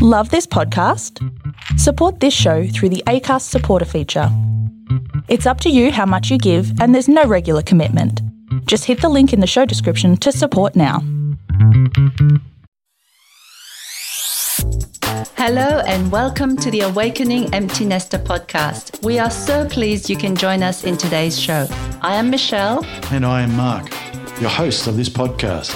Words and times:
Love 0.00 0.30
this 0.30 0.46
podcast? 0.46 1.18
Support 1.76 2.20
this 2.20 2.32
show 2.32 2.68
through 2.68 2.90
the 2.90 3.02
ACAST 3.08 3.42
supporter 3.42 3.84
feature. 3.84 4.28
It's 5.26 5.44
up 5.44 5.60
to 5.62 5.70
you 5.70 5.90
how 5.90 6.06
much 6.06 6.30
you 6.30 6.38
give, 6.38 6.80
and 6.80 6.94
there's 6.94 7.08
no 7.08 7.24
regular 7.24 7.62
commitment. 7.62 8.22
Just 8.66 8.84
hit 8.84 9.00
the 9.00 9.08
link 9.08 9.32
in 9.32 9.40
the 9.40 9.46
show 9.48 9.64
description 9.64 10.16
to 10.18 10.30
support 10.30 10.76
now. 10.76 11.00
Hello, 15.34 15.82
and 15.84 16.12
welcome 16.12 16.56
to 16.58 16.70
the 16.70 16.82
Awakening 16.82 17.52
Empty 17.52 17.84
Nester 17.84 18.20
podcast. 18.20 19.04
We 19.04 19.18
are 19.18 19.30
so 19.30 19.66
pleased 19.68 20.08
you 20.08 20.16
can 20.16 20.36
join 20.36 20.62
us 20.62 20.84
in 20.84 20.96
today's 20.96 21.36
show. 21.40 21.66
I 22.02 22.14
am 22.14 22.30
Michelle. 22.30 22.84
And 23.10 23.26
I 23.26 23.42
am 23.42 23.52
Mark, 23.56 23.90
your 24.40 24.50
host 24.50 24.86
of 24.86 24.96
this 24.96 25.08
podcast, 25.08 25.74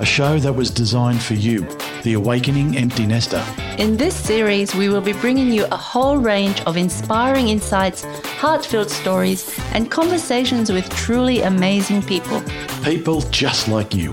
a 0.00 0.04
show 0.04 0.38
that 0.38 0.52
was 0.52 0.70
designed 0.70 1.22
for 1.22 1.34
you, 1.34 1.66
the 2.02 2.14
Awakening 2.14 2.76
Empty 2.76 3.06
Nester. 3.06 3.44
In 3.78 3.96
this 3.96 4.14
series, 4.14 4.74
we 4.74 4.88
will 4.88 5.00
be 5.00 5.12
bringing 5.14 5.52
you 5.52 5.66
a 5.72 5.76
whole 5.76 6.16
range 6.16 6.60
of 6.62 6.76
inspiring 6.76 7.48
insights, 7.48 8.04
heartfelt 8.38 8.90
stories, 8.90 9.58
and 9.72 9.90
conversations 9.90 10.70
with 10.70 10.88
truly 10.90 11.42
amazing 11.42 12.02
people. 12.02 12.42
People 12.82 13.20
just 13.30 13.68
like 13.68 13.94
you. 13.94 14.12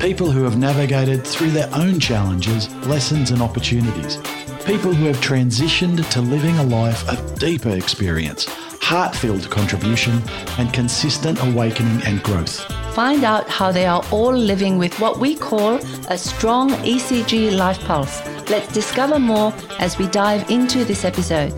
People 0.00 0.30
who 0.30 0.44
have 0.44 0.58
navigated 0.58 1.26
through 1.26 1.50
their 1.50 1.68
own 1.74 1.98
challenges, 1.98 2.72
lessons, 2.86 3.30
and 3.30 3.42
opportunities. 3.42 4.16
People 4.64 4.92
who 4.92 5.06
have 5.06 5.16
transitioned 5.16 6.08
to 6.10 6.20
living 6.20 6.56
a 6.58 6.64
life 6.64 7.08
of 7.08 7.38
deeper 7.38 7.70
experience, 7.70 8.46
heart 8.80 9.14
filled 9.14 9.48
contribution, 9.50 10.22
and 10.58 10.72
consistent 10.72 11.38
awakening 11.42 12.02
and 12.04 12.22
growth. 12.22 12.60
Find 12.94 13.24
out 13.24 13.48
how 13.48 13.70
they 13.70 13.86
are 13.86 14.04
all 14.10 14.32
living 14.32 14.78
with 14.78 14.98
what 15.00 15.18
we 15.18 15.36
call 15.36 15.76
a 16.08 16.18
strong 16.18 16.70
ECG 16.70 17.56
life 17.56 17.78
pulse. 17.84 18.20
Let's 18.48 18.72
discover 18.72 19.18
more 19.18 19.52
as 19.78 19.98
we 19.98 20.06
dive 20.08 20.50
into 20.50 20.84
this 20.84 21.04
episode. 21.04 21.52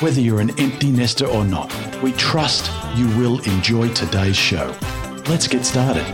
Whether 0.00 0.20
you're 0.20 0.40
an 0.40 0.58
empty 0.60 0.90
nester 0.90 1.26
or 1.26 1.44
not, 1.44 1.72
we 2.02 2.12
trust 2.12 2.70
you 2.96 3.08
will 3.18 3.40
enjoy 3.40 3.88
today's 3.92 4.36
show. 4.36 4.74
Let's 5.28 5.48
get 5.48 5.64
started. 5.64 6.06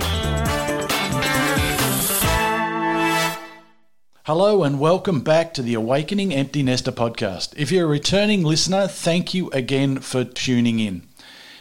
Hello 4.27 4.62
and 4.62 4.80
welcome 4.80 5.20
back 5.20 5.53
to 5.53 5.61
the 5.61 5.75
Awakening 5.75 6.33
Empty 6.33 6.62
Nester 6.62 6.91
podcast. 6.91 7.53
If 7.58 7.70
you're 7.70 7.84
a 7.84 7.86
returning 7.86 8.42
listener, 8.42 8.89
thank 8.89 9.34
you 9.34 9.50
again 9.50 10.00
for 10.00 10.25
tuning 10.25 10.78
in. 10.78 11.06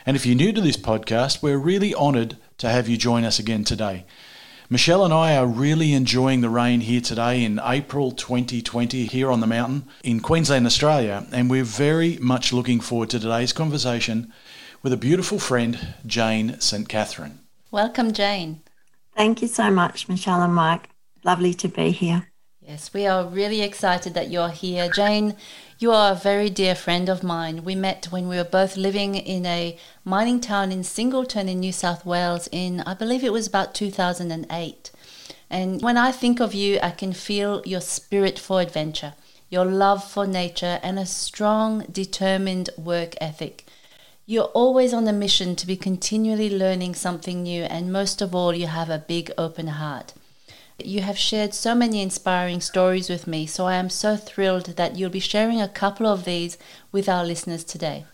And 0.05 0.15
if 0.15 0.25
you're 0.25 0.37
new 0.37 0.53
to 0.53 0.61
this 0.61 0.77
podcast, 0.77 1.43
we're 1.43 1.57
really 1.57 1.93
honoured 1.93 2.37
to 2.59 2.69
have 2.69 2.87
you 2.87 2.95
join 2.95 3.25
us 3.25 3.37
again 3.37 3.65
today. 3.65 4.05
Michelle 4.69 5.03
and 5.03 5.13
I 5.13 5.35
are 5.35 5.45
really 5.45 5.91
enjoying 5.91 6.39
the 6.39 6.49
rain 6.49 6.79
here 6.79 7.01
today 7.01 7.43
in 7.43 7.59
April 7.61 8.11
2020 8.11 9.07
here 9.07 9.29
on 9.29 9.41
the 9.41 9.45
mountain 9.45 9.83
in 10.01 10.21
Queensland, 10.21 10.65
Australia, 10.65 11.27
and 11.33 11.49
we're 11.49 11.65
very 11.65 12.17
much 12.21 12.53
looking 12.53 12.79
forward 12.79 13.09
to 13.09 13.19
today's 13.19 13.51
conversation 13.51 14.31
with 14.81 14.93
a 14.93 14.97
beautiful 14.97 15.37
friend, 15.37 15.95
Jane 16.05 16.57
St. 16.61 16.87
Catherine. 16.87 17.39
Welcome, 17.71 18.13
Jane. 18.13 18.61
Thank 19.17 19.41
you 19.41 19.49
so 19.49 19.69
much, 19.69 20.07
Michelle 20.07 20.41
and 20.41 20.55
Mike. 20.55 20.91
Lovely 21.25 21.53
to 21.55 21.67
be 21.67 21.91
here. 21.91 22.29
Yes, 22.65 22.93
we 22.93 23.05
are 23.05 23.25
really 23.25 23.61
excited 23.61 24.13
that 24.13 24.29
you're 24.29 24.47
here. 24.47 24.87
Jane, 24.87 25.35
you 25.79 25.91
are 25.91 26.13
a 26.13 26.15
very 26.15 26.49
dear 26.49 26.75
friend 26.75 27.09
of 27.09 27.21
mine. 27.21 27.65
We 27.65 27.75
met 27.75 28.05
when 28.05 28.29
we 28.29 28.37
were 28.37 28.45
both 28.45 28.77
living 28.77 29.15
in 29.15 29.45
a 29.45 29.77
mining 30.05 30.39
town 30.39 30.71
in 30.71 30.85
Singleton 30.85 31.49
in 31.49 31.59
New 31.59 31.73
South 31.73 32.05
Wales 32.05 32.47
in, 32.53 32.79
I 32.81 32.93
believe 32.93 33.21
it 33.21 33.33
was 33.33 33.47
about 33.47 33.75
2008. 33.75 34.91
And 35.49 35.81
when 35.81 35.97
I 35.97 36.13
think 36.13 36.39
of 36.39 36.53
you, 36.53 36.79
I 36.81 36.91
can 36.91 37.11
feel 37.11 37.61
your 37.65 37.81
spirit 37.81 38.39
for 38.39 38.61
adventure, 38.61 39.15
your 39.49 39.65
love 39.65 40.01
for 40.09 40.25
nature, 40.25 40.79
and 40.81 40.97
a 40.97 41.05
strong, 41.05 41.81
determined 41.91 42.69
work 42.77 43.15
ethic. 43.19 43.65
You're 44.25 44.53
always 44.53 44.93
on 44.93 45.05
a 45.09 45.11
mission 45.11 45.57
to 45.57 45.67
be 45.67 45.75
continually 45.75 46.49
learning 46.49 46.95
something 46.95 47.43
new, 47.43 47.63
and 47.63 47.91
most 47.91 48.21
of 48.21 48.33
all, 48.33 48.53
you 48.53 48.67
have 48.67 48.89
a 48.89 48.99
big 48.99 49.33
open 49.37 49.67
heart. 49.67 50.13
You 50.79 51.01
have 51.01 51.17
shared 51.17 51.53
so 51.53 51.75
many 51.75 52.01
inspiring 52.01 52.59
stories 52.59 53.09
with 53.09 53.27
me, 53.27 53.45
so 53.45 53.65
I 53.65 53.75
am 53.75 53.89
so 53.89 54.17
thrilled 54.17 54.75
that 54.77 54.95
you'll 54.97 55.09
be 55.09 55.19
sharing 55.19 55.61
a 55.61 55.67
couple 55.67 56.07
of 56.07 56.25
these 56.25 56.57
with 56.91 57.07
our 57.07 57.23
listeners 57.23 57.63
today. 57.63 58.05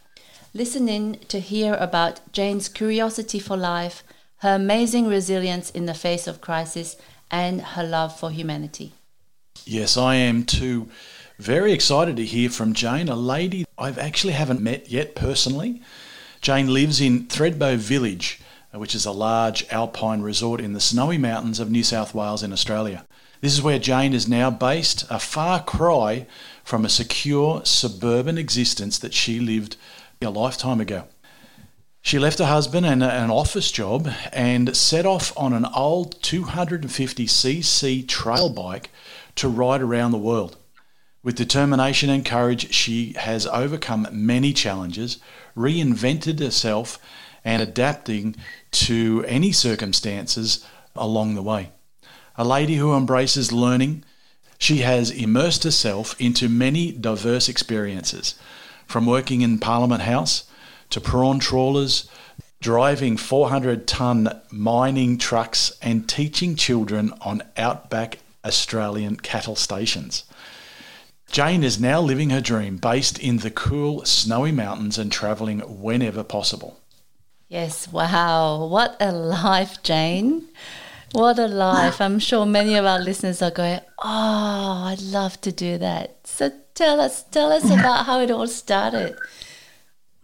Listen 0.54 0.90
in 0.90 1.20
to 1.30 1.40
hear 1.40 1.76
about 1.76 2.34
Jane's 2.34 2.68
curiosity 2.68 3.40
for 3.40 3.56
life, 3.56 4.04
her 4.38 4.56
amazing 4.56 5.08
resilience 5.08 5.70
in 5.70 5.86
the 5.86 5.94
face 5.94 6.28
of 6.28 6.42
crisis, 6.42 6.98
and 7.32 7.62
her 7.62 7.84
love 7.84 8.18
for 8.20 8.32
humanity. 8.32 8.94
Yes, 9.66 9.96
I 9.96 10.16
am 10.16 10.44
too. 10.44 10.90
Very 11.38 11.72
excited 11.72 12.18
to 12.18 12.26
hear 12.26 12.50
from 12.50 12.74
Jane, 12.74 13.08
a 13.08 13.16
lady 13.16 13.66
I've 13.78 13.98
actually 13.98 14.34
haven't 14.34 14.62
met 14.62 14.90
yet 14.90 15.16
personally. 15.16 15.82
Jane 16.42 16.74
lives 16.74 17.00
in 17.00 17.28
Thredbo 17.28 17.78
Village, 17.78 18.42
which 18.74 18.94
is 18.94 19.06
a 19.06 19.12
large 19.12 19.66
alpine 19.72 20.22
resort 20.22 20.62
in 20.62 20.74
the 20.74 20.80
snowy 20.80 21.18
mountains 21.18 21.60
of 21.60 21.72
New 21.72 21.84
South 21.84 22.14
Wales 22.14 22.44
in 22.44 22.54
Australia. 22.54 23.06
This 23.42 23.54
is 23.54 23.62
where 23.62 23.80
Jane 23.80 24.14
is 24.14 24.28
now 24.28 24.52
based, 24.52 25.06
a 25.10 25.20
far 25.20 25.64
cry 25.64 26.28
from 26.64 26.86
a 26.86 26.90
secure 26.90 27.62
suburban 27.64 28.38
existence 28.38 29.00
that 29.00 29.14
she 29.14 29.40
lived 29.40 29.78
a 30.22 30.30
lifetime 30.30 30.82
ago. 30.82 31.06
She 32.02 32.20
left 32.20 32.40
her 32.40 32.46
husband 32.46 32.86
and 32.86 33.04
an 33.04 33.30
office 33.30 33.72
job 33.72 34.10
and 34.32 34.76
set 34.76 35.06
off 35.06 35.32
on 35.38 35.54
an 35.54 35.66
old 35.66 36.22
250cc 36.22 38.08
trail 38.08 38.50
bike 38.50 38.90
to 39.36 39.48
ride 39.48 39.82
around 39.82 40.12
the 40.12 40.18
world. 40.18 40.58
With 41.22 41.36
determination 41.36 42.10
and 42.10 42.26
courage, 42.26 42.74
she 42.74 43.14
has 43.18 43.46
overcome 43.48 44.08
many 44.12 44.54
challenges, 44.54 45.18
reinvented 45.56 46.40
herself, 46.40 47.00
and 47.44 47.62
adapting 47.62 48.36
to 48.72 49.24
any 49.28 49.52
circumstances 49.52 50.66
along 50.96 51.36
the 51.36 51.42
way. 51.42 51.72
A 52.36 52.44
lady 52.44 52.76
who 52.76 52.96
embraces 52.96 53.52
learning, 53.52 54.04
she 54.58 54.78
has 54.78 55.12
immersed 55.12 55.64
herself 55.64 56.20
into 56.20 56.50
many 56.50 56.92
diverse 56.92 57.50
experiences, 57.50 58.36
from 58.86 59.06
working 59.06 59.42
in 59.42 59.60
Parliament 59.60 60.04
House 60.04 60.46
to 60.90 61.02
prawn 61.02 61.40
trawlers, 61.40 62.10
driving 62.62 63.16
400 63.18 63.88
ton 63.88 64.42
mining 64.52 65.18
trucks, 65.18 65.78
and 65.82 66.10
teaching 66.10 66.56
children 66.56 67.14
on 67.22 67.44
outback 67.58 68.20
Australian 68.44 69.16
cattle 69.18 69.56
stations. 69.56 70.24
Jane 71.32 71.64
is 71.64 71.80
now 71.80 72.02
living 72.02 72.32
her 72.32 72.42
dream 72.42 72.78
based 72.78 73.20
in 73.20 73.38
the 73.38 73.52
cool, 73.52 74.04
snowy 74.04 74.52
mountains 74.52 74.98
and 74.98 75.12
travelling 75.12 75.60
whenever 75.60 76.24
possible. 76.24 76.80
Yes, 77.50 77.92
wow. 77.92 78.68
What 78.68 78.96
a 79.00 79.12
life, 79.12 79.82
Jane. 79.82 80.48
What 81.14 81.40
a 81.40 81.48
life. 81.48 82.00
I'm 82.00 82.20
sure 82.20 82.46
many 82.46 82.76
of 82.76 82.86
our 82.86 83.00
listeners 83.00 83.42
are 83.42 83.50
going, 83.50 83.80
"Oh, 83.98 84.84
I'd 84.86 85.02
love 85.02 85.42
to 85.42 85.52
do 85.52 85.80
that." 85.80 86.28
So 86.28 86.52
tell 86.76 87.02
us 87.02 87.24
tell 87.24 87.52
us 87.52 87.66
about 87.80 88.06
how 88.06 88.20
it 88.20 88.30
all 88.30 88.46
started. 88.46 89.18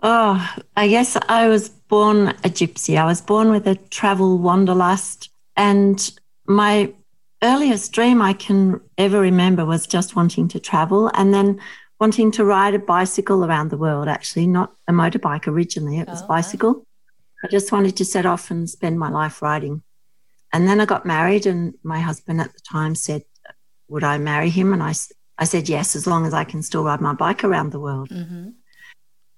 Oh, 0.03 0.37
I 0.77 0.87
guess 0.87 1.17
I 1.27 1.47
was 1.47 1.69
born 1.69 2.27
a 2.27 2.49
gypsy. 2.59 2.95
I 2.95 3.05
was 3.05 3.21
born 3.21 3.49
with 3.49 3.65
a 3.67 3.75
travel 3.89 4.37
wanderlust 4.37 5.29
and 5.57 6.11
my 6.45 6.93
earliest 7.41 7.91
dream 7.91 8.21
I 8.21 8.33
can 8.33 8.81
ever 8.99 9.19
remember 9.19 9.65
was 9.65 9.87
just 9.87 10.15
wanting 10.15 10.47
to 10.49 10.59
travel 10.59 11.09
and 11.15 11.33
then 11.33 11.59
wanting 11.99 12.29
to 12.33 12.45
ride 12.45 12.75
a 12.75 12.79
bicycle 12.79 13.43
around 13.43 13.71
the 13.71 13.77
world 13.77 14.07
actually, 14.07 14.45
not 14.45 14.75
a 14.87 14.91
motorbike 14.91 15.47
originally, 15.47 15.97
it 15.97 16.07
was 16.07 16.21
oh, 16.21 16.27
bicycle. 16.27 16.85
I 17.44 17.47
just 17.47 17.72
wanted 17.72 17.97
to 17.97 18.06
set 18.06 18.25
off 18.25 18.51
and 18.51 18.69
spend 18.69 19.00
my 19.00 19.09
life 19.09 19.41
riding. 19.41 19.84
And 20.53 20.68
then 20.68 20.79
I 20.79 20.85
got 20.85 21.06
married, 21.06 21.46
and 21.46 21.75
my 21.84 22.00
husband 22.00 22.41
at 22.41 22.53
the 22.53 22.62
time 22.62 22.96
said, 22.96 23.23
Would 23.90 24.03
I 24.03 24.18
marry 24.18 24.50
him? 24.50 24.73
And 24.73 24.81
I, 24.81 24.94
I 25.38 25.46
said, 25.46 25.68
Yes, 25.68 25.96
as 25.96 26.07
long 26.07 26.25
as 26.25 26.34
I 26.34 26.44
can 26.44 26.64
still 26.64 26.84
ride 26.84 27.02
my 27.02 27.14
bike 27.14 27.43
around 27.43 27.72
the 27.72 27.79
world. 27.79 28.09
Mm-hmm. 28.09 28.49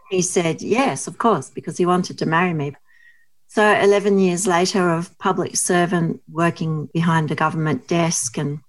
He 0.09 0.21
said, 0.21 0.61
Yes, 0.61 1.07
of 1.07 1.17
course, 1.17 1.49
because 1.49 1.77
he 1.77 1.85
wanted 1.85 2.19
to 2.19 2.25
marry 2.25 2.53
me. 2.53 2.75
So, 3.47 3.63
11 3.63 4.19
years 4.19 4.45
later, 4.45 4.89
of 4.89 5.17
public 5.17 5.55
servant 5.55 6.21
working 6.29 6.87
behind 6.93 7.31
a 7.31 7.35
government 7.35 7.87
desk 7.87 8.37
and 8.37 8.59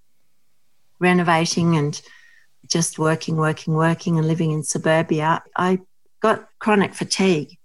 renovating 1.01 1.77
and 1.77 2.01
just 2.67 2.99
working, 2.99 3.37
working, 3.37 3.75
working, 3.75 4.19
and 4.19 4.27
living 4.27 4.53
in 4.53 4.63
suburbia, 4.63 5.43
I 5.57 5.81
got 6.21 6.49
chronic 6.59 6.95
fatigue. 6.95 7.58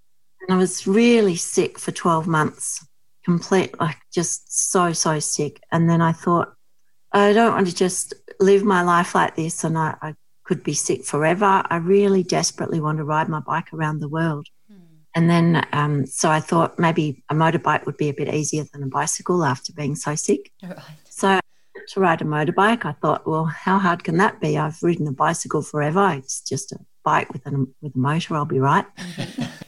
And 0.43 0.55
I 0.55 0.57
was 0.57 0.85
really 0.85 1.35
sick 1.35 1.79
for 1.79 1.91
12 1.91 2.27
months, 2.27 2.85
complete, 3.23 3.79
like 3.79 3.97
just 4.13 4.71
so, 4.71 4.93
so 4.93 5.19
sick. 5.19 5.61
And 5.71 5.89
then 5.89 6.01
I 6.01 6.11
thought, 6.11 6.53
I 7.11 7.33
don't 7.33 7.53
want 7.53 7.67
to 7.67 7.75
just 7.75 8.13
live 8.39 8.63
my 8.63 8.81
life 8.81 9.15
like 9.15 9.35
this 9.35 9.63
and 9.63 9.77
I, 9.77 9.95
I 10.01 10.15
could 10.43 10.63
be 10.63 10.73
sick 10.73 11.05
forever. 11.05 11.63
I 11.69 11.77
really 11.77 12.23
desperately 12.23 12.81
want 12.81 12.97
to 12.97 13.03
ride 13.03 13.29
my 13.29 13.39
bike 13.39 13.71
around 13.73 13.99
the 13.99 14.09
world. 14.09 14.47
Hmm. 14.67 14.77
And 15.15 15.29
then, 15.29 15.67
um, 15.71 16.05
so 16.05 16.29
I 16.29 16.39
thought 16.39 16.77
maybe 16.77 17.23
a 17.29 17.35
motorbike 17.35 17.85
would 17.85 17.97
be 17.97 18.09
a 18.09 18.13
bit 18.13 18.33
easier 18.33 18.65
than 18.73 18.83
a 18.83 18.87
bicycle 18.87 19.45
after 19.45 19.71
being 19.71 19.95
so 19.95 20.15
sick. 20.15 20.51
Right. 20.61 20.77
So 21.09 21.39
to 21.89 21.99
ride 21.99 22.21
a 22.21 22.25
motorbike. 22.25 22.85
I 22.85 22.93
thought, 22.93 23.27
well, 23.27 23.45
how 23.45 23.77
hard 23.77 24.03
can 24.03 24.17
that 24.17 24.39
be? 24.39 24.57
I've 24.57 24.81
ridden 24.81 25.07
a 25.07 25.11
bicycle 25.11 25.61
forever. 25.61 26.13
It's 26.17 26.41
just 26.41 26.71
a 26.71 26.79
bike 27.03 27.31
with 27.33 27.45
a, 27.45 27.65
with 27.81 27.95
a 27.95 27.99
motor. 27.99 28.35
I'll 28.35 28.45
be 28.45 28.59
right. 28.59 28.85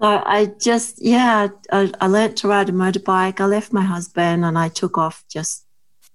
So 0.00 0.22
I 0.24 0.52
just, 0.60 1.02
yeah, 1.02 1.48
I, 1.72 1.92
I 2.00 2.06
learned 2.06 2.36
to 2.38 2.48
ride 2.48 2.68
a 2.68 2.72
motorbike. 2.72 3.40
I 3.40 3.46
left 3.46 3.72
my 3.72 3.82
husband 3.82 4.44
and 4.44 4.58
I 4.58 4.68
took 4.68 4.98
off, 4.98 5.24
just 5.30 5.64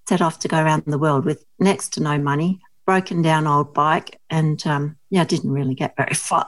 set 0.07 0.21
off 0.21 0.39
to 0.39 0.47
go 0.47 0.57
around 0.57 0.83
the 0.85 0.99
world 0.99 1.25
with 1.25 1.43
next 1.59 1.93
to 1.93 2.03
no 2.03 2.17
money, 2.17 2.59
broken 2.85 3.21
down 3.21 3.47
old 3.47 3.73
bike. 3.73 4.19
And 4.29 4.65
um, 4.67 4.97
yeah, 5.09 5.21
I 5.21 5.25
didn't 5.25 5.51
really 5.51 5.73
get 5.73 5.95
very 5.97 6.13
far. 6.15 6.45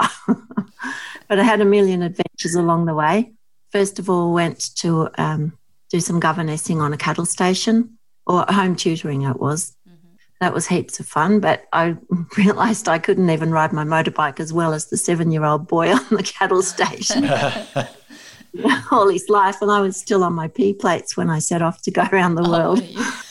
but 1.28 1.40
I 1.40 1.44
had 1.44 1.62
a 1.62 1.66
million 1.66 2.04
adventures 2.04 2.56
along 2.56 2.86
the 2.86 2.94
way. 2.94 3.34
First 3.72 3.98
of 3.98 4.10
all, 4.10 4.34
went 4.34 4.76
to 4.76 5.10
um, 5.18 5.58
do 5.90 6.00
some 6.00 6.20
governessing 6.20 6.82
on 6.82 6.94
a 6.94 6.98
cattle 6.98 7.26
station 7.26 7.98
or 8.26 8.46
home 8.48 8.76
tutoring, 8.76 9.24
it 9.24 9.40
was 9.40 9.76
that 10.44 10.54
was 10.54 10.68
heaps 10.68 11.00
of 11.00 11.08
fun. 11.08 11.40
But 11.40 11.66
I 11.74 11.96
realised 12.38 12.88
I 12.88 13.00
couldn't 13.00 13.30
even 13.30 13.52
ride 13.52 13.74
my 13.74 13.84
motorbike 13.84 14.40
as 14.40 14.54
well 14.54 14.74
as 14.74 14.88
the 14.88 14.98
seven 14.98 15.32
year 15.32 15.46
old 15.46 15.68
boy 15.68 15.92
on 15.94 16.06
the 16.12 16.24
cattle 16.24 16.62
station 16.62 17.26
all 18.92 19.10
his 19.10 19.30
life. 19.30 19.62
And 19.62 19.72
I 19.72 19.82
was 19.82 19.98
still 19.98 20.24
on 20.24 20.34
my 20.34 20.48
P 20.48 20.74
plates 20.74 21.18
when 21.18 21.30
I 21.30 21.40
set 21.40 21.62
off 21.62 21.82
to 21.84 21.92
go 21.92 22.08
around 22.12 22.36
the 22.36 22.44
oh, 22.44 22.52
world. 22.52 22.84
Oh, 22.96 23.24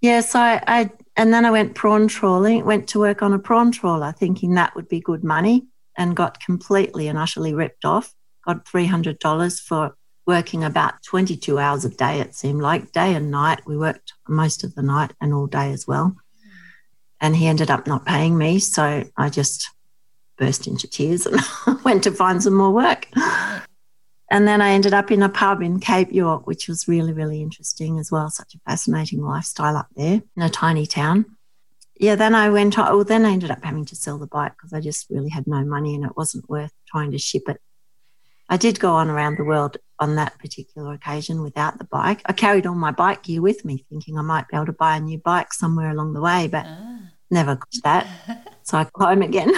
yes, 0.00 0.34
I, 0.34 0.62
I, 0.66 0.90
and 1.16 1.34
then 1.34 1.44
I 1.44 1.50
went 1.50 1.74
prawn 1.74 2.08
trawling, 2.08 2.64
went 2.64 2.88
to 2.90 3.00
work 3.00 3.22
on 3.22 3.32
a 3.32 3.38
prawn 3.38 3.72
trawler 3.72 4.12
thinking 4.12 4.54
that 4.54 4.74
would 4.74 4.88
be 4.88 5.00
good 5.00 5.24
money 5.24 5.66
and 5.98 6.16
got 6.16 6.40
completely 6.40 7.08
and 7.08 7.18
utterly 7.18 7.52
ripped 7.52 7.84
off. 7.84 8.14
Got 8.46 8.64
$300 8.64 9.60
for 9.60 9.96
working 10.30 10.62
about 10.62 11.02
22 11.02 11.58
hours 11.58 11.84
a 11.84 11.88
day, 11.88 12.20
it 12.20 12.36
seemed 12.36 12.62
like, 12.62 12.92
day 12.92 13.16
and 13.16 13.32
night. 13.32 13.62
We 13.66 13.76
worked 13.76 14.12
most 14.28 14.62
of 14.62 14.76
the 14.76 14.82
night 14.82 15.12
and 15.20 15.34
all 15.34 15.48
day 15.48 15.72
as 15.72 15.88
well. 15.88 16.16
And 17.20 17.34
he 17.34 17.48
ended 17.48 17.68
up 17.68 17.88
not 17.88 18.06
paying 18.06 18.38
me. 18.38 18.60
So 18.60 19.02
I 19.16 19.28
just 19.28 19.68
burst 20.38 20.68
into 20.68 20.86
tears 20.86 21.26
and 21.26 21.40
went 21.84 22.04
to 22.04 22.12
find 22.12 22.40
some 22.40 22.54
more 22.54 22.70
work. 22.70 23.08
And 24.30 24.46
then 24.46 24.62
I 24.62 24.70
ended 24.70 24.94
up 24.94 25.10
in 25.10 25.24
a 25.24 25.28
pub 25.28 25.62
in 25.62 25.80
Cape 25.80 26.12
York, 26.12 26.46
which 26.46 26.68
was 26.68 26.86
really, 26.86 27.12
really 27.12 27.42
interesting 27.42 27.98
as 27.98 28.12
well. 28.12 28.30
Such 28.30 28.54
a 28.54 28.60
fascinating 28.60 29.22
lifestyle 29.22 29.76
up 29.76 29.88
there 29.96 30.22
in 30.36 30.42
a 30.44 30.48
tiny 30.48 30.86
town. 30.86 31.24
Yeah, 31.96 32.14
then 32.14 32.36
I 32.36 32.50
went, 32.50 32.78
oh, 32.78 33.02
then 33.02 33.26
I 33.26 33.32
ended 33.32 33.50
up 33.50 33.64
having 33.64 33.84
to 33.86 33.96
sell 33.96 34.16
the 34.16 34.28
bike 34.28 34.52
because 34.52 34.72
I 34.72 34.80
just 34.80 35.10
really 35.10 35.30
had 35.30 35.48
no 35.48 35.64
money 35.64 35.96
and 35.96 36.04
it 36.04 36.16
wasn't 36.16 36.48
worth 36.48 36.72
trying 36.86 37.10
to 37.10 37.18
ship 37.18 37.48
it 37.48 37.60
I 38.50 38.56
did 38.56 38.80
go 38.80 38.94
on 38.94 39.08
around 39.08 39.38
the 39.38 39.44
world 39.44 39.76
on 40.00 40.16
that 40.16 40.38
particular 40.38 40.94
occasion 40.94 41.42
without 41.42 41.78
the 41.78 41.84
bike. 41.84 42.22
I 42.24 42.32
carried 42.32 42.66
all 42.66 42.74
my 42.74 42.90
bike 42.90 43.22
gear 43.22 43.42
with 43.42 43.64
me, 43.64 43.84
thinking 43.90 44.18
I 44.18 44.22
might 44.22 44.48
be 44.48 44.56
able 44.56 44.66
to 44.66 44.72
buy 44.72 44.96
a 44.96 45.00
new 45.00 45.18
bike 45.18 45.52
somewhere 45.52 45.90
along 45.90 46.14
the 46.14 46.22
way, 46.22 46.48
but 46.48 46.64
ah. 46.66 47.00
never 47.30 47.56
got 47.56 47.74
that. 47.84 48.58
so 48.62 48.78
I 48.78 48.88
home 48.94 49.22
again 49.22 49.52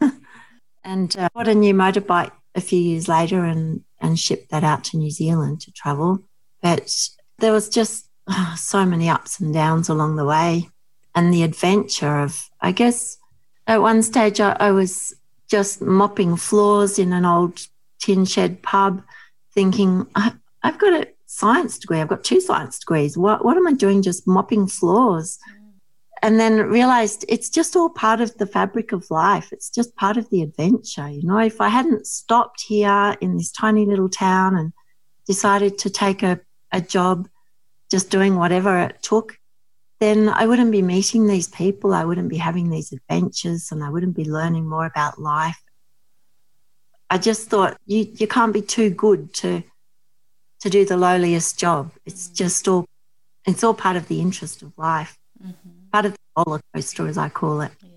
and 0.84 1.14
uh, 1.18 1.28
bought 1.34 1.48
a 1.48 1.54
new 1.54 1.74
motorbike 1.74 2.30
a 2.54 2.60
few 2.60 2.78
years 2.78 3.08
later 3.08 3.44
and, 3.44 3.82
and 4.00 4.18
shipped 4.18 4.50
that 4.50 4.64
out 4.64 4.84
to 4.84 4.96
New 4.96 5.10
Zealand 5.10 5.60
to 5.62 5.72
travel. 5.72 6.22
But 6.62 6.94
there 7.38 7.52
was 7.52 7.68
just 7.68 8.08
oh, 8.28 8.54
so 8.56 8.86
many 8.86 9.08
ups 9.08 9.40
and 9.40 9.52
downs 9.52 9.88
along 9.88 10.16
the 10.16 10.24
way. 10.24 10.70
And 11.14 11.34
the 11.34 11.42
adventure 11.42 12.20
of, 12.20 12.48
I 12.60 12.70
guess, 12.70 13.18
at 13.66 13.82
one 13.82 14.02
stage 14.02 14.40
I, 14.40 14.56
I 14.60 14.70
was 14.70 15.14
just 15.50 15.82
mopping 15.82 16.36
floors 16.36 16.98
in 16.98 17.12
an 17.12 17.24
old 17.24 17.60
tin 17.98 18.24
shed 18.24 18.62
pub 18.62 19.02
thinking, 19.58 20.06
I, 20.14 20.32
have 20.62 20.78
got 20.78 20.92
a 20.92 21.08
science 21.26 21.80
degree. 21.80 22.00
I've 22.00 22.06
got 22.06 22.22
two 22.22 22.40
science 22.40 22.78
degrees. 22.78 23.18
What, 23.18 23.44
what 23.44 23.56
am 23.56 23.66
I 23.66 23.72
doing 23.72 24.02
just 24.02 24.24
mopping 24.24 24.68
floors? 24.68 25.36
Mm. 25.50 25.72
And 26.22 26.38
then 26.38 26.58
realized 26.58 27.24
it's 27.28 27.50
just 27.50 27.74
all 27.74 27.90
part 27.90 28.20
of 28.20 28.32
the 28.38 28.46
fabric 28.46 28.92
of 28.92 29.10
life. 29.10 29.48
It's 29.50 29.68
just 29.68 29.96
part 29.96 30.16
of 30.16 30.30
the 30.30 30.42
adventure. 30.42 31.08
You 31.08 31.26
know, 31.26 31.38
if 31.38 31.60
I 31.60 31.70
hadn't 31.70 32.06
stopped 32.06 32.60
here 32.68 33.16
in 33.20 33.36
this 33.36 33.50
tiny 33.50 33.84
little 33.84 34.08
town 34.08 34.54
and 34.54 34.72
decided 35.26 35.76
to 35.78 35.90
take 35.90 36.22
a, 36.22 36.38
a 36.70 36.80
job 36.80 37.28
just 37.90 38.10
doing 38.10 38.36
whatever 38.36 38.78
it 38.78 39.02
took, 39.02 39.38
then 39.98 40.28
I 40.28 40.46
wouldn't 40.46 40.70
be 40.70 40.82
meeting 40.82 41.26
these 41.26 41.48
people. 41.48 41.94
I 41.94 42.04
wouldn't 42.04 42.28
be 42.28 42.36
having 42.36 42.70
these 42.70 42.92
adventures 42.92 43.72
and 43.72 43.82
I 43.82 43.90
wouldn't 43.90 44.14
be 44.14 44.24
learning 44.24 44.68
more 44.68 44.86
about 44.86 45.20
life 45.20 45.60
I 47.10 47.18
just 47.18 47.48
thought 47.48 47.78
you 47.86 48.08
you 48.16 48.26
can't 48.26 48.52
be 48.52 48.62
too 48.62 48.90
good 48.90 49.32
to 49.34 49.62
to 50.60 50.70
do 50.70 50.84
the 50.84 50.96
lowliest 50.96 51.58
job. 51.58 51.92
It's 52.04 52.26
mm-hmm. 52.26 52.34
just 52.34 52.68
all 52.68 52.86
it's 53.46 53.64
all 53.64 53.74
part 53.74 53.96
of 53.96 54.08
the 54.08 54.20
interest 54.20 54.62
of 54.62 54.72
life, 54.76 55.18
mm-hmm. 55.42 55.70
part 55.92 56.06
of 56.06 56.12
the 56.12 56.18
roller 56.36 56.60
coaster, 56.74 57.06
as 57.06 57.16
I 57.16 57.28
call 57.28 57.60
it. 57.62 57.72
Yeah. 57.82 57.88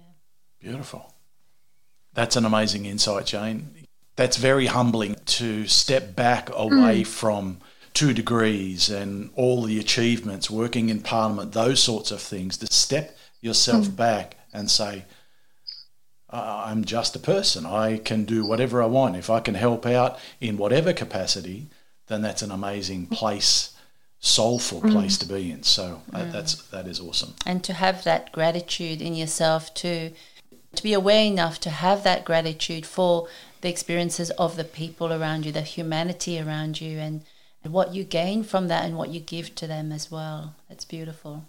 Beautiful. 0.59 1.13
That's 2.13 2.35
an 2.35 2.45
amazing 2.45 2.85
insight, 2.85 3.25
Jane. 3.25 3.69
That's 4.15 4.37
very 4.37 4.67
humbling 4.67 5.15
to 5.25 5.67
step 5.67 6.15
back 6.15 6.49
away 6.53 7.01
mm. 7.01 7.07
from 7.07 7.59
two 7.93 8.13
degrees 8.13 8.89
and 8.89 9.31
all 9.35 9.63
the 9.63 9.79
achievements, 9.79 10.49
working 10.49 10.89
in 10.89 11.01
Parliament, 11.01 11.53
those 11.53 11.81
sorts 11.81 12.11
of 12.11 12.21
things, 12.21 12.57
to 12.57 12.67
step 12.67 13.17
yourself 13.39 13.87
mm. 13.87 13.95
back 13.95 14.37
and 14.53 14.69
say, 14.69 15.05
I'm 16.31 16.85
just 16.85 17.15
a 17.15 17.19
person. 17.19 17.65
I 17.65 17.97
can 17.97 18.23
do 18.23 18.45
whatever 18.45 18.81
I 18.81 18.85
want. 18.85 19.15
If 19.15 19.29
I 19.29 19.39
can 19.39 19.55
help 19.55 19.85
out 19.85 20.17
in 20.39 20.57
whatever 20.57 20.93
capacity, 20.93 21.67
then 22.07 22.21
that's 22.21 22.41
an 22.41 22.51
amazing 22.51 23.07
place, 23.07 23.75
soulful 24.19 24.81
mm. 24.81 24.91
place 24.91 25.17
mm. 25.17 25.19
to 25.21 25.25
be 25.33 25.51
in. 25.51 25.63
So 25.63 26.01
uh, 26.13 26.19
mm. 26.19 26.31
that's 26.31 26.55
that 26.69 26.87
is 26.87 26.99
awesome. 26.99 27.35
And 27.45 27.63
to 27.63 27.73
have 27.73 28.03
that 28.03 28.31
gratitude 28.31 29.01
in 29.01 29.13
yourself 29.13 29.73
to 29.75 30.11
to 30.75 30.83
be 30.83 30.93
aware 30.93 31.25
enough 31.25 31.59
to 31.61 31.69
have 31.69 32.03
that 32.03 32.23
gratitude 32.23 32.85
for 32.85 33.27
the 33.59 33.69
experiences 33.69 34.29
of 34.31 34.55
the 34.55 34.63
people 34.63 35.11
around 35.11 35.45
you, 35.45 35.51
the 35.51 35.61
humanity 35.61 36.39
around 36.39 36.79
you, 36.79 36.97
and 36.97 37.23
what 37.63 37.93
you 37.93 38.03
gain 38.03 38.43
from 38.43 38.67
that 38.69 38.85
and 38.85 38.97
what 38.97 39.09
you 39.09 39.19
give 39.19 39.53
to 39.55 39.67
them 39.67 39.91
as 39.91 40.09
well. 40.09 40.55
That's 40.69 40.85
beautiful. 40.85 41.45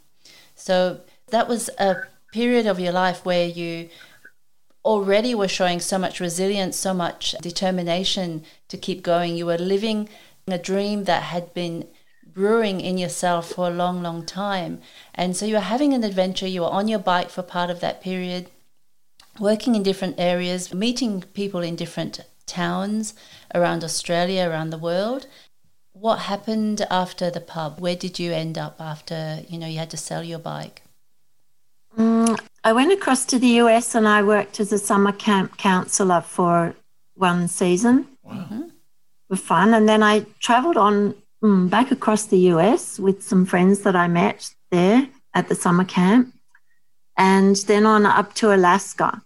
So 0.54 1.00
that 1.28 1.48
was 1.48 1.70
a 1.78 1.96
period 2.32 2.66
of 2.66 2.80
your 2.80 2.92
life 2.92 3.24
where 3.24 3.46
you 3.46 3.88
already 4.84 5.34
were 5.34 5.48
showing 5.48 5.80
so 5.80 5.98
much 5.98 6.20
resilience, 6.20 6.76
so 6.76 6.92
much 6.92 7.34
determination 7.40 8.44
to 8.68 8.76
keep 8.76 9.02
going. 9.02 9.36
You 9.36 9.46
were 9.46 9.58
living 9.58 10.08
a 10.48 10.58
dream 10.58 11.04
that 11.04 11.24
had 11.24 11.54
been 11.54 11.86
brewing 12.26 12.80
in 12.80 12.98
yourself 12.98 13.50
for 13.52 13.68
a 13.68 13.74
long, 13.74 14.02
long 14.02 14.24
time. 14.24 14.80
And 15.14 15.36
so 15.36 15.46
you 15.46 15.54
were 15.54 15.60
having 15.60 15.92
an 15.92 16.04
adventure, 16.04 16.46
you 16.46 16.62
were 16.62 16.68
on 16.68 16.88
your 16.88 16.98
bike 16.98 17.30
for 17.30 17.42
part 17.42 17.70
of 17.70 17.80
that 17.80 18.02
period, 18.02 18.48
working 19.38 19.74
in 19.74 19.82
different 19.82 20.16
areas, 20.18 20.74
meeting 20.74 21.22
people 21.34 21.60
in 21.60 21.76
different 21.76 22.20
towns 22.46 23.14
around 23.54 23.84
Australia, 23.84 24.48
around 24.48 24.70
the 24.70 24.78
world. 24.78 25.26
What 25.92 26.20
happened 26.20 26.84
after 26.90 27.30
the 27.30 27.40
pub? 27.40 27.78
Where 27.78 27.96
did 27.96 28.18
you 28.18 28.32
end 28.32 28.58
up 28.58 28.80
after, 28.80 29.42
you 29.48 29.58
know, 29.58 29.66
you 29.66 29.78
had 29.78 29.90
to 29.90 29.96
sell 29.96 30.24
your 30.24 30.38
bike? 30.38 30.81
I 32.64 32.72
went 32.72 32.92
across 32.92 33.24
to 33.26 33.38
the 33.38 33.58
US 33.62 33.94
and 33.94 34.06
I 34.06 34.22
worked 34.22 34.60
as 34.60 34.72
a 34.72 34.78
summer 34.78 35.12
camp 35.12 35.56
counselor 35.56 36.20
for 36.20 36.74
one 37.14 37.48
season 37.48 38.06
wow. 38.22 38.68
for 39.28 39.36
fun. 39.36 39.74
And 39.74 39.88
then 39.88 40.02
I 40.02 40.26
traveled 40.38 40.76
on 40.76 41.14
mm, 41.42 41.68
back 41.68 41.90
across 41.90 42.26
the 42.26 42.38
US 42.52 43.00
with 43.00 43.22
some 43.22 43.46
friends 43.46 43.80
that 43.80 43.96
I 43.96 44.06
met 44.06 44.48
there 44.70 45.08
at 45.34 45.48
the 45.48 45.56
summer 45.56 45.84
camp. 45.84 46.32
And 47.16 47.56
then 47.56 47.84
on 47.84 48.06
up 48.06 48.34
to 48.34 48.54
Alaska 48.54 49.22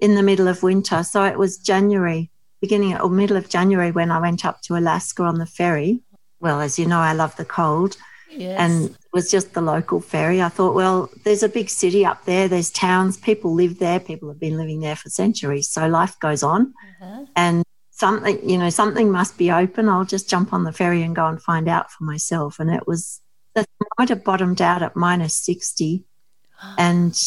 in 0.00 0.14
the 0.14 0.22
middle 0.22 0.48
of 0.48 0.62
winter. 0.62 1.02
So 1.02 1.24
it 1.24 1.38
was 1.38 1.58
January, 1.58 2.30
beginning 2.60 2.96
or 2.96 3.10
middle 3.10 3.36
of 3.36 3.48
January 3.48 3.90
when 3.90 4.10
I 4.10 4.18
went 4.18 4.44
up 4.44 4.62
to 4.62 4.76
Alaska 4.76 5.22
on 5.22 5.38
the 5.38 5.46
ferry. 5.46 6.00
Well, 6.40 6.60
as 6.60 6.78
you 6.78 6.86
know, 6.86 7.00
I 7.00 7.12
love 7.12 7.36
the 7.36 7.44
cold. 7.44 7.96
Yes. 8.30 8.58
And 8.58 8.97
was 9.12 9.30
just 9.30 9.54
the 9.54 9.60
local 9.60 10.00
ferry. 10.00 10.42
I 10.42 10.48
thought, 10.48 10.74
well, 10.74 11.10
there's 11.24 11.42
a 11.42 11.48
big 11.48 11.70
city 11.70 12.04
up 12.04 12.24
there, 12.24 12.48
there's 12.48 12.70
towns, 12.70 13.16
people 13.16 13.54
live 13.54 13.78
there, 13.78 14.00
people 14.00 14.28
have 14.28 14.40
been 14.40 14.56
living 14.56 14.80
there 14.80 14.96
for 14.96 15.08
centuries. 15.08 15.68
So 15.68 15.88
life 15.88 16.18
goes 16.20 16.42
on. 16.42 16.74
Uh-huh. 17.00 17.24
And 17.36 17.64
something, 17.90 18.48
you 18.48 18.58
know, 18.58 18.70
something 18.70 19.10
must 19.10 19.38
be 19.38 19.50
open. 19.50 19.88
I'll 19.88 20.04
just 20.04 20.28
jump 20.28 20.52
on 20.52 20.64
the 20.64 20.72
ferry 20.72 21.02
and 21.02 21.16
go 21.16 21.26
and 21.26 21.40
find 21.40 21.68
out 21.68 21.90
for 21.90 22.04
myself. 22.04 22.58
And 22.60 22.70
it 22.70 22.86
was 22.86 23.20
the 23.54 23.64
thermometer 23.98 24.16
bottomed 24.16 24.60
out 24.60 24.82
at 24.82 24.94
minus 24.96 25.34
60. 25.34 26.04
and 26.78 27.18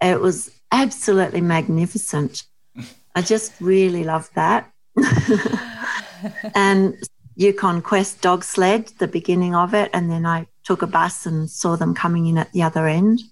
it 0.00 0.20
was 0.20 0.50
absolutely 0.72 1.40
magnificent. 1.40 2.44
I 3.14 3.22
just 3.22 3.52
really 3.60 4.04
loved 4.04 4.34
that. 4.34 4.70
and 6.54 6.96
Yukon 7.34 7.82
Quest 7.82 8.20
dog 8.22 8.44
sled, 8.44 8.88
the 8.98 9.08
beginning 9.08 9.54
of 9.54 9.74
it. 9.74 9.90
And 9.92 10.10
then 10.10 10.26
I 10.26 10.46
took 10.66 10.82
a 10.82 10.86
bus 10.86 11.26
and 11.26 11.48
saw 11.48 11.76
them 11.76 11.94
coming 11.94 12.26
in 12.26 12.36
at 12.36 12.52
the 12.52 12.62
other 12.62 12.86
end. 12.88 13.22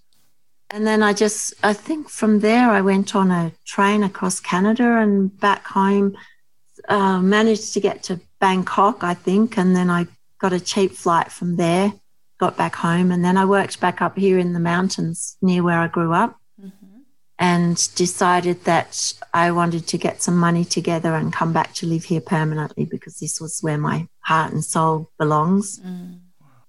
And 0.71 0.87
then 0.87 1.03
I 1.03 1.13
just, 1.13 1.53
I 1.63 1.73
think 1.73 2.09
from 2.09 2.41
there, 2.41 2.71
I 2.71 2.81
went 2.81 3.15
on 3.15 3.31
a 3.31 3.53
train 3.67 4.03
across 4.03 4.41
Canada 4.41 4.99
and 4.99 5.37
back 5.39 5.67
home, 5.67 6.17
uh, 6.89 7.21
managed 7.21 7.75
to 7.75 7.81
get 7.81 8.05
to 8.05 8.21
Bangkok, 8.41 9.05
I 9.05 9.15
think. 9.15 9.59
And 9.59 9.75
then 9.75 9.91
I 9.91 10.07
got 10.39 10.53
a 10.53 10.61
cheap 10.61 10.93
flight 10.93 11.31
from 11.31 11.57
there, 11.57 11.93
got 12.39 12.57
back 12.57 12.77
home. 12.77 13.11
And 13.11 13.25
then 13.25 13.37
I 13.37 13.45
worked 13.45 13.81
back 13.81 14.01
up 14.01 14.17
here 14.17 14.39
in 14.39 14.53
the 14.53 14.61
mountains 14.61 15.37
near 15.43 15.63
where 15.63 15.81
I 15.81 15.89
grew 15.89 16.13
up 16.13 16.41
mm-hmm. 16.61 16.99
and 17.39 17.77
decided 17.95 18.65
that 18.65 19.13
I 19.33 19.51
wanted 19.51 19.87
to 19.89 19.99
get 19.99 20.23
some 20.23 20.37
money 20.37 20.65
together 20.65 21.15
and 21.15 21.33
come 21.33 21.53
back 21.53 21.75
to 21.75 21.87
live 21.87 22.05
here 22.05 22.21
permanently 22.21 22.85
because 22.85 23.19
this 23.19 23.41
was 23.41 23.61
where 23.61 23.79
my 23.79 24.09
heart 24.21 24.53
and 24.53 24.65
soul 24.65 25.11
belongs. 25.19 25.81
Mm. 25.81 26.21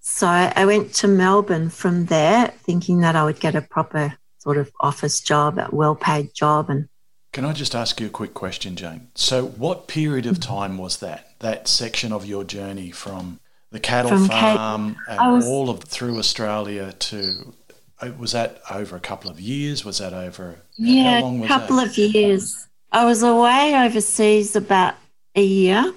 So 0.07 0.27
I 0.27 0.65
went 0.65 0.93
to 0.95 1.07
Melbourne 1.07 1.69
from 1.69 2.05
there 2.05 2.49
thinking 2.59 2.99
that 2.99 3.15
I 3.15 3.25
would 3.25 3.39
get 3.39 3.55
a 3.55 3.61
proper 3.61 4.15
sort 4.37 4.57
of 4.57 4.71
office 4.79 5.19
job, 5.19 5.57
a 5.57 5.67
well 5.71 5.95
paid 5.95 6.33
job 6.33 6.69
and 6.69 6.87
can 7.33 7.43
I 7.43 7.51
just 7.51 7.75
ask 7.75 7.99
you 7.99 8.07
a 8.07 8.11
quick 8.11 8.33
question, 8.33 8.77
Jane? 8.77 9.09
So, 9.13 9.45
what 9.45 9.89
period 9.89 10.25
of 10.25 10.39
time 10.39 10.77
was 10.77 10.97
that? 10.99 11.37
That 11.39 11.67
section 11.67 12.13
of 12.13 12.25
your 12.25 12.45
journey 12.45 12.91
from 12.91 13.41
the 13.71 13.79
cattle 13.81 14.11
from 14.11 14.27
farm 14.29 14.95
and 15.09 15.33
was, 15.33 15.45
all 15.45 15.69
of 15.69 15.83
through 15.83 16.17
Australia 16.17 16.93
to 16.93 17.53
uh, 17.99 18.11
was 18.17 18.31
that 18.31 18.61
over 18.71 18.95
a 18.95 19.01
couple 19.01 19.29
of 19.29 19.41
years? 19.41 19.83
Was 19.83 19.97
that 19.97 20.13
over 20.13 20.61
yeah, 20.77 21.17
a 21.17 21.47
couple 21.47 21.75
that? 21.77 21.87
of 21.87 21.97
years? 21.97 22.67
I 22.89 23.03
was 23.03 23.21
away 23.21 23.73
overseas 23.75 24.55
about 24.55 24.93
a 25.35 25.43
year. 25.43 25.93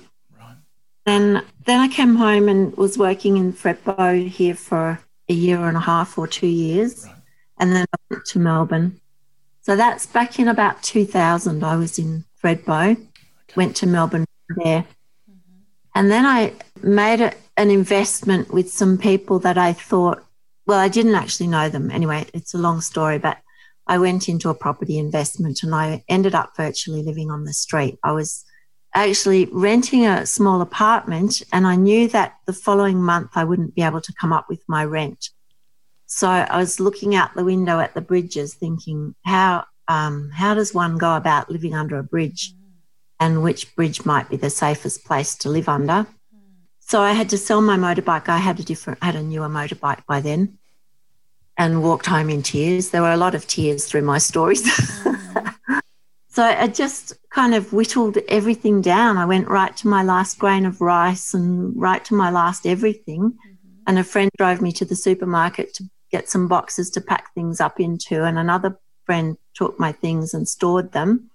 Then 1.08 1.44
then 1.64 1.80
I 1.80 1.88
came 1.88 2.14
home 2.16 2.48
and 2.48 2.76
was 2.76 2.98
working 2.98 3.36
in 3.36 3.52
Thredbo 3.52 4.28
here 4.28 4.54
for 4.54 5.00
a 5.28 5.34
year 5.34 5.66
and 5.66 5.76
a 5.76 5.80
half 5.80 6.18
or 6.18 6.26
two 6.26 6.46
years, 6.46 7.04
right. 7.06 7.14
and 7.58 7.72
then 7.74 7.86
I 7.94 7.98
went 8.10 8.24
to 8.26 8.38
Melbourne 8.38 9.00
so 9.68 9.76
that's 9.76 10.06
back 10.06 10.38
in 10.38 10.48
about 10.48 10.82
2000. 10.82 11.62
I 11.62 11.76
was 11.76 11.98
in 11.98 12.24
Thredbo, 12.42 12.92
okay. 12.92 13.02
went 13.54 13.76
to 13.76 13.86
Melbourne 13.86 14.24
there. 14.56 14.86
Mm-hmm. 15.30 15.58
And 15.94 16.10
then 16.10 16.24
I 16.24 16.54
made 16.82 17.20
a, 17.20 17.34
an 17.58 17.68
investment 17.68 18.50
with 18.50 18.72
some 18.72 18.96
people 18.96 19.38
that 19.40 19.58
I 19.58 19.74
thought, 19.74 20.24
well, 20.66 20.78
I 20.78 20.88
didn't 20.88 21.16
actually 21.16 21.48
know 21.48 21.68
them. 21.68 21.90
Anyway, 21.90 22.24
it's 22.32 22.54
a 22.54 22.58
long 22.58 22.80
story, 22.80 23.18
but 23.18 23.36
I 23.86 23.98
went 23.98 24.26
into 24.26 24.48
a 24.48 24.54
property 24.54 24.96
investment 24.96 25.62
and 25.62 25.74
I 25.74 26.02
ended 26.08 26.34
up 26.34 26.56
virtually 26.56 27.02
living 27.02 27.30
on 27.30 27.44
the 27.44 27.52
street. 27.52 27.98
I 28.02 28.12
was 28.12 28.46
actually 28.94 29.48
renting 29.52 30.06
a 30.06 30.26
small 30.26 30.60
apartment 30.60 31.42
and 31.52 31.66
I 31.66 31.76
knew 31.76 32.08
that 32.08 32.36
the 32.46 32.52
following 32.52 33.02
month 33.02 33.30
I 33.34 33.44
wouldn't 33.44 33.74
be 33.74 33.82
able 33.82 34.00
to 34.00 34.12
come 34.14 34.32
up 34.32 34.48
with 34.48 34.62
my 34.66 34.84
rent. 34.84 35.30
So 36.06 36.28
I 36.28 36.56
was 36.56 36.80
looking 36.80 37.14
out 37.14 37.34
the 37.34 37.44
window 37.44 37.80
at 37.80 37.92
the 37.94 38.00
bridges, 38.00 38.54
thinking, 38.54 39.14
how 39.24 39.64
um, 39.88 40.30
how 40.30 40.54
does 40.54 40.74
one 40.74 40.98
go 40.98 41.16
about 41.16 41.50
living 41.50 41.74
under 41.74 41.98
a 41.98 42.02
bridge, 42.02 42.54
and 43.20 43.42
which 43.42 43.74
bridge 43.74 44.04
might 44.04 44.28
be 44.28 44.36
the 44.36 44.50
safest 44.50 45.04
place 45.04 45.34
to 45.36 45.48
live 45.48 45.68
under? 45.68 46.06
So 46.80 47.02
I 47.02 47.12
had 47.12 47.28
to 47.30 47.38
sell 47.38 47.60
my 47.60 47.76
motorbike. 47.76 48.28
I 48.28 48.38
had 48.38 48.58
a 48.58 48.62
different, 48.62 49.02
had 49.02 49.16
a 49.16 49.22
newer 49.22 49.48
motorbike 49.48 50.04
by 50.06 50.20
then, 50.20 50.58
and 51.56 51.82
walked 51.82 52.06
home 52.06 52.30
in 52.30 52.42
tears. 52.42 52.90
There 52.90 53.02
were 53.02 53.12
a 53.12 53.16
lot 53.18 53.34
of 53.34 53.46
tears 53.46 53.86
through 53.86 54.02
my 54.02 54.18
stories. 54.18 54.62
so 56.38 56.44
I 56.44 56.68
just 56.68 57.14
kind 57.30 57.52
of 57.52 57.72
whittled 57.72 58.16
everything 58.28 58.80
down. 58.80 59.16
I 59.16 59.24
went 59.24 59.48
right 59.48 59.76
to 59.78 59.88
my 59.88 60.04
last 60.04 60.38
grain 60.38 60.66
of 60.66 60.80
rice 60.80 61.34
and 61.34 61.74
right 61.74 62.04
to 62.04 62.14
my 62.14 62.30
last 62.30 62.64
everything. 62.64 63.32
Mm-hmm. 63.32 63.82
And 63.88 63.98
a 63.98 64.04
friend 64.04 64.30
drove 64.38 64.62
me 64.62 64.70
to 64.74 64.84
the 64.84 64.94
supermarket 64.94 65.74
to 65.74 65.90
get 66.12 66.28
some 66.28 66.46
boxes 66.46 66.90
to 66.90 67.00
pack 67.00 67.34
things 67.34 67.60
up 67.60 67.80
into. 67.80 68.22
And 68.22 68.38
another 68.38 68.78
friend 69.04 69.36
took 69.52 69.80
my 69.80 69.90
things 69.90 70.32
and 70.32 70.48
stored 70.48 70.92
them. 70.92 71.28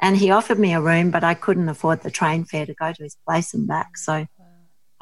And 0.00 0.16
he 0.16 0.30
offered 0.30 0.58
me 0.58 0.72
a 0.72 0.80
room, 0.80 1.10
but 1.10 1.22
I 1.22 1.34
couldn't 1.34 1.68
afford 1.68 2.00
the 2.00 2.10
train 2.10 2.46
fare 2.46 2.64
to 2.64 2.72
go 2.72 2.94
to 2.94 3.02
his 3.02 3.18
place 3.28 3.52
and 3.52 3.68
back. 3.68 3.98
So 3.98 4.26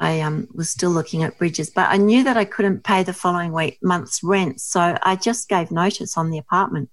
I 0.01 0.19
um, 0.19 0.49
was 0.53 0.69
still 0.69 0.91
looking 0.91 1.23
at 1.23 1.37
bridges, 1.37 1.69
but 1.69 1.87
I 1.89 1.95
knew 1.95 2.25
that 2.25 2.35
I 2.35 2.43
couldn't 2.43 2.83
pay 2.83 3.03
the 3.03 3.13
following 3.13 3.53
week 3.53 3.79
month's 3.81 4.21
rent. 4.21 4.59
So 4.59 4.97
I 5.01 5.15
just 5.15 5.47
gave 5.47 5.71
notice 5.71 6.17
on 6.17 6.29
the 6.29 6.39
apartment. 6.39 6.89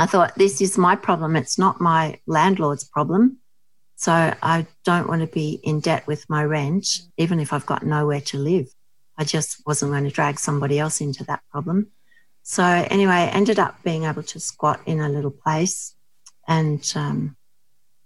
I 0.00 0.06
thought, 0.06 0.34
this 0.36 0.60
is 0.60 0.78
my 0.78 0.96
problem. 0.96 1.36
It's 1.36 1.58
not 1.58 1.80
my 1.80 2.18
landlord's 2.26 2.84
problem. 2.84 3.38
So 3.96 4.12
I 4.12 4.66
don't 4.82 5.08
want 5.08 5.20
to 5.20 5.26
be 5.26 5.60
in 5.62 5.80
debt 5.80 6.06
with 6.06 6.24
my 6.30 6.42
rent, 6.42 6.86
even 7.18 7.38
if 7.38 7.52
I've 7.52 7.66
got 7.66 7.84
nowhere 7.84 8.22
to 8.22 8.38
live. 8.38 8.68
I 9.18 9.24
just 9.24 9.62
wasn't 9.66 9.92
going 9.92 10.04
to 10.04 10.10
drag 10.10 10.38
somebody 10.38 10.78
else 10.78 11.02
into 11.02 11.22
that 11.24 11.42
problem. 11.50 11.88
So 12.42 12.64
anyway, 12.64 13.12
I 13.12 13.26
ended 13.26 13.58
up 13.58 13.82
being 13.82 14.04
able 14.04 14.22
to 14.22 14.40
squat 14.40 14.80
in 14.86 15.00
a 15.00 15.10
little 15.10 15.30
place, 15.30 15.94
and 16.48 16.82
um, 16.96 17.36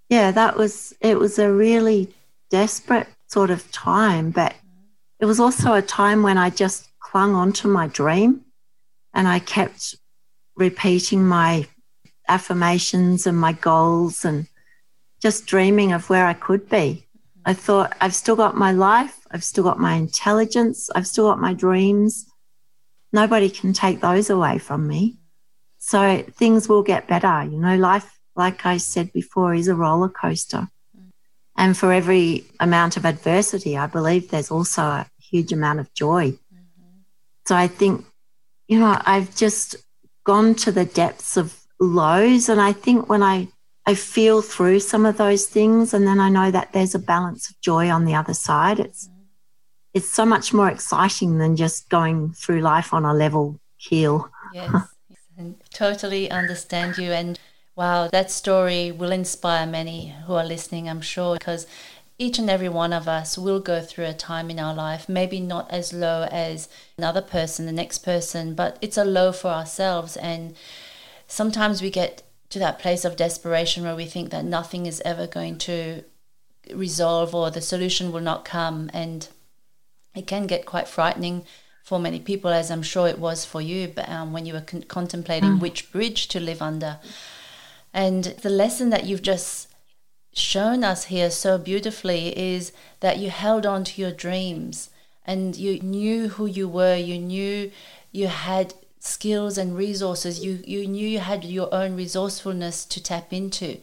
yeah, 0.08 0.32
that 0.32 0.56
was 0.56 0.92
it. 1.00 1.16
Was 1.16 1.38
a 1.38 1.52
really 1.52 2.12
desperate 2.50 3.06
sort 3.28 3.50
of 3.50 3.70
time, 3.70 4.32
but 4.32 4.56
it 5.20 5.26
was 5.26 5.38
also 5.38 5.74
a 5.74 5.82
time 5.82 6.24
when 6.24 6.36
I 6.36 6.50
just 6.50 6.90
clung 6.98 7.36
onto 7.36 7.68
my 7.68 7.86
dream, 7.86 8.40
and 9.14 9.28
I 9.28 9.38
kept 9.38 9.94
repeating 10.56 11.24
my 11.24 11.68
affirmations 12.28 13.26
and 13.26 13.38
my 13.38 13.52
goals 13.52 14.24
and 14.24 14.46
just 15.20 15.46
dreaming 15.46 15.92
of 15.92 16.08
where 16.10 16.26
I 16.26 16.34
could 16.34 16.68
be. 16.68 17.06
I 17.46 17.54
thought 17.54 17.96
I've 18.00 18.14
still 18.14 18.36
got 18.36 18.56
my 18.56 18.72
life. 18.72 19.26
I've 19.30 19.44
still 19.44 19.64
got 19.64 19.78
my 19.78 19.94
intelligence. 19.94 20.90
I've 20.94 21.06
still 21.06 21.28
got 21.28 21.40
my 21.40 21.52
dreams. 21.52 22.26
Nobody 23.12 23.50
can 23.50 23.72
take 23.72 24.00
those 24.00 24.30
away 24.30 24.58
from 24.58 24.86
me. 24.86 25.16
So 25.78 26.24
things 26.32 26.68
will 26.68 26.82
get 26.82 27.06
better. 27.06 27.44
You 27.44 27.58
know, 27.58 27.76
life, 27.76 28.18
like 28.34 28.64
I 28.64 28.78
said 28.78 29.12
before, 29.12 29.54
is 29.54 29.68
a 29.68 29.74
roller 29.74 30.08
coaster. 30.08 30.68
And 31.56 31.76
for 31.76 31.92
every 31.92 32.44
amount 32.58 32.96
of 32.96 33.04
adversity, 33.04 33.76
I 33.76 33.86
believe 33.86 34.30
there's 34.30 34.50
also 34.50 34.82
a 34.82 35.06
huge 35.18 35.52
amount 35.52 35.80
of 35.80 35.92
joy. 35.94 36.30
Mm-hmm. 36.30 36.98
So 37.46 37.54
I 37.54 37.68
think, 37.68 38.04
you 38.66 38.80
know, 38.80 38.98
I've 39.04 39.36
just 39.36 39.76
gone 40.24 40.54
to 40.56 40.72
the 40.72 40.84
depths 40.84 41.36
of 41.36 41.63
lows. 41.80 42.48
And 42.48 42.60
I 42.60 42.72
think 42.72 43.08
when 43.08 43.22
I, 43.22 43.48
I 43.86 43.94
feel 43.94 44.42
through 44.42 44.80
some 44.80 45.06
of 45.06 45.16
those 45.16 45.46
things 45.46 45.94
and 45.94 46.06
then 46.06 46.20
I 46.20 46.28
know 46.28 46.50
that 46.50 46.72
there's 46.72 46.94
a 46.94 46.98
balance 46.98 47.50
of 47.50 47.60
joy 47.60 47.90
on 47.90 48.04
the 48.04 48.14
other 48.14 48.34
side, 48.34 48.80
it's, 48.80 49.08
it's 49.92 50.10
so 50.10 50.24
much 50.24 50.52
more 50.52 50.68
exciting 50.68 51.38
than 51.38 51.56
just 51.56 51.88
going 51.88 52.32
through 52.32 52.60
life 52.60 52.92
on 52.92 53.04
a 53.04 53.14
level 53.14 53.60
keel. 53.78 54.30
Yes, 54.52 54.72
and 55.36 55.56
totally 55.72 56.30
understand 56.30 56.98
you. 56.98 57.12
And 57.12 57.38
wow, 57.76 58.08
that 58.08 58.30
story 58.30 58.90
will 58.90 59.12
inspire 59.12 59.66
many 59.66 60.14
who 60.26 60.34
are 60.34 60.44
listening, 60.44 60.88
I'm 60.88 61.00
sure, 61.00 61.36
because 61.36 61.66
each 62.18 62.38
and 62.38 62.48
every 62.48 62.68
one 62.68 62.92
of 62.92 63.08
us 63.08 63.36
will 63.36 63.58
go 63.58 63.80
through 63.80 64.06
a 64.06 64.14
time 64.14 64.48
in 64.50 64.60
our 64.60 64.74
life, 64.74 65.08
maybe 65.08 65.40
not 65.40 65.70
as 65.70 65.92
low 65.92 66.28
as 66.30 66.68
another 66.96 67.22
person, 67.22 67.66
the 67.66 67.72
next 67.72 67.98
person, 67.98 68.54
but 68.54 68.78
it's 68.80 68.96
a 68.96 69.04
low 69.04 69.32
for 69.32 69.48
ourselves. 69.48 70.16
And 70.16 70.54
sometimes 71.26 71.82
we 71.82 71.90
get 71.90 72.22
to 72.50 72.58
that 72.58 72.78
place 72.78 73.04
of 73.04 73.16
desperation 73.16 73.82
where 73.82 73.96
we 73.96 74.06
think 74.06 74.30
that 74.30 74.44
nothing 74.44 74.86
is 74.86 75.02
ever 75.04 75.26
going 75.26 75.58
to 75.58 76.04
resolve 76.72 77.34
or 77.34 77.50
the 77.50 77.60
solution 77.60 78.12
will 78.12 78.20
not 78.20 78.44
come. 78.44 78.90
And 78.92 79.28
it 80.14 80.26
can 80.26 80.46
get 80.46 80.66
quite 80.66 80.88
frightening 80.88 81.44
for 81.82 81.98
many 81.98 82.18
people, 82.18 82.50
as 82.50 82.70
I'm 82.70 82.82
sure 82.82 83.08
it 83.08 83.18
was 83.18 83.44
for 83.44 83.60
you, 83.60 83.88
but 83.88 84.08
um, 84.08 84.32
when 84.32 84.46
you 84.46 84.54
were 84.54 84.62
con- 84.62 84.84
contemplating 84.84 85.58
mm. 85.58 85.60
which 85.60 85.92
bridge 85.92 86.28
to 86.28 86.40
live 86.40 86.62
under. 86.62 86.98
And 87.92 88.24
the 88.24 88.50
lesson 88.50 88.90
that 88.90 89.04
you've 89.04 89.22
just 89.22 89.68
shown 90.32 90.82
us 90.82 91.04
here 91.04 91.30
so 91.30 91.58
beautifully 91.58 92.36
is 92.38 92.72
that 93.00 93.18
you 93.18 93.30
held 93.30 93.66
on 93.66 93.84
to 93.84 94.00
your 94.00 94.10
dreams 94.10 94.90
and 95.26 95.56
you 95.56 95.78
knew 95.80 96.28
who 96.28 96.46
you 96.46 96.68
were, 96.68 96.96
you 96.96 97.18
knew 97.18 97.70
you 98.12 98.28
had 98.28 98.74
skills 99.04 99.58
and 99.58 99.76
resources, 99.76 100.42
you, 100.42 100.62
you 100.66 100.86
knew 100.86 101.06
you 101.06 101.18
had 101.18 101.44
your 101.44 101.72
own 101.72 101.94
resourcefulness 101.94 102.86
to 102.86 103.02
tap 103.02 103.32
into. 103.32 103.78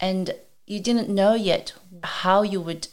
And 0.00 0.34
you 0.66 0.80
didn't 0.80 1.08
know 1.08 1.34
yet 1.34 1.72
how 2.02 2.42
you 2.42 2.60
would 2.60 2.88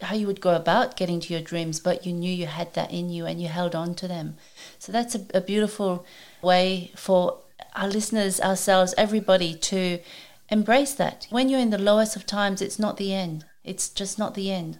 how 0.00 0.14
you 0.14 0.26
would 0.26 0.40
go 0.40 0.56
about 0.56 0.96
getting 0.96 1.20
to 1.20 1.34
your 1.34 1.42
dreams, 1.42 1.78
but 1.78 2.06
you 2.06 2.12
knew 2.14 2.32
you 2.32 2.46
had 2.46 2.72
that 2.72 2.90
in 2.90 3.10
you 3.10 3.26
and 3.26 3.38
you 3.38 3.48
held 3.48 3.74
on 3.74 3.94
to 3.94 4.08
them. 4.08 4.34
So 4.78 4.90
that's 4.90 5.14
a, 5.14 5.20
a 5.34 5.42
beautiful 5.42 6.06
way 6.40 6.90
for 6.96 7.40
our 7.76 7.86
listeners, 7.86 8.40
ourselves, 8.40 8.94
everybody 8.96 9.54
to 9.54 9.98
embrace 10.48 10.94
that. 10.94 11.26
When 11.28 11.50
you're 11.50 11.60
in 11.60 11.68
the 11.68 11.76
lowest 11.76 12.16
of 12.16 12.24
times, 12.24 12.62
it's 12.62 12.78
not 12.78 12.96
the 12.96 13.12
end. 13.12 13.44
It's 13.62 13.90
just 13.90 14.18
not 14.18 14.34
the 14.34 14.50
end. 14.50 14.78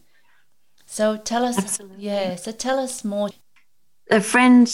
So 0.87 1.19
tell 1.19 1.45
us, 1.45 1.59
Absolutely. 1.59 2.03
yeah. 2.03 2.37
So 2.37 2.51
tell 2.51 2.79
us 2.79 3.05
more. 3.05 3.29
Uh, 3.29 4.17
a 4.17 4.21
friend 4.23 4.67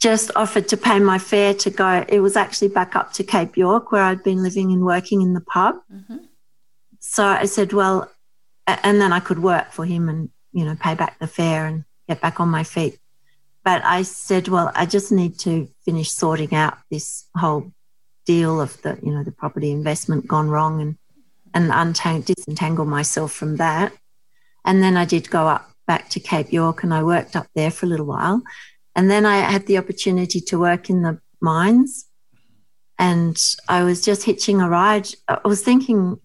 just 0.00 0.30
offered 0.36 0.68
to 0.68 0.76
pay 0.76 0.98
my 0.98 1.18
fare 1.18 1.54
to 1.54 1.70
go. 1.70 2.04
It 2.08 2.20
was 2.20 2.36
actually 2.36 2.68
back 2.68 2.94
up 2.94 3.12
to 3.14 3.24
Cape 3.24 3.56
York, 3.56 3.90
where 3.90 4.02
I'd 4.02 4.22
been 4.22 4.42
living 4.42 4.72
and 4.72 4.84
working 4.84 5.22
in 5.22 5.34
the 5.34 5.40
pub. 5.40 5.76
Mm-hmm. 5.92 6.18
So 7.00 7.24
I 7.24 7.46
said, 7.46 7.72
"Well, 7.72 8.10
and 8.66 9.00
then 9.00 9.12
I 9.12 9.20
could 9.20 9.38
work 9.40 9.72
for 9.72 9.84
him 9.84 10.08
and 10.08 10.30
you 10.52 10.64
know 10.64 10.76
pay 10.80 10.94
back 10.94 11.18
the 11.18 11.26
fare 11.26 11.66
and 11.66 11.84
get 12.08 12.20
back 12.20 12.40
on 12.40 12.48
my 12.48 12.64
feet. 12.64 12.98
But 13.64 13.84
I 13.84 14.02
said, 14.02 14.48
well, 14.48 14.72
I 14.74 14.86
just 14.86 15.12
need 15.12 15.38
to 15.40 15.68
finish 15.84 16.10
sorting 16.10 16.54
out 16.54 16.78
this 16.90 17.28
whole 17.36 17.72
deal 18.24 18.60
of 18.60 18.80
the 18.82 18.98
you 19.02 19.12
know 19.12 19.24
the 19.24 19.32
property 19.32 19.70
investment 19.70 20.26
gone 20.26 20.48
wrong 20.48 20.80
and 20.80 20.96
and 21.54 21.70
untang- 21.70 22.24
disentangle 22.24 22.84
myself 22.84 23.32
from 23.32 23.56
that. 23.56 23.92
And 24.64 24.82
then 24.82 24.96
I 24.96 25.04
did 25.04 25.30
go 25.30 25.48
up 25.48 25.70
back 25.86 26.10
to 26.10 26.20
Cape 26.20 26.52
York 26.52 26.82
and 26.82 26.92
I 26.92 27.02
worked 27.02 27.36
up 27.36 27.46
there 27.54 27.70
for 27.70 27.86
a 27.86 27.88
little 27.88 28.06
while. 28.06 28.42
And 28.98 29.08
then 29.08 29.24
I 29.24 29.36
had 29.36 29.66
the 29.66 29.78
opportunity 29.78 30.40
to 30.40 30.58
work 30.58 30.90
in 30.90 31.02
the 31.02 31.20
mines. 31.40 32.06
And 32.98 33.40
I 33.68 33.84
was 33.84 34.04
just 34.04 34.24
hitching 34.24 34.60
a 34.60 34.68
ride. 34.68 35.08
I 35.28 35.38
was 35.44 35.62
thinking 35.62 36.18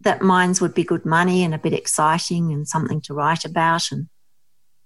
that 0.00 0.20
mines 0.20 0.60
would 0.60 0.74
be 0.74 0.82
good 0.82 1.06
money 1.06 1.44
and 1.44 1.54
a 1.54 1.58
bit 1.58 1.72
exciting 1.72 2.52
and 2.52 2.66
something 2.66 3.00
to 3.02 3.14
write 3.14 3.44
about 3.44 3.92
and, 3.92 4.08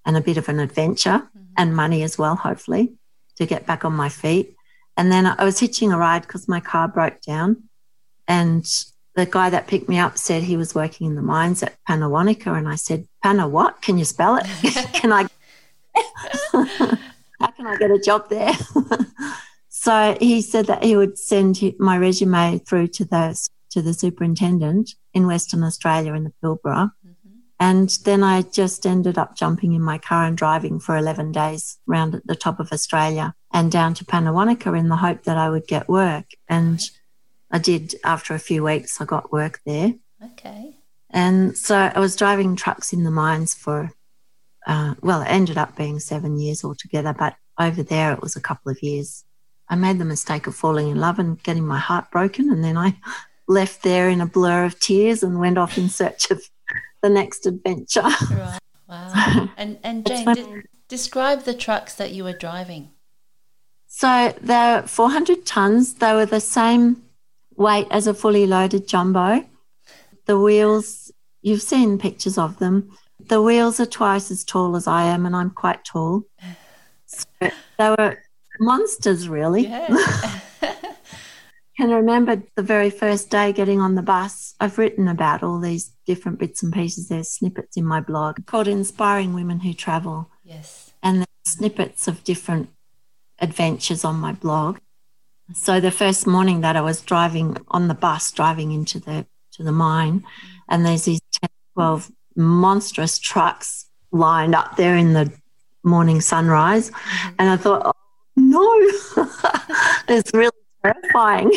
and 0.05 0.15
a 0.15 0.21
bit 0.21 0.37
of 0.37 0.51
an 0.51 0.61
adventure 0.61 1.27
mm-hmm. 1.27 1.55
and 1.57 1.75
money 1.75 2.03
as 2.03 2.19
well, 2.19 2.37
hopefully, 2.37 2.93
to 3.37 3.47
get 3.47 3.65
back 3.65 3.87
on 3.87 3.95
my 3.95 4.11
feet. 4.11 4.55
And 4.99 5.11
then 5.11 5.25
I 5.25 5.43
was 5.43 5.59
hitching 5.59 5.91
a 5.91 5.97
ride 5.97 6.23
because 6.23 6.49
my 6.49 6.61
car 6.61 6.87
broke 6.87 7.23
down. 7.23 7.63
And 8.29 8.67
the 9.15 9.25
guy 9.25 9.49
that 9.49 9.69
picked 9.69 9.89
me 9.89 9.99
up 9.99 10.19
said 10.19 10.43
he 10.43 10.59
was 10.59 10.75
working 10.75 11.07
in 11.07 11.15
the 11.15 11.23
mines 11.23 11.63
at 11.63 11.79
Pannawonica. 11.89 12.55
And 12.55 12.69
I 12.69 12.75
said, 12.75 13.09
Pana 13.23 13.49
what? 13.49 13.81
Can 13.81 13.97
you 13.97 14.05
spell 14.05 14.37
it? 14.37 14.45
can 14.93 15.15
I? 15.15 15.29
How 17.43 17.51
can 17.51 17.67
I 17.67 17.77
get 17.77 17.91
a 17.91 17.99
job 17.99 18.29
there? 18.29 18.53
so 19.69 20.17
he 20.21 20.41
said 20.41 20.67
that 20.67 20.85
he 20.85 20.97
would 20.97 21.19
send 21.19 21.61
my 21.79 21.99
resume 21.99 22.59
through 22.59 22.89
to 22.89 23.05
the 23.05 23.49
to 23.71 23.83
the 23.83 23.95
superintendent 23.95 24.95
in 25.15 25.27
Western 25.27 25.63
Australia 25.65 26.13
in 26.15 26.25
the 26.25 26.33
Pilbara. 26.43 26.93
Mm-hmm. 27.05 27.31
And 27.59 27.89
then 28.05 28.23
I 28.23 28.43
just 28.43 28.87
ended 28.87 29.17
up 29.17 29.35
jumping 29.35 29.73
in 29.73 29.83
my 29.83 29.99
car 29.99 30.25
and 30.25 30.37
driving 30.37 30.79
for 30.79 30.97
11 30.97 31.33
days 31.33 31.79
around 31.89 32.15
at 32.15 32.27
the 32.27 32.37
top 32.37 32.61
of 32.61 32.71
Australia 32.71 33.35
and 33.51 33.73
down 33.73 33.95
to 33.95 34.05
Pannawonica 34.05 34.79
in 34.79 34.89
the 34.89 34.97
hope 34.97 35.25
that 35.25 35.39
I 35.39 35.49
would 35.49 35.67
get 35.67 35.89
work. 35.89 36.27
And 36.49 36.83
I 37.51 37.59
did 37.59 37.95
after 38.05 38.35
a 38.35 38.39
few 38.39 38.63
weeks, 38.63 39.01
I 39.01 39.05
got 39.05 39.33
work 39.33 39.61
there. 39.65 39.95
Okay. 40.23 40.77
And 41.11 41.57
so 41.57 41.77
I 41.77 41.99
was 41.99 42.17
driving 42.17 42.57
trucks 42.57 42.93
in 42.93 43.05
the 43.05 43.11
mines 43.11 43.55
for, 43.55 43.93
uh, 44.67 44.95
well, 45.01 45.23
it 45.23 45.29
ended 45.29 45.59
up 45.59 45.77
being 45.77 45.99
seven 45.99 46.39
years 46.39 46.65
altogether, 46.65 47.15
but 47.17 47.35
over 47.59 47.83
there 47.83 48.13
it 48.13 48.21
was 48.21 48.37
a 48.37 48.41
couple 48.41 48.71
of 48.71 48.83
years. 48.83 49.25
I 49.69 49.75
made 49.75 49.99
the 49.99 50.05
mistake 50.05 50.47
of 50.47 50.55
falling 50.55 50.89
in 50.89 50.99
love 50.99 51.19
and 51.19 51.43
getting 51.43 51.67
my 51.67 51.79
heart 51.79 52.11
broken. 52.11 52.51
And 52.51 52.63
then 52.63 52.77
I 52.77 52.97
left 53.49 53.83
there 53.83 54.09
in 54.09 54.21
a 54.21 54.27
blur 54.27 54.65
of 54.65 54.79
tears 54.81 55.23
and 55.23 55.41
went 55.41 55.59
off 55.59 55.79
in 55.79 55.89
search 55.89 56.31
of 56.31 56.43
the 57.03 57.09
next 57.09 57.47
adventure. 57.47 58.03
Right. 58.03 58.59
Wow. 58.89 59.49
and, 59.57 59.79
and 59.83 60.07
Jane, 60.07 60.65
describe 60.87 61.45
the 61.45 61.55
trucks 61.55 61.95
that 61.95 62.11
you 62.11 62.25
were 62.25 62.35
driving. 62.35 62.91
So 63.87 64.35
they're 64.39 64.83
400 64.83 65.47
tons. 65.47 65.95
They 65.95 66.13
were 66.13 66.27
the 66.27 66.41
same 66.41 67.03
weight 67.57 67.87
as 67.91 68.07
a 68.07 68.13
fully 68.13 68.47
loaded 68.47 68.87
jumbo. 68.87 69.47
The 70.27 70.39
wheels, 70.39 71.11
you've 71.41 71.63
seen 71.63 71.99
pictures 71.99 72.37
of 72.37 72.59
them. 72.59 72.91
The 73.33 73.41
wheels 73.41 73.81
are 73.81 73.87
twice 73.87 74.31
as 74.31 74.45
tall 74.45 74.77
as 74.77 74.87
I 74.87 75.05
am, 75.05 75.25
and 75.25 75.35
I'm 75.35 75.49
quite 75.49 75.87
tall. 75.87 76.25
So 77.07 77.25
they 77.41 77.95
were 77.99 78.23
monsters, 78.61 79.27
really. 79.27 79.69
Yeah. 79.69 79.89
can 81.79 81.89
remember 81.89 82.43
the 82.57 82.63
very 82.63 82.91
first 82.91 83.31
day 83.31 83.55
getting 83.55 83.81
on 83.81 83.95
the 83.95 84.03
bus. 84.03 84.55
I've 84.61 84.77
written 84.77 85.09
about 85.09 85.43
all 85.43 85.59
these 85.59 85.93
different 86.05 86.41
bits 86.41 86.63
and 86.63 86.75
pieces. 86.75 87.09
There's 87.09 87.31
snippets 87.31 87.79
in 87.79 87.87
my 87.87 88.01
blog 88.01 88.45
called 88.45 88.69
Inspiring 88.69 89.33
Women 89.33 89.61
Who 89.61 89.73
Travel. 89.73 90.29
Yes. 90.45 90.93
And 91.03 91.21
there's 91.21 91.27
snippets 91.47 92.07
of 92.07 92.25
different 92.25 92.69
adventures 93.39 94.05
on 94.05 94.17
my 94.17 94.33
blog. 94.33 94.77
So 95.55 95.81
the 95.81 95.91
first 95.91 96.27
morning 96.27 96.61
that 96.61 96.77
I 96.77 96.83
was 96.83 97.01
driving 97.01 97.57
on 97.69 97.89
the 97.89 97.95
bus, 97.95 98.31
driving 98.31 98.73
into 98.73 99.01
the 99.01 99.25
to 99.53 99.63
the 99.63 99.73
mine, 99.73 100.23
and 100.69 100.85
there's 100.85 101.07
these 101.07 101.23
10, 101.41 101.49
12 101.77 102.13
monstrous 102.37 103.19
trucks 103.19 103.87
lined 104.11 104.55
up 104.55 104.77
there 104.77 104.97
in 104.97 105.13
the 105.13 105.33
morning 105.83 106.21
sunrise. 106.21 106.91
Mm-hmm. 106.91 107.35
And 107.39 107.51
I 107.51 107.57
thought, 107.57 107.83
oh, 107.85 107.93
no, 108.37 108.69
it's 110.09 110.33
really 110.35 110.51
terrifying. 110.83 111.53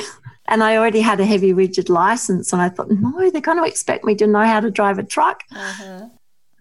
And 0.47 0.63
I 0.63 0.77
already 0.77 1.01
had 1.01 1.19
a 1.19 1.25
heavy 1.25 1.53
rigid 1.53 1.89
license, 1.89 2.53
and 2.53 2.61
I 2.61 2.69
thought, 2.69 2.91
no, 2.91 3.29
they're 3.31 3.41
going 3.41 3.57
to 3.57 3.65
expect 3.65 4.05
me 4.05 4.15
to 4.15 4.27
know 4.27 4.45
how 4.45 4.59
to 4.59 4.69
drive 4.69 4.99
a 4.99 5.03
truck. 5.03 5.41
Uh-huh. 5.51 6.09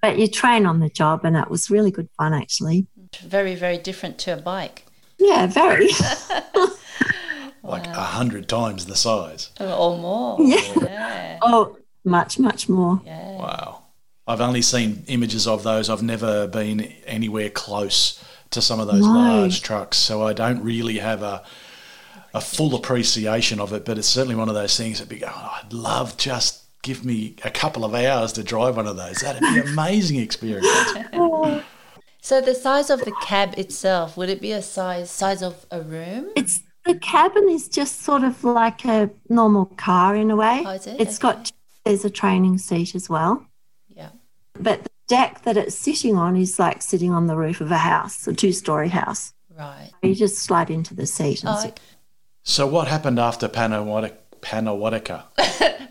But 0.00 0.18
you 0.18 0.26
train 0.26 0.66
on 0.66 0.80
the 0.80 0.88
job, 0.88 1.24
and 1.24 1.36
it 1.36 1.50
was 1.50 1.70
really 1.70 1.90
good 1.90 2.08
fun, 2.16 2.32
actually. 2.32 2.86
Very, 3.20 3.54
very 3.54 3.78
different 3.78 4.18
to 4.20 4.32
a 4.32 4.36
bike. 4.36 4.84
Yeah, 5.18 5.46
very. 5.46 5.88
like 7.62 7.86
a 7.86 7.90
wow. 7.90 8.04
hundred 8.04 8.48
times 8.48 8.86
the 8.86 8.96
size. 8.96 9.50
Or 9.60 9.98
more. 9.98 10.36
Yeah. 10.40 10.74
yeah. 10.82 11.38
Oh, 11.42 11.78
much, 12.04 12.38
much 12.38 12.68
more. 12.68 13.00
Yeah. 13.04 13.36
Wow. 13.38 13.83
I've 14.26 14.40
only 14.40 14.62
seen 14.62 15.04
images 15.06 15.46
of 15.46 15.62
those. 15.62 15.90
I've 15.90 16.02
never 16.02 16.46
been 16.46 16.80
anywhere 17.06 17.50
close 17.50 18.24
to 18.50 18.62
some 18.62 18.80
of 18.80 18.86
those 18.86 19.02
no. 19.02 19.12
large 19.12 19.62
trucks, 19.62 19.98
so 19.98 20.26
I 20.26 20.32
don't 20.32 20.62
really 20.62 20.98
have 20.98 21.22
a 21.22 21.44
a 22.34 22.40
full 22.40 22.74
appreciation 22.74 23.60
of 23.60 23.72
it. 23.72 23.84
But 23.84 23.96
it's 23.96 24.08
certainly 24.08 24.34
one 24.34 24.48
of 24.48 24.54
those 24.54 24.76
things 24.76 24.98
that 24.98 25.08
be 25.08 25.18
go, 25.18 25.30
oh, 25.30 25.60
I'd 25.62 25.72
love 25.72 26.16
just 26.16 26.64
give 26.82 27.04
me 27.04 27.36
a 27.44 27.50
couple 27.50 27.84
of 27.84 27.94
hours 27.94 28.32
to 28.34 28.42
drive 28.42 28.76
one 28.76 28.86
of 28.86 28.96
those. 28.96 29.18
That'd 29.18 29.40
be 29.40 29.60
an 29.60 29.68
amazing 29.68 30.18
experience. 30.18 30.66
so 32.20 32.40
the 32.40 32.54
size 32.54 32.90
of 32.90 33.00
the 33.04 33.12
cab 33.22 33.54
itself, 33.56 34.16
would 34.16 34.28
it 34.28 34.40
be 34.40 34.52
a 34.52 34.62
size 34.62 35.10
size 35.10 35.42
of 35.42 35.64
a 35.70 35.80
room? 35.80 36.30
It's 36.36 36.60
the 36.84 36.96
cabin 36.96 37.48
is 37.48 37.68
just 37.68 38.02
sort 38.02 38.24
of 38.24 38.44
like 38.44 38.84
a 38.84 39.10
normal 39.28 39.66
car 39.66 40.14
in 40.14 40.30
a 40.30 40.36
way. 40.36 40.62
Oh, 40.66 40.70
is 40.70 40.86
it? 40.86 41.00
It's 41.00 41.24
okay. 41.24 41.36
got 41.36 41.52
there's 41.84 42.04
a 42.04 42.10
training 42.10 42.58
seat 42.58 42.94
as 42.94 43.08
well. 43.08 43.46
Yeah. 44.54 44.62
But 44.62 44.84
the 44.84 44.90
deck 45.08 45.42
that 45.42 45.56
it's 45.56 45.74
sitting 45.74 46.16
on 46.16 46.36
is 46.36 46.58
like 46.58 46.82
sitting 46.82 47.12
on 47.12 47.26
the 47.26 47.36
roof 47.36 47.60
of 47.60 47.70
a 47.70 47.78
house, 47.78 48.26
a 48.26 48.34
two 48.34 48.52
story 48.52 48.88
house. 48.88 49.32
Right. 49.56 49.90
You 50.02 50.14
just 50.14 50.38
slide 50.38 50.70
into 50.70 50.94
the 50.94 51.06
seat 51.06 51.42
and 51.42 51.50
oh, 51.50 51.60
sit. 51.60 51.80
So 52.42 52.66
what 52.66 52.88
happened 52.88 53.18
after 53.18 53.48
Pannawonica? 53.48 54.14
Pannawonica. 54.42 55.24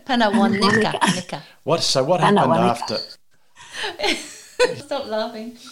Pannawonica. 0.06 1.42
what? 1.64 1.82
So 1.82 2.04
what 2.04 2.20
happened 2.20 2.38
after? 2.38 2.98
Stop 4.76 5.06
laughing. 5.06 5.56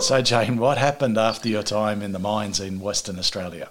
So 0.00 0.22
Jane, 0.22 0.56
what 0.56 0.78
happened 0.78 1.18
after 1.18 1.48
your 1.48 1.64
time 1.64 2.00
in 2.00 2.12
the 2.12 2.18
mines 2.18 2.60
in 2.60 2.80
Western 2.80 3.18
Australia? 3.18 3.70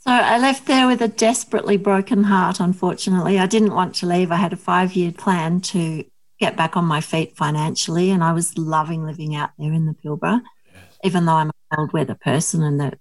So 0.00 0.10
I 0.10 0.38
left 0.38 0.66
there 0.66 0.86
with 0.86 1.00
a 1.00 1.08
desperately 1.08 1.76
broken 1.76 2.24
heart. 2.24 2.60
Unfortunately, 2.60 3.38
I 3.38 3.46
didn't 3.46 3.74
want 3.74 3.94
to 3.96 4.06
leave. 4.06 4.30
I 4.30 4.36
had 4.36 4.52
a 4.52 4.56
five-year 4.56 5.12
plan 5.12 5.60
to 5.62 6.04
get 6.38 6.56
back 6.56 6.76
on 6.76 6.84
my 6.84 7.00
feet 7.00 7.36
financially, 7.36 8.10
and 8.10 8.22
I 8.22 8.32
was 8.32 8.56
loving 8.56 9.04
living 9.04 9.34
out 9.34 9.50
there 9.58 9.72
in 9.72 9.86
the 9.86 9.94
Pilbara. 9.94 10.42
Yes. 10.72 10.98
Even 11.04 11.26
though 11.26 11.34
I'm 11.34 11.50
a 11.50 11.76
cold 11.76 11.92
weather 11.92 12.16
person 12.20 12.62
and 12.62 12.80
the 12.80 12.98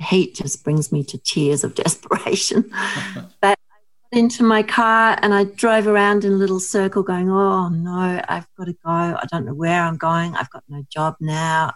heat 0.00 0.34
just 0.34 0.64
brings 0.64 0.90
me 0.90 1.04
to 1.04 1.18
tears 1.18 1.64
of 1.64 1.74
desperation. 1.84 2.70
but 3.40 3.58
I 3.70 4.12
got 4.12 4.18
into 4.18 4.42
my 4.42 4.62
car 4.62 5.18
and 5.22 5.34
I 5.34 5.44
drove 5.44 5.86
around 5.86 6.24
in 6.24 6.32
a 6.32 6.36
little 6.36 6.60
circle 6.60 7.02
going, 7.02 7.30
oh 7.30 7.68
no, 7.68 8.22
I've 8.28 8.46
got 8.56 8.64
to 8.64 8.72
go. 8.72 8.90
I 8.90 9.24
don't 9.30 9.46
know 9.46 9.54
where 9.54 9.82
I'm 9.82 9.96
going. 9.96 10.34
I've 10.34 10.50
got 10.50 10.64
no 10.68 10.84
job 10.90 11.16
now. 11.20 11.72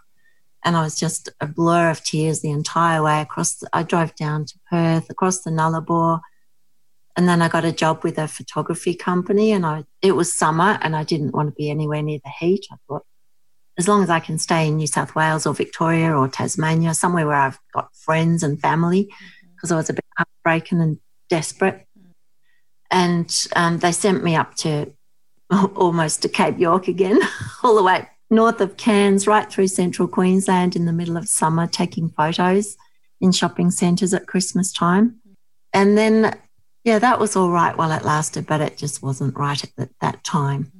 And 0.66 0.76
I 0.76 0.82
was 0.82 0.98
just 0.98 1.28
a 1.42 1.46
blur 1.46 1.90
of 1.90 2.02
tears 2.02 2.40
the 2.40 2.50
entire 2.50 3.02
way 3.02 3.20
across. 3.20 3.56
The, 3.56 3.68
I 3.74 3.82
drove 3.82 4.14
down 4.14 4.46
to 4.46 4.54
Perth, 4.70 5.10
across 5.10 5.42
the 5.42 5.50
Nullarbor, 5.50 6.20
and 7.16 7.28
then 7.28 7.42
I 7.42 7.48
got 7.48 7.64
a 7.64 7.72
job 7.72 8.02
with 8.02 8.18
a 8.18 8.26
photography 8.26 8.94
company. 8.94 9.52
And 9.52 9.64
I, 9.64 9.84
it 10.02 10.12
was 10.12 10.36
summer, 10.36 10.78
and 10.82 10.96
I 10.96 11.04
didn't 11.04 11.32
want 11.32 11.48
to 11.48 11.54
be 11.54 11.70
anywhere 11.70 12.02
near 12.02 12.18
the 12.24 12.30
heat. 12.30 12.66
I 12.72 12.76
thought, 12.88 13.04
as 13.78 13.88
long 13.88 14.02
as 14.02 14.10
I 14.10 14.20
can 14.20 14.38
stay 14.38 14.68
in 14.68 14.76
New 14.76 14.86
South 14.86 15.14
Wales 15.14 15.46
or 15.46 15.54
Victoria 15.54 16.16
or 16.16 16.28
Tasmania, 16.28 16.94
somewhere 16.94 17.26
where 17.26 17.36
I've 17.36 17.58
got 17.72 17.94
friends 17.94 18.42
and 18.42 18.60
family, 18.60 19.12
because 19.54 19.68
mm-hmm. 19.68 19.74
I 19.74 19.76
was 19.76 19.90
a 19.90 19.94
bit 19.94 20.04
heartbroken 20.16 20.80
and 20.80 20.98
desperate. 21.28 21.86
And 22.90 23.34
um, 23.56 23.78
they 23.78 23.92
sent 23.92 24.22
me 24.22 24.36
up 24.36 24.54
to 24.56 24.92
almost 25.76 26.22
to 26.22 26.28
Cape 26.28 26.58
York 26.58 26.88
again, 26.88 27.20
all 27.62 27.76
the 27.76 27.82
way 27.82 28.08
north 28.30 28.60
of 28.60 28.76
Cairns, 28.76 29.26
right 29.26 29.50
through 29.50 29.68
central 29.68 30.08
Queensland 30.08 30.76
in 30.76 30.84
the 30.84 30.92
middle 30.92 31.16
of 31.16 31.28
summer, 31.28 31.66
taking 31.66 32.10
photos 32.10 32.76
in 33.20 33.32
shopping 33.32 33.70
centres 33.70 34.12
at 34.12 34.26
Christmas 34.26 34.72
time. 34.72 35.20
And 35.72 35.96
then, 35.96 36.36
yeah, 36.84 36.98
that 36.98 37.18
was 37.18 37.34
all 37.34 37.50
right 37.50 37.76
while 37.76 37.90
it 37.92 38.04
lasted, 38.04 38.46
but 38.46 38.60
it 38.60 38.76
just 38.76 39.02
wasn't 39.02 39.36
right 39.36 39.62
at 39.64 39.74
that, 39.76 39.90
that 40.00 40.22
time. 40.22 40.70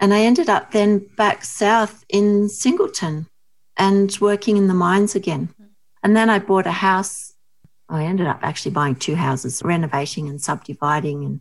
And 0.00 0.12
I 0.12 0.20
ended 0.20 0.48
up 0.48 0.72
then 0.72 1.06
back 1.16 1.44
south 1.44 2.04
in 2.08 2.48
Singleton 2.48 3.26
and 3.76 4.16
working 4.20 4.56
in 4.56 4.68
the 4.68 4.74
mines 4.74 5.14
again. 5.14 5.50
And 6.02 6.16
then 6.16 6.30
I 6.30 6.38
bought 6.38 6.66
a 6.66 6.72
house. 6.72 7.34
I 7.88 8.04
ended 8.04 8.26
up 8.26 8.40
actually 8.42 8.72
buying 8.72 8.96
two 8.96 9.14
houses, 9.14 9.62
renovating 9.62 10.28
and 10.28 10.40
subdividing 10.40 11.24
and 11.24 11.40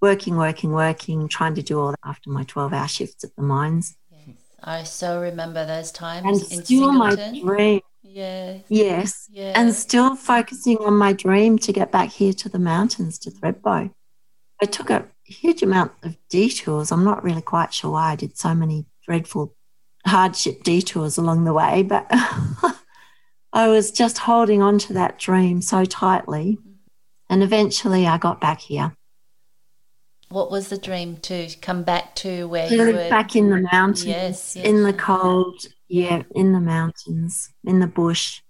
working, 0.00 0.36
working, 0.36 0.72
working, 0.72 1.28
trying 1.28 1.54
to 1.54 1.62
do 1.62 1.78
all 1.78 1.90
that 1.90 2.00
after 2.04 2.30
my 2.30 2.44
12 2.44 2.72
hour 2.72 2.88
shifts 2.88 3.22
at 3.24 3.36
the 3.36 3.42
mines. 3.42 3.96
Yes. 4.10 4.36
I 4.62 4.82
so 4.82 5.20
remember 5.20 5.66
those 5.66 5.92
times 5.92 6.26
and 6.26 6.52
in 6.52 6.64
still 6.64 6.90
Singleton. 6.90 7.32
my 7.32 7.40
dream. 7.40 7.80
Yeah. 8.08 8.58
Yes. 8.68 9.28
Yeah. 9.30 9.52
And 9.54 9.74
still 9.74 10.16
focusing 10.16 10.78
on 10.78 10.94
my 10.94 11.12
dream 11.12 11.58
to 11.58 11.72
get 11.72 11.92
back 11.92 12.10
here 12.10 12.32
to 12.34 12.48
the 12.48 12.58
mountains 12.58 13.18
to 13.20 13.30
Thredbo. 13.30 13.90
I 14.62 14.66
took 14.66 14.90
a 14.90 15.06
huge 15.24 15.62
amount 15.62 15.92
of 16.02 16.16
detours. 16.30 16.92
I'm 16.92 17.04
not 17.04 17.24
really 17.24 17.42
quite 17.42 17.74
sure 17.74 17.92
why 17.92 18.12
I 18.12 18.16
did 18.16 18.38
so 18.38 18.54
many 18.54 18.86
dreadful 19.04 19.54
hardship 20.06 20.62
detours 20.62 21.18
along 21.18 21.44
the 21.44 21.52
way, 21.52 21.82
but 21.82 22.06
I 23.52 23.68
was 23.68 23.90
just 23.90 24.18
holding 24.18 24.62
on 24.62 24.78
to 24.80 24.92
that 24.94 25.18
dream 25.18 25.60
so 25.60 25.84
tightly. 25.84 26.58
Mm-hmm. 26.60 26.72
And 27.28 27.42
eventually 27.42 28.06
I 28.06 28.18
got 28.18 28.40
back 28.40 28.60
here. 28.60 28.94
What 30.28 30.50
was 30.50 30.68
the 30.68 30.78
dream 30.78 31.18
to 31.18 31.48
come 31.62 31.82
back 31.84 32.14
to 32.16 32.48
where 32.48 32.68
To 32.68 32.74
you 32.74 32.84
live 32.84 32.94
were? 32.96 33.08
back 33.10 33.36
in 33.36 33.50
the 33.50 33.66
mountains, 33.72 34.04
Yes, 34.04 34.56
yes. 34.56 34.66
in 34.66 34.82
the 34.82 34.92
cold, 34.92 35.66
yeah, 35.88 36.22
in 36.34 36.52
the 36.52 36.60
mountains, 36.60 37.50
in 37.64 37.78
the 37.80 37.86
bush. 37.86 38.40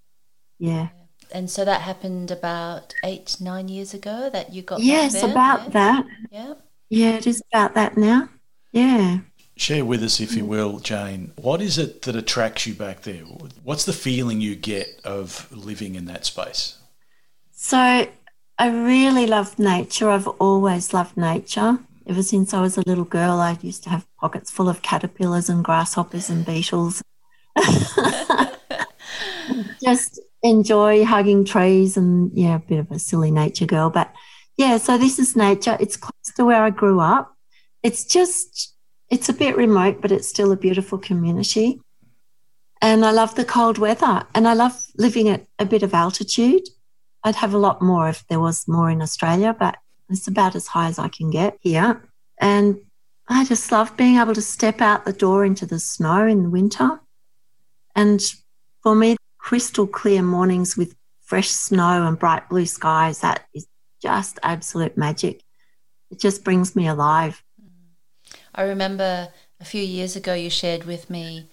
Yeah. 0.58 0.88
And 1.32 1.50
so 1.50 1.64
that 1.64 1.82
happened 1.82 2.30
about 2.30 2.94
eight, 3.04 3.36
nine 3.40 3.68
years 3.68 3.92
ago 3.92 4.30
that 4.32 4.52
you 4.54 4.62
got 4.62 4.78
back 4.78 4.86
Yes, 4.86 5.20
there? 5.20 5.30
about 5.30 5.64
yes? 5.64 5.72
that. 5.74 6.06
Yeah. 6.30 6.54
Yeah, 6.88 7.10
it 7.16 7.26
is 7.26 7.42
about 7.52 7.74
that 7.74 7.96
now. 7.98 8.28
Yeah. 8.72 9.18
Share 9.56 9.84
with 9.84 10.02
us, 10.02 10.20
if 10.20 10.34
you 10.34 10.44
will, 10.44 10.78
Jane, 10.78 11.32
what 11.36 11.60
is 11.60 11.78
it 11.78 12.02
that 12.02 12.14
attracts 12.14 12.66
you 12.66 12.74
back 12.74 13.02
there? 13.02 13.22
What's 13.64 13.84
the 13.84 13.92
feeling 13.92 14.40
you 14.40 14.54
get 14.54 15.00
of 15.04 15.50
living 15.50 15.94
in 15.94 16.04
that 16.06 16.24
space? 16.26 16.78
So 17.52 18.06
I 18.58 18.68
really 18.68 19.26
love 19.26 19.58
nature. 19.58 20.08
I've 20.08 20.28
always 20.28 20.94
loved 20.94 21.16
nature. 21.16 21.78
Ever 22.06 22.22
since 22.22 22.54
I 22.54 22.60
was 22.60 22.78
a 22.78 22.82
little 22.86 23.04
girl, 23.04 23.38
I 23.38 23.58
used 23.60 23.82
to 23.84 23.90
have 23.90 24.06
pockets 24.18 24.50
full 24.50 24.68
of 24.68 24.80
caterpillars 24.80 25.50
and 25.50 25.64
grasshoppers 25.64 26.30
and 26.30 26.46
beetles. 26.46 27.02
Just 29.84 30.20
enjoy 30.42 31.04
hugging 31.04 31.44
trees 31.44 31.96
and, 31.98 32.30
yeah, 32.32 32.56
a 32.56 32.60
bit 32.60 32.78
of 32.78 32.90
a 32.90 32.98
silly 32.98 33.30
nature 33.30 33.66
girl. 33.66 33.90
But 33.90 34.10
yeah, 34.56 34.78
so 34.78 34.96
this 34.96 35.18
is 35.18 35.36
nature. 35.36 35.76
It's 35.78 35.96
close 35.96 36.34
to 36.36 36.44
where 36.44 36.62
I 36.62 36.70
grew 36.70 37.00
up. 37.00 37.36
It's 37.82 38.04
just, 38.04 38.74
it's 39.10 39.28
a 39.28 39.34
bit 39.34 39.56
remote, 39.56 40.00
but 40.00 40.12
it's 40.12 40.28
still 40.28 40.50
a 40.52 40.56
beautiful 40.56 40.98
community. 40.98 41.80
And 42.80 43.04
I 43.04 43.10
love 43.10 43.34
the 43.34 43.44
cold 43.44 43.76
weather 43.78 44.22
and 44.34 44.48
I 44.48 44.54
love 44.54 44.82
living 44.96 45.28
at 45.28 45.46
a 45.58 45.66
bit 45.66 45.82
of 45.82 45.92
altitude. 45.92 46.68
I'd 47.26 47.34
have 47.34 47.54
a 47.54 47.58
lot 47.58 47.82
more 47.82 48.08
if 48.08 48.24
there 48.28 48.38
was 48.38 48.68
more 48.68 48.88
in 48.88 49.02
Australia, 49.02 49.52
but 49.58 49.76
it's 50.08 50.28
about 50.28 50.54
as 50.54 50.68
high 50.68 50.86
as 50.86 51.00
I 51.00 51.08
can 51.08 51.28
get 51.28 51.58
here. 51.60 52.00
And 52.38 52.78
I 53.26 53.44
just 53.44 53.72
love 53.72 53.96
being 53.96 54.18
able 54.18 54.34
to 54.34 54.40
step 54.40 54.80
out 54.80 55.04
the 55.04 55.12
door 55.12 55.44
into 55.44 55.66
the 55.66 55.80
snow 55.80 56.24
in 56.24 56.44
the 56.44 56.50
winter. 56.50 57.00
And 57.96 58.22
for 58.80 58.94
me, 58.94 59.16
crystal 59.38 59.88
clear 59.88 60.22
mornings 60.22 60.76
with 60.76 60.94
fresh 61.20 61.48
snow 61.48 62.06
and 62.06 62.16
bright 62.16 62.48
blue 62.48 62.64
skies, 62.66 63.18
that 63.22 63.44
is 63.52 63.66
just 64.00 64.38
absolute 64.44 64.96
magic. 64.96 65.42
It 66.12 66.20
just 66.20 66.44
brings 66.44 66.76
me 66.76 66.86
alive. 66.86 67.42
I 68.54 68.62
remember 68.62 69.30
a 69.58 69.64
few 69.64 69.82
years 69.82 70.14
ago 70.14 70.34
you 70.34 70.48
shared 70.48 70.84
with 70.84 71.10
me, 71.10 71.50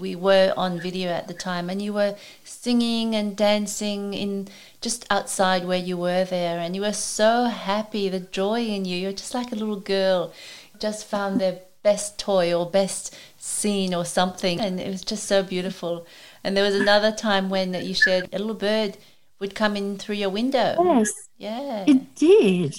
we 0.00 0.14
were 0.16 0.52
on 0.56 0.80
video 0.80 1.10
at 1.10 1.28
the 1.28 1.34
time, 1.34 1.68
and 1.70 1.80
you 1.82 1.92
were 1.92 2.16
singing 2.44 3.14
and 3.14 3.36
dancing 3.36 4.14
in 4.14 4.48
just 4.80 5.06
outside 5.10 5.64
where 5.66 5.78
you 5.78 5.96
were 5.96 6.24
there, 6.24 6.58
and 6.58 6.74
you 6.76 6.82
were 6.82 6.92
so 6.92 7.44
happy, 7.44 8.08
the 8.08 8.20
joy 8.20 8.60
in 8.64 8.84
you. 8.84 8.96
You're 8.96 9.12
just 9.12 9.34
like 9.34 9.52
a 9.52 9.56
little 9.56 9.80
girl, 9.80 10.32
just 10.78 11.06
found 11.06 11.40
their 11.40 11.60
best 11.82 12.18
toy 12.18 12.52
or 12.52 12.68
best 12.68 13.14
scene 13.38 13.94
or 13.94 14.04
something, 14.04 14.60
and 14.60 14.80
it 14.80 14.90
was 14.90 15.02
just 15.02 15.24
so 15.24 15.42
beautiful. 15.42 16.06
And 16.42 16.56
there 16.56 16.64
was 16.64 16.74
another 16.74 17.12
time 17.12 17.48
when 17.48 17.74
you 17.74 17.94
shared 17.94 18.28
a 18.32 18.38
little 18.38 18.54
bird 18.54 18.96
would 19.38 19.54
come 19.54 19.76
in 19.76 19.98
through 19.98 20.16
your 20.16 20.30
window. 20.30 20.76
Yes, 20.82 21.28
Yeah. 21.38 21.84
it 21.86 22.14
did. 22.14 22.74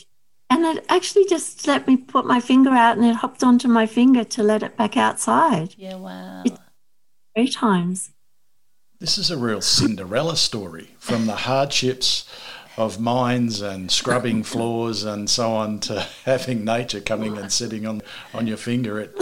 And 0.49 0.65
it 0.65 0.85
actually 0.89 1.25
just 1.25 1.67
let 1.67 1.87
me 1.87 1.97
put 1.97 2.25
my 2.25 2.39
finger 2.39 2.69
out 2.71 2.97
and 2.97 3.05
it 3.05 3.15
hopped 3.15 3.43
onto 3.43 3.67
my 3.67 3.85
finger 3.85 4.23
to 4.23 4.43
let 4.43 4.63
it 4.63 4.77
back 4.77 4.95
outside 4.95 5.75
Yeah, 5.77 5.95
wow. 5.95 6.43
Three 7.37 7.47
times. 7.47 8.09
This 8.99 9.19
is 9.19 9.29
a 9.29 9.37
real 9.37 9.61
Cinderella 9.61 10.35
story 10.35 10.95
from 10.97 11.27
the 11.27 11.35
hardships 11.35 12.27
of 12.77 12.99
mines 12.99 13.61
and 13.61 13.91
scrubbing 13.91 14.41
floors 14.53 15.03
and 15.03 15.29
so 15.29 15.51
on 15.51 15.79
to 15.81 16.07
having 16.25 16.65
nature 16.65 16.99
coming 16.99 17.37
and 17.37 17.51
sitting 17.51 17.85
on, 17.85 18.01
on 18.33 18.47
your 18.47 18.57
finger. 18.57 18.99
It, 18.99 19.15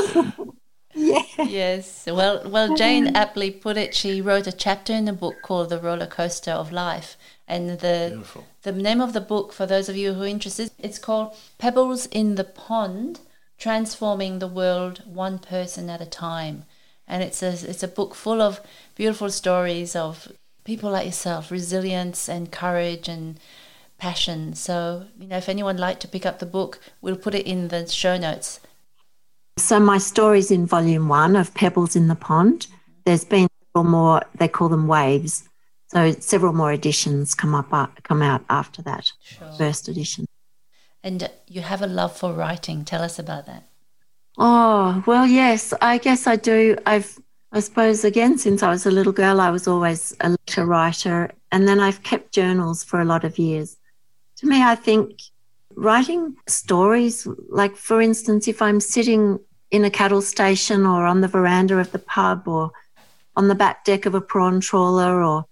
Yeah. 0.97 1.23
Yes. 1.39 2.05
Well, 2.07 2.49
well, 2.49 2.73
Jane 2.73 3.07
mm-hmm. 3.07 3.17
aptly 3.17 3.51
put 3.51 3.75
it. 3.75 3.93
She 3.93 4.21
wrote 4.21 4.47
a 4.47 4.53
chapter 4.53 4.93
in 4.93 5.03
the 5.03 5.11
book 5.11 5.35
called 5.43 5.67
"The 5.67 5.77
Roller 5.77 6.07
Coaster 6.07 6.51
of 6.51 6.71
Life," 6.71 7.17
and 7.49 7.69
the 7.81 8.11
Beautiful. 8.11 8.45
the 8.61 8.71
name 8.71 9.01
of 9.01 9.11
the 9.11 9.19
book, 9.19 9.51
for 9.51 9.65
those 9.65 9.89
of 9.89 9.97
you 9.97 10.13
who 10.13 10.23
are 10.23 10.27
interested, 10.27 10.71
it's 10.79 10.97
called 10.97 11.35
"Pebbles 11.57 12.05
in 12.05 12.35
the 12.35 12.45
Pond: 12.45 13.19
Transforming 13.57 14.39
the 14.39 14.47
World 14.47 15.03
One 15.05 15.37
Person 15.37 15.89
at 15.89 15.99
a 15.99 16.05
Time." 16.05 16.63
And 17.07 17.21
it's 17.23 17.43
a 17.43 17.49
it's 17.49 17.83
a 17.83 17.87
book 17.87 18.15
full 18.15 18.41
of 18.41 18.61
beautiful 18.95 19.29
stories 19.29 19.95
of 19.95 20.31
people 20.63 20.91
like 20.91 21.05
yourself, 21.05 21.51
resilience 21.51 22.27
and 22.27 22.51
courage 22.51 23.07
and 23.07 23.39
passion. 23.97 24.55
So, 24.55 25.05
you 25.19 25.27
know, 25.27 25.37
if 25.37 25.47
anyone 25.49 25.75
would 25.75 25.81
like 25.81 25.99
to 26.01 26.07
pick 26.07 26.25
up 26.25 26.39
the 26.39 26.45
book, 26.45 26.79
we'll 27.01 27.15
put 27.15 27.35
it 27.35 27.45
in 27.45 27.69
the 27.69 27.87
show 27.87 28.17
notes. 28.17 28.59
So 29.57 29.79
my 29.79 29.99
story's 29.99 30.51
in 30.51 30.65
volume 30.65 31.07
one 31.07 31.35
of 31.35 31.53
Pebbles 31.53 31.95
in 31.95 32.07
the 32.07 32.15
Pond. 32.15 32.67
There's 33.05 33.23
been 33.23 33.47
several 33.73 33.89
more, 33.89 34.21
they 34.37 34.47
call 34.47 34.69
them 34.69 34.87
waves. 34.87 35.47
So 35.87 36.11
several 36.13 36.51
more 36.53 36.73
editions 36.73 37.35
come 37.35 37.55
up 37.55 37.71
uh, 37.71 37.87
come 38.03 38.21
out 38.21 38.43
after 38.49 38.81
that 38.81 39.11
Sure. 39.21 39.51
first 39.57 39.87
edition. 39.87 40.25
And 41.03 41.29
you 41.47 41.61
have 41.61 41.81
a 41.83 41.87
love 41.87 42.17
for 42.17 42.33
writing. 42.33 42.83
Tell 42.83 43.01
us 43.03 43.19
about 43.19 43.45
that. 43.45 43.63
Oh, 44.37 45.03
well, 45.05 45.25
yes, 45.25 45.73
I 45.81 45.97
guess 45.97 46.27
I 46.27 46.35
do. 46.35 46.77
I've, 46.85 47.17
I 47.51 47.59
suppose, 47.61 48.03
again, 48.03 48.37
since 48.37 48.63
I 48.63 48.69
was 48.69 48.85
a 48.85 48.91
little 48.91 49.13
girl, 49.13 49.39
I 49.39 49.49
was 49.49 49.67
always 49.67 50.13
a 50.19 50.29
letter 50.29 50.65
writer. 50.65 51.31
And 51.51 51.67
then 51.67 51.79
I've 51.79 52.03
kept 52.03 52.33
journals 52.33 52.83
for 52.83 52.99
a 52.99 53.05
lot 53.05 53.23
of 53.23 53.37
years. 53.37 53.77
To 54.37 54.47
me, 54.47 54.61
I 54.61 54.75
think 54.75 55.21
writing 55.75 56.35
stories, 56.47 57.27
like 57.49 57.75
for 57.75 58.01
instance, 58.01 58.47
if 58.47 58.61
I'm 58.61 58.79
sitting 58.79 59.39
in 59.71 59.85
a 59.85 59.89
cattle 59.89 60.21
station 60.21 60.85
or 60.85 61.05
on 61.05 61.21
the 61.21 61.27
veranda 61.27 61.77
of 61.79 61.91
the 61.91 61.99
pub 61.99 62.47
or 62.47 62.71
on 63.35 63.47
the 63.47 63.55
back 63.55 63.83
deck 63.85 64.05
of 64.05 64.15
a 64.15 64.21
prawn 64.21 64.59
trawler 64.59 65.23
or 65.23 65.45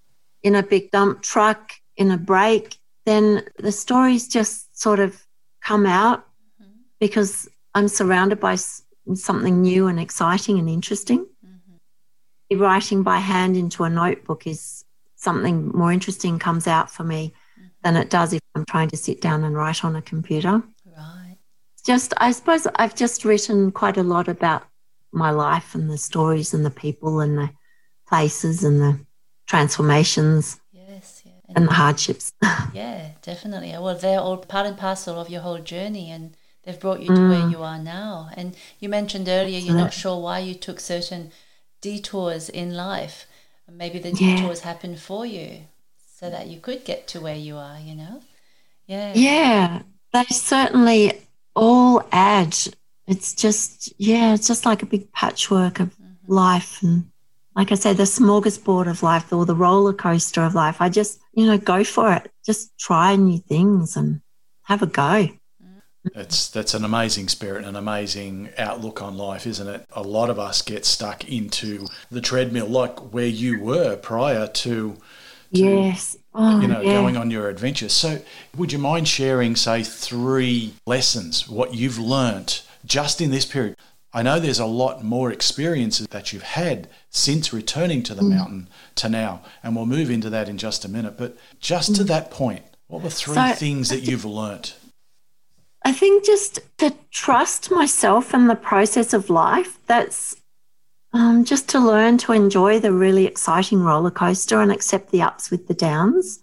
in 0.43 0.55
a 0.55 0.63
big 0.63 0.91
dump 0.91 1.21
truck 1.21 1.73
in 1.97 2.11
a 2.11 2.17
break, 2.17 2.77
then 3.05 3.43
the 3.57 3.71
stories 3.71 4.27
just 4.27 4.79
sort 4.79 4.99
of 4.99 5.25
come 5.61 5.85
out 5.85 6.25
mm-hmm. 6.61 6.71
because 6.99 7.47
I'm 7.75 7.87
surrounded 7.87 8.39
by 8.39 8.57
something 9.15 9.61
new 9.61 9.87
and 9.87 9.99
exciting 9.99 10.59
and 10.59 10.69
interesting. 10.69 11.27
Mm-hmm. 11.45 12.59
Writing 12.59 13.03
by 13.03 13.17
hand 13.17 13.57
into 13.57 13.83
a 13.83 13.89
notebook 13.89 14.45
is 14.47 14.85
something 15.15 15.69
more 15.69 15.91
interesting 15.91 16.39
comes 16.39 16.67
out 16.67 16.91
for 16.91 17.03
me 17.03 17.33
mm-hmm. 17.57 17.67
than 17.83 17.95
it 17.95 18.09
does 18.09 18.33
if 18.33 18.41
I'm 18.55 18.65
trying 18.65 18.89
to 18.89 18.97
sit 18.97 19.21
down 19.21 19.43
and 19.43 19.55
write 19.55 19.83
on 19.83 19.95
a 19.95 20.01
computer. 20.01 20.61
Right. 20.85 21.37
Just, 21.85 22.13
I 22.17 22.31
suppose 22.31 22.67
I've 22.75 22.95
just 22.95 23.25
written 23.25 23.71
quite 23.71 23.97
a 23.97 24.03
lot 24.03 24.27
about 24.27 24.63
my 25.11 25.31
life 25.31 25.75
and 25.75 25.89
the 25.89 25.97
stories 25.97 26.53
and 26.53 26.65
the 26.65 26.71
people 26.71 27.19
and 27.19 27.37
the 27.37 27.49
places 28.07 28.63
and 28.63 28.79
the 28.81 28.99
transformations 29.47 30.59
Yes. 30.71 31.23
Yeah. 31.25 31.31
and 31.49 31.57
And 31.57 31.67
the 31.67 31.73
hardships. 31.73 32.33
yeah, 32.73 33.09
definitely. 33.21 33.71
Well, 33.71 33.95
they're 33.95 34.19
all 34.19 34.37
part 34.37 34.65
and 34.65 34.77
parcel 34.77 35.19
of 35.19 35.29
your 35.29 35.41
whole 35.41 35.59
journey, 35.59 36.11
and 36.11 36.35
they've 36.63 36.79
brought 36.79 37.01
you 37.01 37.07
to 37.07 37.29
where 37.29 37.41
mm. 37.41 37.51
you 37.51 37.63
are 37.63 37.79
now. 37.79 38.29
And 38.35 38.55
you 38.79 38.89
mentioned 38.89 39.27
earlier 39.27 39.59
you're 39.59 39.75
not 39.75 39.93
sure 39.93 40.21
why 40.21 40.39
you 40.39 40.53
took 40.53 40.79
certain 40.79 41.31
detours 41.81 42.49
in 42.49 42.73
life. 42.73 43.25
Maybe 43.69 43.99
the 43.99 44.11
Yeah. 44.11 44.35
detours 44.35 44.61
happened 44.61 44.99
for 44.99 45.25
you 45.25 45.65
so 46.19 46.29
that 46.29 46.47
you 46.47 46.59
could 46.59 46.85
get 46.85 47.07
to 47.09 47.21
where 47.21 47.35
you 47.35 47.57
are. 47.57 47.79
You 47.79 47.95
know. 47.95 48.21
Yeah. 48.87 49.13
Yeah, 49.15 49.81
they 50.11 50.25
certainly 50.25 51.21
all 51.55 52.03
add. 52.11 52.55
It's 53.07 53.33
just, 53.33 53.93
yeah, 53.97 54.33
it's 54.33 54.47
just 54.47 54.65
like 54.65 54.81
a 54.81 54.85
big 54.85 55.11
patchwork 55.11 55.79
of 55.79 55.89
mm-hmm. 55.89 56.33
life. 56.33 56.81
And 56.81 57.11
like 57.55 57.71
I 57.71 57.75
said, 57.75 57.97
the 57.97 58.03
smorgasbord 58.03 58.89
of 58.89 59.03
life 59.03 59.31
or 59.31 59.45
the 59.45 59.55
roller 59.55 59.93
coaster 59.93 60.41
of 60.41 60.55
life. 60.55 60.81
I 60.81 60.89
just, 60.89 61.19
you 61.33 61.45
know, 61.45 61.57
go 61.57 61.83
for 61.83 62.13
it. 62.13 62.31
Just 62.45 62.77
try 62.77 63.15
new 63.15 63.39
things 63.39 63.97
and 63.97 64.21
have 64.63 64.81
a 64.81 64.87
go. 64.87 65.29
That's 66.13 66.49
that's 66.49 66.73
an 66.73 66.83
amazing 66.83 67.29
spirit, 67.29 67.63
an 67.65 67.75
amazing 67.77 68.49
outlook 68.57 69.01
on 69.01 69.17
life, 69.17 69.47
isn't 69.47 69.67
it? 69.67 69.85
A 69.93 70.01
lot 70.01 70.29
of 70.29 70.37
us 70.37 70.61
get 70.61 70.85
stuck 70.85 71.29
into 71.29 71.87
the 72.11 72.19
treadmill, 72.21 72.67
like 72.67 73.13
where 73.13 73.25
you 73.27 73.59
were 73.61 73.95
prior 73.95 74.47
to, 74.47 74.97
Yes. 75.51 76.17
Oh, 76.35 76.59
you 76.59 76.67
know, 76.67 76.81
yeah. 76.81 76.93
going 76.93 77.15
on 77.15 77.29
your 77.31 77.47
adventure. 77.47 77.87
So, 77.87 78.19
would 78.57 78.71
you 78.71 78.79
mind 78.79 79.07
sharing, 79.07 79.55
say, 79.55 79.83
three 79.83 80.73
lessons 80.87 81.47
what 81.47 81.75
you've 81.75 81.99
learnt 81.99 82.63
just 82.85 83.21
in 83.21 83.29
this 83.31 83.45
period? 83.45 83.75
I 84.15 84.23
know 84.23 84.39
there's 84.39 84.59
a 84.59 84.65
lot 84.65 85.03
more 85.03 85.31
experiences 85.31 86.07
that 86.09 86.33
you've 86.33 86.43
had 86.43 86.87
since 87.11 87.53
returning 87.53 88.03
to 88.03 88.13
the 88.15 88.23
Mm. 88.23 88.29
mountain 88.29 88.69
to 88.95 89.09
now, 89.09 89.41
and 89.63 89.75
we'll 89.75 89.85
move 89.85 90.09
into 90.11 90.29
that 90.31 90.49
in 90.49 90.57
just 90.57 90.83
a 90.85 90.89
minute. 90.89 91.17
But 91.17 91.37
just 91.59 91.95
to 91.95 92.03
that 92.05 92.29
point, 92.31 92.63
what 92.87 93.01
were 93.03 93.09
three 93.09 93.35
Mm. 93.35 93.49
So- 93.51 93.55
things 93.55 93.89
that 93.89 94.01
you've 94.01 94.25
learnt? 94.25 94.75
I 95.83 95.91
think 95.91 96.25
just 96.25 96.59
to 96.77 96.93
trust 97.11 97.71
myself 97.71 98.33
and 98.33 98.49
the 98.49 98.55
process 98.55 99.13
of 99.13 99.29
life. 99.29 99.79
That's 99.87 100.35
Um, 101.15 101.45
just 101.45 101.69
to 101.69 101.79
learn 101.79 102.17
to 102.19 102.33
enjoy 102.33 102.79
the 102.79 102.91
really 102.91 103.27
exciting 103.27 103.83
roller 103.83 104.11
coaster 104.11 104.59
and 104.61 104.71
accept 104.71 105.11
the 105.11 105.21
ups 105.21 105.51
with 105.51 105.67
the 105.67 105.75
downs. 105.75 106.39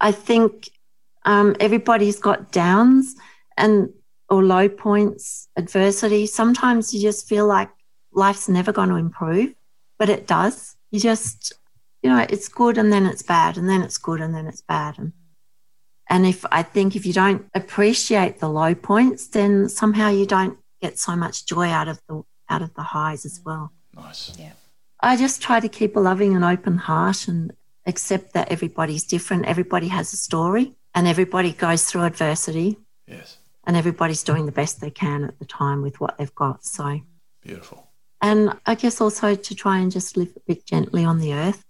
I 0.00 0.10
think 0.10 0.70
um, 1.24 1.54
everybody's 1.60 2.18
got 2.18 2.50
downs 2.50 3.14
and 3.56 3.90
or 4.28 4.42
low 4.42 4.68
points, 4.68 5.48
adversity. 5.54 6.26
Sometimes 6.26 6.92
you 6.92 7.00
just 7.00 7.28
feel 7.28 7.46
like 7.46 7.70
life's 8.12 8.48
never 8.48 8.72
going 8.72 8.88
to 8.88 8.96
improve, 8.96 9.54
but 9.96 10.08
it 10.08 10.26
does. 10.26 10.74
You 10.90 10.98
just, 10.98 11.52
you 12.02 12.10
know, 12.10 12.26
it's 12.28 12.48
good 12.48 12.78
and 12.78 12.90
then 12.92 13.06
it's 13.06 13.22
bad, 13.22 13.56
and 13.58 13.68
then 13.68 13.82
it's 13.82 13.98
good 13.98 14.20
and 14.20 14.34
then 14.34 14.46
it's 14.48 14.62
bad. 14.62 14.98
And 14.98 15.12
and 16.12 16.26
if 16.26 16.44
I 16.52 16.62
think 16.62 16.94
if 16.94 17.04
you 17.06 17.14
don't 17.14 17.46
appreciate 17.54 18.38
the 18.38 18.48
low 18.48 18.74
points, 18.74 19.26
then 19.28 19.68
somehow 19.68 20.08
you 20.10 20.26
don't 20.26 20.58
get 20.80 20.98
so 20.98 21.16
much 21.16 21.46
joy 21.46 21.68
out 21.78 21.88
of 21.88 21.98
the 22.08 22.22
out 22.50 22.62
of 22.62 22.74
the 22.74 22.82
highs 22.82 23.24
as 23.24 23.40
well. 23.46 23.72
Nice. 23.96 24.32
Yeah. 24.38 24.52
I 25.00 25.16
just 25.16 25.40
try 25.42 25.58
to 25.58 25.68
keep 25.68 25.96
a 25.96 26.00
loving 26.00 26.36
and 26.36 26.44
open 26.44 26.76
heart 26.76 27.26
and 27.28 27.52
accept 27.86 28.34
that 28.34 28.52
everybody's 28.52 29.04
different. 29.04 29.46
Everybody 29.46 29.88
has 29.88 30.12
a 30.12 30.16
story 30.16 30.74
and 30.94 31.08
everybody 31.08 31.52
goes 31.52 31.84
through 31.86 32.02
adversity 32.02 32.76
Yes. 33.08 33.38
and 33.66 33.74
everybody's 33.76 34.22
doing 34.22 34.44
the 34.46 34.52
best 34.60 34.80
they 34.80 34.90
can 34.90 35.24
at 35.24 35.38
the 35.38 35.46
time 35.46 35.80
with 35.82 35.98
what 35.98 36.18
they've 36.18 36.34
got. 36.34 36.62
So, 36.64 37.00
Beautiful. 37.42 37.88
and 38.20 38.40
I 38.66 38.74
guess 38.74 39.00
also 39.00 39.34
to 39.34 39.54
try 39.54 39.78
and 39.78 39.90
just 39.90 40.16
live 40.16 40.32
a 40.36 40.40
bit 40.46 40.66
gently 40.66 41.04
on 41.04 41.18
the 41.18 41.32
earth 41.32 41.64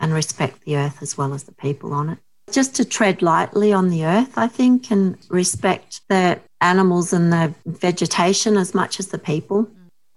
and 0.00 0.12
respect 0.12 0.64
the 0.64 0.76
earth 0.76 0.98
as 1.00 1.16
well 1.16 1.32
as 1.32 1.44
the 1.44 1.54
people 1.66 1.92
on 1.94 2.10
it. 2.10 2.18
Just 2.50 2.74
to 2.76 2.84
tread 2.84 3.22
lightly 3.22 3.72
on 3.72 3.88
the 3.88 4.04
earth, 4.04 4.36
I 4.36 4.46
think, 4.46 4.90
and 4.90 5.16
respect 5.28 6.02
the 6.08 6.40
animals 6.60 7.12
and 7.12 7.32
the 7.32 7.54
vegetation 7.66 8.56
as 8.56 8.74
much 8.74 9.00
as 9.00 9.08
the 9.08 9.18
people. 9.18 9.68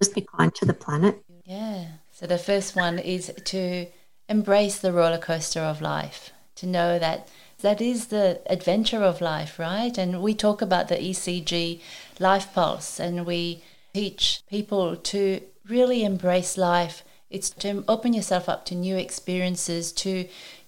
Just 0.01 0.13
be 0.13 0.21
kind 0.21 0.53
to 0.55 0.65
the 0.65 0.73
planet. 0.73 1.23
Yeah. 1.45 1.85
So 2.11 2.27
the 2.27 2.37
first 2.37 2.75
one 2.75 2.99
is 2.99 3.31
to 3.45 3.87
embrace 4.29 4.79
the 4.79 4.91
roller 4.91 5.17
coaster 5.17 5.61
of 5.61 5.81
life, 5.81 6.31
to 6.55 6.65
know 6.65 6.99
that 6.99 7.29
that 7.61 7.81
is 7.81 8.07
the 8.07 8.41
adventure 8.47 9.03
of 9.03 9.21
life, 9.21 9.57
right? 9.57 9.97
And 9.97 10.21
we 10.21 10.33
talk 10.35 10.61
about 10.61 10.89
the 10.89 10.97
ECG 10.97 11.81
life 12.19 12.53
pulse 12.53 12.99
and 12.99 13.25
we 13.25 13.63
teach 13.93 14.41
people 14.47 14.95
to 14.95 15.41
really 15.67 16.03
embrace 16.03 16.57
life. 16.57 17.03
It's 17.29 17.49
to 17.49 17.83
open 17.87 18.13
yourself 18.13 18.47
up 18.47 18.65
to 18.65 18.75
new 18.75 18.95
experiences, 18.95 19.91
to 19.93 20.27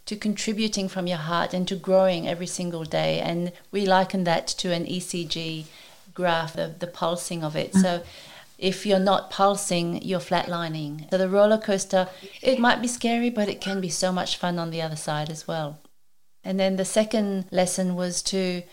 to 0.10 0.16
contributing 0.16 0.90
from 0.90 1.06
your 1.06 1.20
heart 1.20 1.54
and 1.54 1.68
to 1.68 1.76
growing 1.76 2.28
every 2.28 2.48
single 2.48 2.84
day. 2.84 3.20
And 3.20 3.52
we 3.70 3.86
liken 3.86 4.24
that 4.24 4.48
to 4.48 4.74
an 4.74 4.88
ECG 4.88 5.66
graph, 6.16 6.54
the, 6.54 6.74
the 6.80 6.88
pulsing 6.88 7.44
of 7.44 7.56
it. 7.56 7.76
So 7.76 8.02
if 8.58 8.88
you're 8.88 8.98
not 8.98 9.30
pulsing, 9.30 10.02
you're 10.02 10.20
flatlining. 10.20 11.08
So 11.12 11.20
the 11.20 11.30
roller 11.30 11.60
coaster, 11.60 12.10
it 12.42 12.58
might 12.58 12.82
be 12.82 12.88
scary, 12.88 13.30
but 13.30 13.50
it 13.50 13.62
can 13.62 13.80
be 13.82 13.90
so 13.90 14.12
much 14.12 14.36
fun 14.36 14.58
on 14.58 14.72
the 14.72 14.82
other 14.82 14.96
side 14.96 15.30
as 15.30 15.48
well. 15.48 15.78
And 16.44 16.60
then 16.60 16.78
the 16.78 16.86
second 16.86 17.46
lesson 17.52 17.94
was 17.94 18.24
to 18.24 18.64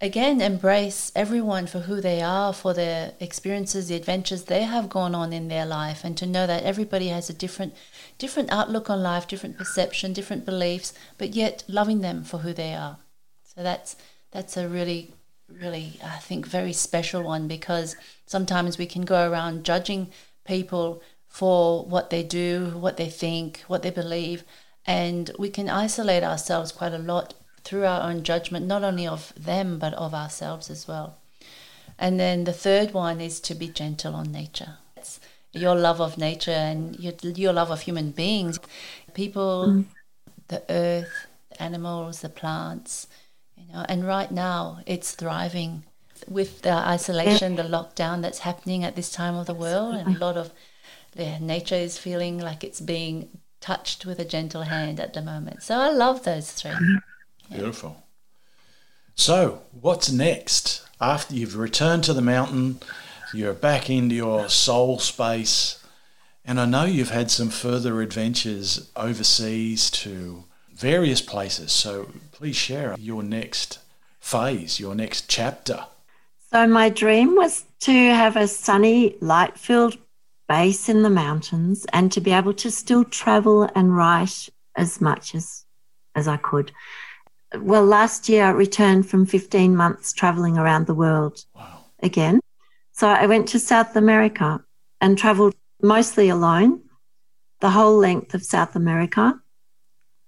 again 0.00 0.40
embrace 0.40 1.10
everyone 1.14 1.66
for 1.66 1.80
who 1.80 2.00
they 2.00 2.20
are, 2.20 2.52
for 2.52 2.74
their 2.74 3.14
experiences, 3.18 3.88
the 3.88 3.94
adventures 3.94 4.44
they 4.44 4.62
have 4.62 4.88
gone 4.88 5.14
on 5.14 5.32
in 5.32 5.48
their 5.48 5.66
life, 5.66 6.04
and 6.04 6.16
to 6.18 6.26
know 6.26 6.46
that 6.46 6.62
everybody 6.62 7.08
has 7.08 7.30
a 7.30 7.34
different 7.34 7.74
different 8.18 8.50
outlook 8.52 8.90
on 8.90 9.02
life, 9.02 9.26
different 9.26 9.56
perception, 9.56 10.12
different 10.12 10.44
beliefs, 10.44 10.92
but 11.18 11.34
yet 11.34 11.64
loving 11.68 12.00
them 12.00 12.24
for 12.24 12.38
who 12.38 12.52
they 12.52 12.74
are. 12.74 12.98
So 13.42 13.62
that's 13.62 13.96
that's 14.30 14.56
a 14.56 14.68
really 14.68 15.14
really 15.48 15.98
I 16.04 16.18
think 16.18 16.46
very 16.46 16.72
special 16.72 17.22
one 17.22 17.48
because 17.48 17.96
sometimes 18.26 18.78
we 18.78 18.86
can 18.86 19.02
go 19.02 19.30
around 19.30 19.64
judging 19.64 20.10
people 20.44 21.02
for 21.28 21.84
what 21.84 22.10
they 22.10 22.22
do, 22.22 22.72
what 22.76 22.96
they 22.96 23.08
think, 23.08 23.64
what 23.66 23.82
they 23.82 23.90
believe, 23.90 24.44
and 24.86 25.30
we 25.38 25.50
can 25.50 25.68
isolate 25.68 26.22
ourselves 26.22 26.72
quite 26.72 26.92
a 26.92 26.98
lot 26.98 27.34
through 27.66 27.84
our 27.84 28.08
own 28.08 28.22
judgment, 28.22 28.64
not 28.64 28.84
only 28.84 29.06
of 29.06 29.32
them 29.36 29.78
but 29.78 29.92
of 29.94 30.14
ourselves 30.14 30.70
as 30.70 30.86
well. 30.86 31.16
And 31.98 32.20
then 32.20 32.44
the 32.44 32.52
third 32.52 32.94
one 32.94 33.20
is 33.20 33.40
to 33.40 33.54
be 33.54 33.68
gentle 33.68 34.14
on 34.14 34.30
nature. 34.30 34.78
It's 34.96 35.18
your 35.52 35.74
love 35.74 36.00
of 36.00 36.16
nature 36.16 36.52
and 36.52 36.98
your, 37.00 37.14
your 37.22 37.52
love 37.52 37.70
of 37.70 37.80
human 37.80 38.12
beings, 38.12 38.60
people, 39.14 39.84
the 40.48 40.62
earth, 40.68 41.26
the 41.50 41.62
animals, 41.62 42.20
the 42.20 42.28
plants, 42.28 43.08
you 43.56 43.72
know. 43.72 43.84
And 43.88 44.06
right 44.06 44.30
now, 44.30 44.80
it's 44.86 45.12
thriving 45.12 45.82
with 46.28 46.62
the 46.62 46.72
isolation, 46.72 47.56
the 47.56 47.62
lockdown 47.62 48.22
that's 48.22 48.40
happening 48.40 48.84
at 48.84 48.94
this 48.94 49.10
time 49.10 49.34
of 49.34 49.46
the 49.46 49.54
world, 49.54 49.94
and 49.96 50.16
a 50.16 50.18
lot 50.18 50.36
of 50.36 50.52
yeah, 51.14 51.38
nature 51.38 51.74
is 51.74 51.98
feeling 51.98 52.38
like 52.38 52.62
it's 52.62 52.80
being 52.80 53.28
touched 53.60 54.04
with 54.04 54.18
a 54.18 54.24
gentle 54.24 54.62
hand 54.62 55.00
at 55.00 55.14
the 55.14 55.22
moment. 55.22 55.62
So 55.62 55.76
I 55.78 55.90
love 55.90 56.22
those 56.24 56.52
three. 56.52 56.72
Beautiful. 57.50 58.02
So, 59.14 59.62
what's 59.80 60.10
next? 60.10 60.86
After 61.00 61.34
you've 61.34 61.56
returned 61.56 62.04
to 62.04 62.12
the 62.12 62.22
mountain, 62.22 62.80
you're 63.32 63.54
back 63.54 63.88
into 63.90 64.14
your 64.14 64.48
soul 64.48 64.98
space, 64.98 65.82
and 66.44 66.60
I 66.60 66.66
know 66.66 66.84
you've 66.84 67.10
had 67.10 67.30
some 67.30 67.48
further 67.48 68.00
adventures 68.02 68.90
overseas 68.94 69.90
to 69.90 70.44
various 70.74 71.20
places. 71.20 71.72
So, 71.72 72.10
please 72.32 72.56
share 72.56 72.94
your 72.98 73.22
next 73.22 73.78
phase, 74.20 74.78
your 74.78 74.94
next 74.94 75.28
chapter. 75.28 75.86
So, 76.52 76.66
my 76.66 76.88
dream 76.88 77.34
was 77.34 77.64
to 77.80 77.92
have 77.92 78.36
a 78.36 78.46
sunny, 78.46 79.16
light 79.20 79.58
filled 79.58 79.96
base 80.48 80.88
in 80.88 81.02
the 81.02 81.10
mountains 81.10 81.86
and 81.92 82.12
to 82.12 82.20
be 82.20 82.32
able 82.32 82.54
to 82.54 82.70
still 82.70 83.04
travel 83.04 83.68
and 83.74 83.96
write 83.96 84.48
as 84.76 85.00
much 85.00 85.34
as, 85.34 85.64
as 86.14 86.28
I 86.28 86.36
could. 86.36 86.72
Well, 87.54 87.84
last 87.84 88.28
year 88.28 88.44
I 88.46 88.50
returned 88.50 89.08
from 89.08 89.26
15 89.26 89.76
months 89.76 90.12
traveling 90.12 90.58
around 90.58 90.86
the 90.86 90.94
world 90.94 91.44
Wow. 91.54 91.84
again. 92.02 92.40
So, 92.92 93.08
I 93.08 93.26
went 93.26 93.48
to 93.48 93.58
South 93.58 93.94
America 93.94 94.64
and 95.00 95.18
traveled 95.18 95.54
mostly 95.82 96.28
alone 96.28 96.82
the 97.60 97.70
whole 97.70 97.96
length 97.96 98.34
of 98.34 98.42
South 98.42 98.74
America. 98.76 99.40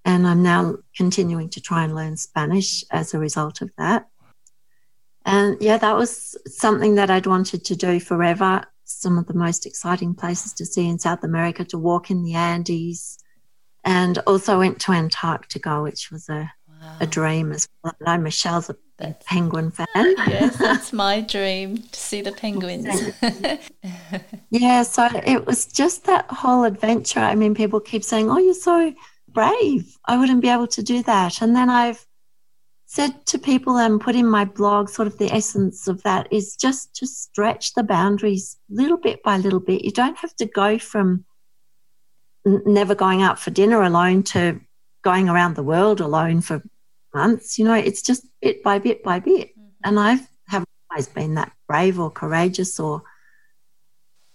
And 0.05 0.27
I'm 0.27 0.43
now 0.43 0.77
continuing 0.97 1.51
to 1.51 1.61
try 1.61 1.85
and 1.85 1.95
learn 1.95 2.17
Spanish 2.17 2.85
as 2.91 3.13
a 3.13 3.19
result 3.19 3.61
of 3.61 3.71
that. 3.77 4.09
And 5.25 5.61
yeah, 5.61 5.77
that 5.77 5.97
was 5.97 6.37
something 6.47 6.95
that 6.95 7.11
I'd 7.11 7.27
wanted 7.27 7.65
to 7.67 7.77
do 7.77 8.01
forever. 8.01 8.65
Some 8.85 9.19
of 9.19 9.27
the 9.27 9.35
most 9.35 9.67
exciting 9.67 10.15
places 10.15 10.55
to 10.55 10.65
see 10.65 10.89
in 10.89 10.99
South 10.99 11.23
America, 11.25 11.65
to 11.67 11.79
walk 11.79 12.11
in 12.11 12.23
the 12.23 12.35
Andes, 12.35 13.19
and 13.85 14.19
also 14.27 14.59
went 14.59 14.81
to 14.81 14.93
Antarctica, 14.93 15.83
which 15.83 16.11
was 16.11 16.29
a, 16.31 16.51
a 17.01 17.07
dream 17.07 17.53
as 17.53 17.69
well. 17.83 17.95
I 18.07 18.17
know 18.17 18.23
Michelle's 18.25 18.71
a 18.71 18.77
That's- 18.99 19.23
penguin 19.27 19.71
fan. 19.71 19.87
yes, 19.95 20.57
that's 20.57 20.93
my 20.93 21.21
dream 21.35 21.79
to 21.79 22.01
see 22.01 22.21
the 22.21 22.33
penguins. 22.33 22.87
Yeah, 24.51 24.83
so 24.83 25.09
it 25.27 25.47
was 25.47 25.67
just 25.67 26.05
that 26.07 26.27
whole 26.31 26.65
adventure. 26.65 27.21
I 27.21 27.35
mean, 27.35 27.55
people 27.55 27.81
keep 27.81 28.03
saying, 28.03 28.31
Oh, 28.31 28.39
you're 28.39 28.55
so 28.55 28.95
brave. 29.29 29.97
I 30.07 30.17
wouldn't 30.17 30.41
be 30.41 30.49
able 30.49 30.67
to 30.69 30.83
do 30.83 31.03
that. 31.03 31.43
And 31.43 31.55
then 31.55 31.69
I've 31.69 32.05
said 32.87 33.27
to 33.27 33.39
people 33.39 33.77
and 33.77 34.01
put 34.01 34.17
in 34.17 34.27
my 34.27 34.47
blog, 34.47 34.89
sort 34.89 35.07
of 35.07 35.19
the 35.19 35.31
essence 35.31 35.87
of 35.87 36.03
that 36.05 36.33
is 36.33 36.57
just 36.57 36.95
to 36.97 37.07
stretch 37.07 37.75
the 37.75 37.83
boundaries 37.83 38.57
little 38.71 38.97
bit 38.97 39.23
by 39.23 39.37
little 39.37 39.61
bit. 39.61 39.85
You 39.85 39.91
don't 39.93 40.17
have 40.17 40.35
to 40.37 40.47
go 40.47 40.79
from 40.79 41.27
never 42.47 42.95
going 42.95 43.21
out 43.21 43.39
for 43.39 43.51
dinner 43.51 43.83
alone 43.83 44.23
to 44.23 44.59
going 45.03 45.29
around 45.29 45.55
the 45.55 45.63
world 45.63 46.01
alone 46.01 46.41
for 46.41 46.63
months. 47.15 47.59
You 47.59 47.65
know, 47.65 47.75
it's 47.75 48.03
just 48.03 48.27
bit 48.41 48.63
by 48.63 48.79
bit 48.79 49.03
by 49.03 49.21
bit. 49.21 49.51
Mm-hmm. 49.51 49.69
And 49.85 49.99
I 49.99 50.21
haven't 50.49 50.69
always 50.91 51.09
been 51.09 51.35
that 51.35 51.53
brave 51.67 51.99
or 51.99 52.11
courageous 52.11 52.79
or 52.81 53.03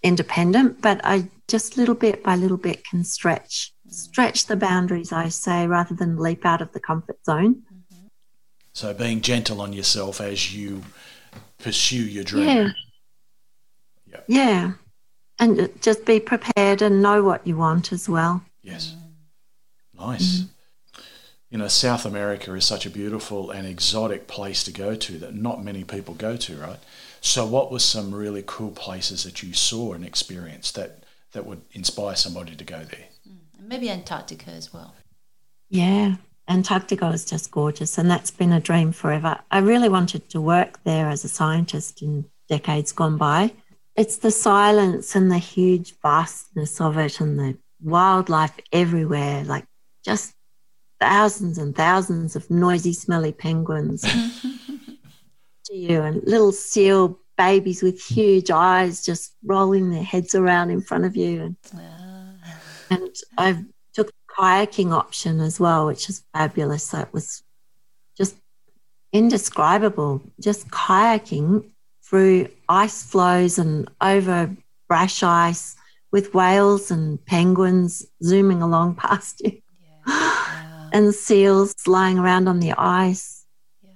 independent, 0.01 0.81
but 0.81 1.01
I 1.03 1.29
just 1.47 1.77
little 1.77 1.95
bit 1.95 2.23
by 2.23 2.35
little 2.35 2.57
bit 2.57 2.85
can 2.85 3.03
stretch, 3.03 3.73
mm-hmm. 3.87 3.93
stretch 3.93 4.47
the 4.47 4.55
boundaries, 4.55 5.11
I 5.11 5.29
say, 5.29 5.67
rather 5.67 5.95
than 5.95 6.17
leap 6.17 6.45
out 6.45 6.61
of 6.61 6.71
the 6.73 6.79
comfort 6.79 7.23
zone. 7.25 7.55
Mm-hmm. 7.55 8.07
So, 8.73 8.93
being 8.93 9.21
gentle 9.21 9.61
on 9.61 9.73
yourself 9.73 10.19
as 10.19 10.55
you 10.55 10.83
pursue 11.59 12.03
your 12.03 12.23
dream. 12.23 12.47
Yeah. 12.47 12.69
Yeah. 14.05 14.21
Yeah. 14.27 14.71
And 15.39 15.69
just 15.81 16.05
be 16.05 16.19
prepared 16.19 16.81
and 16.81 17.01
know 17.01 17.23
what 17.23 17.45
you 17.47 17.57
want 17.57 17.91
as 17.91 18.07
well. 18.07 18.43
Yes. 18.61 18.95
Nice. 19.97 20.45
You 21.49 21.59
know, 21.59 21.67
South 21.67 22.05
America 22.05 22.53
is 22.55 22.65
such 22.65 22.85
a 22.85 22.89
beautiful 22.89 23.51
and 23.51 23.67
exotic 23.67 24.27
place 24.27 24.63
to 24.63 24.71
go 24.71 24.95
to 24.95 25.17
that 25.19 25.35
not 25.35 25.63
many 25.63 25.83
people 25.83 26.15
go 26.15 26.35
to, 26.35 26.57
right? 26.57 26.79
So, 27.21 27.45
what 27.45 27.71
were 27.71 27.79
some 27.79 28.13
really 28.13 28.43
cool 28.45 28.71
places 28.71 29.23
that 29.23 29.43
you 29.43 29.53
saw 29.53 29.93
and 29.93 30.03
experienced 30.03 30.75
that, 30.75 31.03
that 31.33 31.45
would 31.45 31.61
inspire 31.71 32.15
somebody 32.15 32.55
to 32.55 32.63
go 32.63 32.79
there? 32.79 33.05
Mm, 33.29 33.67
maybe 33.67 33.89
Antarctica 33.89 34.49
as 34.49 34.73
well. 34.73 34.95
Yeah. 35.69 36.15
Antarctica 36.49 37.07
is 37.09 37.23
just 37.23 37.51
gorgeous, 37.51 37.97
and 37.97 38.09
that's 38.09 38.31
been 38.31 38.51
a 38.51 38.59
dream 38.59 38.91
forever. 38.91 39.39
I 39.49 39.59
really 39.59 39.89
wanted 39.89 40.29
to 40.31 40.41
work 40.41 40.83
there 40.83 41.07
as 41.07 41.23
a 41.23 41.29
scientist 41.29 42.01
in 42.01 42.25
decades 42.49 42.91
gone 42.91 43.17
by. 43.17 43.53
it's 43.95 44.17
the 44.17 44.31
silence 44.31 45.15
and 45.15 45.31
the 45.31 45.37
huge 45.37 45.93
vastness 46.01 46.81
of 46.81 46.97
it 46.97 47.21
and 47.21 47.39
the 47.39 47.57
wildlife 47.81 48.59
everywhere, 48.71 49.43
like 49.43 49.65
just 50.03 50.35
thousands 50.99 51.57
and 51.57 51.75
thousands 51.75 52.35
of 52.35 52.49
noisy, 52.49 52.93
smelly 52.93 53.31
penguins 53.31 54.01
to 55.65 55.75
you 55.75 56.01
and 56.01 56.23
little 56.23 56.51
seal 56.51 57.19
babies 57.37 57.81
with 57.81 58.01
huge 58.01 58.51
eyes 58.51 59.03
just 59.03 59.33
rolling 59.43 59.89
their 59.89 60.03
heads 60.03 60.35
around 60.35 60.69
in 60.69 60.81
front 60.81 61.05
of 61.05 61.15
you. 61.15 61.41
And, 61.41 61.55
ah. 61.75 62.59
and 62.89 63.15
I 63.37 63.65
took 63.93 64.09
a 64.09 64.41
kayaking 64.41 64.91
option 64.93 65.39
as 65.39 65.59
well, 65.59 65.87
which 65.87 66.09
is 66.09 66.23
fabulous. 66.33 66.87
That 66.89 67.11
was 67.11 67.43
just 68.17 68.35
indescribable. 69.11 70.21
Just 70.39 70.69
kayaking 70.69 71.69
through 72.03 72.47
ice 72.69 73.03
floes 73.03 73.57
and 73.57 73.89
over 73.99 74.55
brash 74.87 75.23
ice 75.23 75.75
with 76.11 76.33
whales 76.33 76.91
and 76.91 77.23
penguins 77.25 78.05
zooming 78.23 78.61
along 78.61 78.95
past 79.03 79.41
you 79.43 79.62
yeah. 80.07 80.89
and 80.93 81.13
seals 81.13 81.73
lying 81.87 82.19
around 82.19 82.47
on 82.47 82.59
the 82.59 82.73
ice. 82.73 83.45
Yeah. 83.83 83.91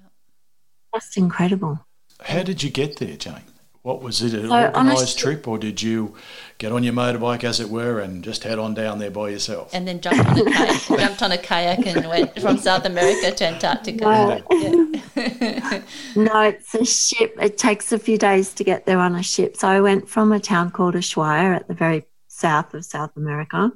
Just 0.96 1.18
incredible. 1.18 1.86
How 2.22 2.44
did 2.44 2.64
you 2.64 2.70
get 2.70 2.98
there, 2.98 3.16
Jane? 3.16 3.44
What 3.88 4.02
was 4.02 4.22
it, 4.22 4.34
an 4.34 4.50
so 4.50 4.66
organised 4.66 5.18
trip, 5.18 5.48
or 5.48 5.58
did 5.58 5.82
you 5.82 6.14
get 6.58 6.74
on 6.74 6.84
your 6.84 6.92
motorbike, 6.92 7.46
as 7.46 7.62
it 7.62 7.70
were, 7.70 8.02
and 8.02 8.22
just 8.22 8.44
head 8.44 8.60
on 8.60 8.74
down 8.74 9.00
there 9.00 9.12
by 9.12 9.30
yourself? 9.30 9.74
And 9.74 9.88
then 9.88 10.02
jumped 10.02 10.28
on 10.28 10.40
a 10.40 10.52
kayak, 10.52 10.82
jumped 10.88 11.22
on 11.24 11.32
a 11.32 11.38
kayak 11.38 11.88
and 11.88 12.10
went 12.10 12.38
from 12.38 12.58
South 12.58 12.84
America 12.84 13.32
to 13.32 13.48
Antarctica. 13.48 14.04
No. 14.04 14.44
Yeah. 14.52 15.82
no, 16.18 16.42
it's 16.42 16.76
a 16.76 16.84
ship. 16.84 17.38
It 17.40 17.58
takes 17.58 17.94
a 17.94 17.98
few 17.98 18.18
days 18.18 18.54
to 18.56 18.66
get 18.66 18.86
there 18.86 19.00
on 19.00 19.16
a 19.16 19.24
ship. 19.24 19.56
So 19.56 19.70
I 19.70 19.80
went 19.80 20.10
from 20.10 20.34
a 20.34 20.40
town 20.42 20.72
called 20.72 20.96
Ushuaia 20.96 21.56
at 21.56 21.70
the 21.70 21.74
very 21.74 22.04
south 22.28 22.74
of 22.74 22.84
South 22.84 23.16
America, 23.16 23.72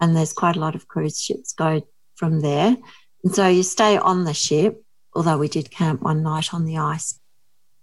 and 0.00 0.16
there's 0.16 0.32
quite 0.32 0.56
a 0.56 0.60
lot 0.60 0.74
of 0.74 0.88
cruise 0.88 1.20
ships 1.20 1.52
go 1.52 1.86
from 2.14 2.40
there. 2.40 2.76
And 3.24 3.34
so 3.34 3.48
you 3.48 3.62
stay 3.62 3.96
on 3.96 4.24
the 4.24 4.34
ship, 4.34 4.82
although 5.14 5.38
we 5.38 5.48
did 5.48 5.70
camp 5.70 6.02
one 6.02 6.22
night 6.22 6.54
on 6.54 6.64
the 6.64 6.78
ice. 6.78 7.18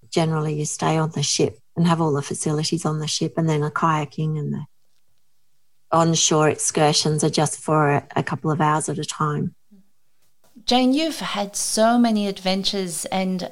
Generally, 0.09 0.55
you 0.55 0.65
stay 0.65 0.97
on 0.97 1.11
the 1.11 1.23
ship 1.23 1.59
and 1.75 1.87
have 1.87 2.01
all 2.01 2.13
the 2.13 2.21
facilities 2.21 2.85
on 2.85 2.99
the 2.99 3.07
ship, 3.07 3.33
and 3.37 3.47
then 3.47 3.61
a 3.61 3.69
kayaking 3.69 4.39
and 4.39 4.53
the 4.53 4.65
onshore 5.91 6.49
excursions 6.49 7.23
are 7.23 7.29
just 7.29 7.59
for 7.59 7.89
a, 7.89 8.07
a 8.15 8.23
couple 8.23 8.51
of 8.51 8.61
hours 8.61 8.89
at 8.89 8.97
a 8.97 9.05
time. 9.05 9.53
Jane, 10.65 10.93
you've 10.93 11.19
had 11.19 11.55
so 11.55 11.97
many 11.97 12.27
adventures 12.27 13.05
and 13.05 13.51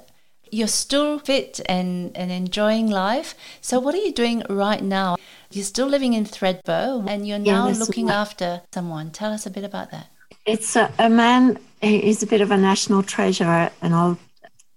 you're 0.51 0.67
still 0.67 1.19
fit 1.19 1.61
and, 1.65 2.15
and 2.15 2.31
enjoying 2.31 2.89
life. 2.89 3.35
So, 3.61 3.79
what 3.79 3.95
are 3.95 3.99
you 3.99 4.11
doing 4.11 4.43
right 4.49 4.81
now? 4.81 5.17
You're 5.55 5.63
still 5.63 5.87
living 5.87 6.13
in 6.13 6.25
Thredbo 6.25 7.09
and 7.09 7.25
you're 7.25 7.39
now 7.39 7.69
yeah, 7.69 7.77
looking 7.77 8.07
right. 8.07 8.15
after 8.15 8.61
someone. 8.73 9.11
Tell 9.11 9.31
us 9.31 9.45
a 9.45 9.49
bit 9.49 9.63
about 9.63 9.89
that. 9.91 10.07
It's 10.45 10.75
a, 10.75 10.91
a 10.99 11.09
man, 11.09 11.59
he's 11.81 12.21
a 12.21 12.27
bit 12.27 12.41
of 12.41 12.51
a 12.51 12.57
national 12.57 13.03
treasure, 13.03 13.71
an 13.81 13.93
old 13.93 14.17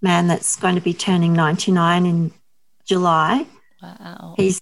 man 0.00 0.28
that's 0.28 0.54
going 0.54 0.76
to 0.76 0.80
be 0.80 0.94
turning 0.94 1.32
99 1.32 2.06
in 2.06 2.32
July. 2.86 3.46
Wow. 3.82 4.34
He's 4.36 4.60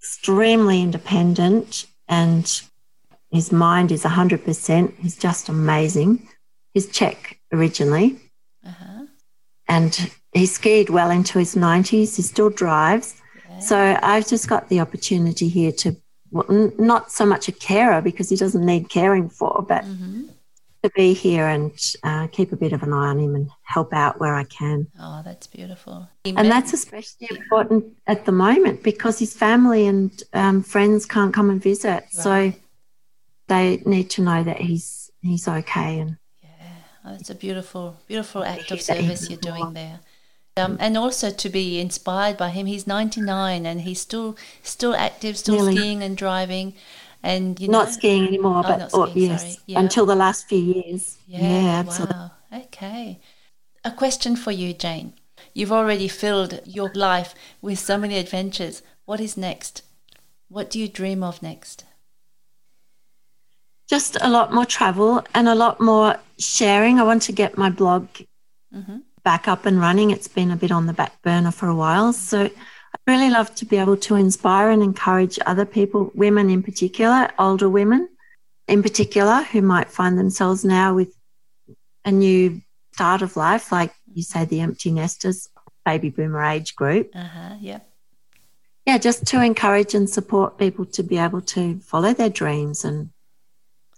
extremely 0.00 0.82
independent 0.82 1.86
and 2.08 2.62
his 3.30 3.50
mind 3.50 3.90
is 3.90 4.04
100%. 4.04 4.94
He's 4.98 5.16
just 5.16 5.48
amazing. 5.48 6.28
He's 6.74 6.86
Czech 6.88 7.40
originally. 7.52 8.18
Uh-huh. 8.66 9.06
And 9.66 10.10
he 10.32 10.44
skied 10.44 10.90
well 10.90 11.10
into 11.10 11.38
his 11.38 11.54
90s. 11.54 12.16
He 12.16 12.22
still 12.22 12.50
drives. 12.50 13.20
So 13.64 13.98
I've 14.02 14.26
just 14.26 14.48
got 14.48 14.68
the 14.68 14.80
opportunity 14.80 15.48
here 15.48 15.72
to, 15.72 15.96
well, 16.30 16.72
not 16.78 17.10
so 17.10 17.24
much 17.24 17.48
a 17.48 17.52
carer 17.52 18.00
because 18.00 18.28
he 18.28 18.36
doesn't 18.36 18.64
need 18.64 18.88
caring 18.88 19.28
for, 19.28 19.64
but 19.66 19.84
mm-hmm 19.84 20.24
to 20.84 20.90
be 20.90 21.14
here 21.14 21.46
and 21.46 21.72
uh, 22.02 22.26
keep 22.26 22.52
a 22.52 22.56
bit 22.56 22.74
of 22.74 22.82
an 22.82 22.92
eye 22.92 23.08
on 23.08 23.18
him 23.18 23.34
and 23.34 23.50
help 23.62 23.94
out 23.94 24.20
where 24.20 24.34
I 24.34 24.44
can. 24.44 24.86
Oh, 25.00 25.22
that's 25.24 25.46
beautiful. 25.46 26.06
And 26.26 26.50
that's 26.50 26.74
especially 26.74 27.28
important 27.30 27.86
at 28.06 28.26
the 28.26 28.32
moment 28.32 28.82
because 28.82 29.18
his 29.18 29.32
family 29.34 29.86
and 29.86 30.22
um, 30.34 30.62
friends 30.62 31.06
can't 31.06 31.32
come 31.32 31.48
and 31.48 31.60
visit, 31.60 31.88
right. 31.88 32.10
so 32.10 32.52
they 33.48 33.78
need 33.86 34.10
to 34.10 34.22
know 34.22 34.44
that 34.44 34.60
he's 34.60 35.10
he's 35.22 35.48
okay. 35.48 36.00
And 36.00 36.18
yeah, 36.42 36.50
oh, 37.06 37.12
that's 37.12 37.30
a 37.30 37.34
beautiful, 37.34 37.96
beautiful 38.06 38.44
act 38.44 38.70
of 38.70 38.82
service 38.82 39.30
you're 39.30 39.40
doing 39.40 39.72
there. 39.72 40.00
Um, 40.56 40.76
and 40.78 40.96
also 40.96 41.30
to 41.30 41.48
be 41.48 41.80
inspired 41.80 42.36
by 42.36 42.50
him. 42.50 42.66
He's 42.66 42.86
99 42.86 43.66
and 43.66 43.80
he's 43.80 44.00
still 44.00 44.36
still 44.62 44.94
active, 44.94 45.36
still 45.36 45.66
skiing 45.66 46.00
and 46.00 46.16
driving 46.16 46.74
and 47.24 47.58
you 47.58 47.68
not 47.68 47.90
skiing 47.90 48.26
anymore, 48.26 48.62
oh, 48.62 48.62
but 48.62 48.90
skiing, 48.90 49.30
yes, 49.30 49.58
yeah. 49.66 49.80
until 49.80 50.06
the 50.06 50.14
last 50.14 50.46
few 50.46 50.58
years. 50.58 51.16
Yeah, 51.26 51.40
yeah 51.40 51.78
absolutely. 51.80 52.16
Wow. 52.16 52.30
Okay. 52.52 53.18
A 53.82 53.90
question 53.90 54.36
for 54.36 54.52
you, 54.52 54.74
Jane. 54.74 55.14
You've 55.54 55.72
already 55.72 56.06
filled 56.06 56.60
your 56.64 56.92
life 56.94 57.34
with 57.62 57.78
so 57.78 57.96
many 57.96 58.18
adventures. 58.18 58.82
What 59.06 59.20
is 59.20 59.36
next? 59.36 59.82
What 60.48 60.70
do 60.70 60.78
you 60.78 60.86
dream 60.86 61.22
of 61.22 61.42
next? 61.42 61.84
Just 63.88 64.16
a 64.20 64.28
lot 64.28 64.52
more 64.52 64.66
travel 64.66 65.24
and 65.34 65.48
a 65.48 65.54
lot 65.54 65.80
more 65.80 66.16
sharing. 66.38 67.00
I 67.00 67.04
want 67.04 67.22
to 67.22 67.32
get 67.32 67.58
my 67.58 67.70
blog 67.70 68.08
mm-hmm. 68.74 68.98
Back 69.24 69.48
up 69.48 69.66
and 69.66 69.80
running. 69.80 70.10
It's 70.10 70.28
been 70.28 70.50
a 70.50 70.56
bit 70.56 70.70
on 70.70 70.86
the 70.86 70.92
back 70.92 71.20
burner 71.22 71.50
for 71.50 71.68
a 71.68 71.74
while. 71.74 72.12
So 72.12 72.44
I 72.44 72.98
really 73.06 73.30
love 73.30 73.54
to 73.56 73.64
be 73.64 73.78
able 73.78 73.96
to 73.98 74.14
inspire 74.14 74.70
and 74.70 74.82
encourage 74.82 75.38
other 75.46 75.64
people, 75.64 76.12
women 76.14 76.50
in 76.50 76.62
particular, 76.62 77.30
older 77.38 77.68
women 77.68 78.08
in 78.68 78.82
particular, 78.82 79.42
who 79.42 79.62
might 79.62 79.88
find 79.88 80.18
themselves 80.18 80.64
now 80.64 80.94
with 80.94 81.12
a 82.04 82.12
new 82.12 82.60
start 82.92 83.22
of 83.22 83.36
life, 83.36 83.72
like 83.72 83.92
you 84.12 84.22
say, 84.22 84.44
the 84.44 84.60
empty 84.60 84.92
nesters, 84.92 85.48
baby 85.84 86.10
boomer 86.10 86.42
age 86.44 86.76
group. 86.76 87.10
Uh-huh, 87.14 87.56
yeah. 87.60 87.80
Yeah, 88.86 88.98
just 88.98 89.26
to 89.28 89.40
encourage 89.40 89.94
and 89.94 90.08
support 90.08 90.58
people 90.58 90.84
to 90.86 91.02
be 91.02 91.16
able 91.16 91.40
to 91.40 91.80
follow 91.80 92.12
their 92.12 92.28
dreams 92.28 92.84
and 92.84 93.10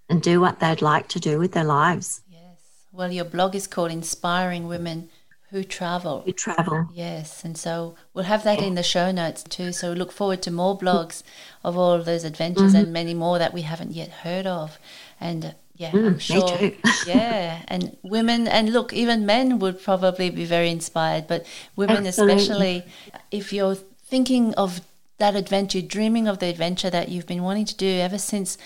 and 0.09 0.23
do 0.23 0.41
what 0.41 0.61
they'd 0.61 0.83
like 0.83 1.09
to 1.09 1.21
do 1.21 1.37
with 1.37 1.51
their 1.51 1.65
lives. 1.65 2.23
Yes. 2.31 2.61
Well, 2.93 3.11
your 3.11 3.25
blog 3.25 3.57
is 3.57 3.67
called 3.67 3.91
Inspiring 3.91 4.69
Women 4.69 5.11
who 5.51 5.63
travel. 5.63 6.23
Who 6.23 6.33
travel. 6.33 6.89
Yes, 6.93 7.45
and 7.45 7.57
so 7.57 7.95
we'll 8.13 8.25
have 8.25 8.43
that 8.45 8.61
in 8.61 8.75
the 8.75 8.83
show 8.83 9.13
notes 9.13 9.43
too. 9.45 9.73
So 9.73 9.93
look 9.93 10.11
forward 10.11 10.43
to 10.43 10.51
more 10.51 10.77
blogs 10.77 11.23
of 11.63 11.77
all 11.77 11.93
of 11.93 12.05
those 12.05 12.25
adventures 12.25 12.73
mm-hmm. 12.73 12.85
and 12.85 12.93
many 12.93 13.15
more 13.15 13.39
that 13.39 13.55
we 13.55 13.63
haven't 13.63 13.93
yet 13.93 14.09
heard 14.09 14.47
of. 14.47 14.79
And 15.21 15.55
yeah, 15.77 15.93
mm, 15.93 16.07
I'm 16.07 16.19
sure. 16.19 16.73
yeah, 17.07 17.63
and 17.69 17.97
women 18.03 18.49
and 18.49 18.73
look, 18.73 18.93
even 18.93 19.25
men 19.25 19.59
would 19.61 19.83
probably 19.83 20.31
be 20.31 20.45
very 20.45 20.71
inspired, 20.71 21.29
but 21.29 21.47
women 21.77 22.07
Absolutely. 22.07 22.37
especially, 22.37 22.85
if 23.31 23.53
you're 23.53 23.77
thinking 23.77 24.53
of 24.55 24.81
that 25.19 25.37
adventure, 25.37 25.81
dreaming 25.81 26.27
of 26.27 26.41
the 26.41 26.47
adventure 26.47 26.91
that 26.91 27.09
you've 27.09 27.27
been 27.27 27.43
wanting 27.43 27.67
to 27.67 27.77
do 27.77 27.89
ever 27.89 28.19
since 28.19 28.59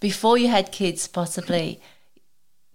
before 0.00 0.36
you 0.36 0.48
had 0.48 0.72
kids, 0.72 1.06
possibly 1.06 1.80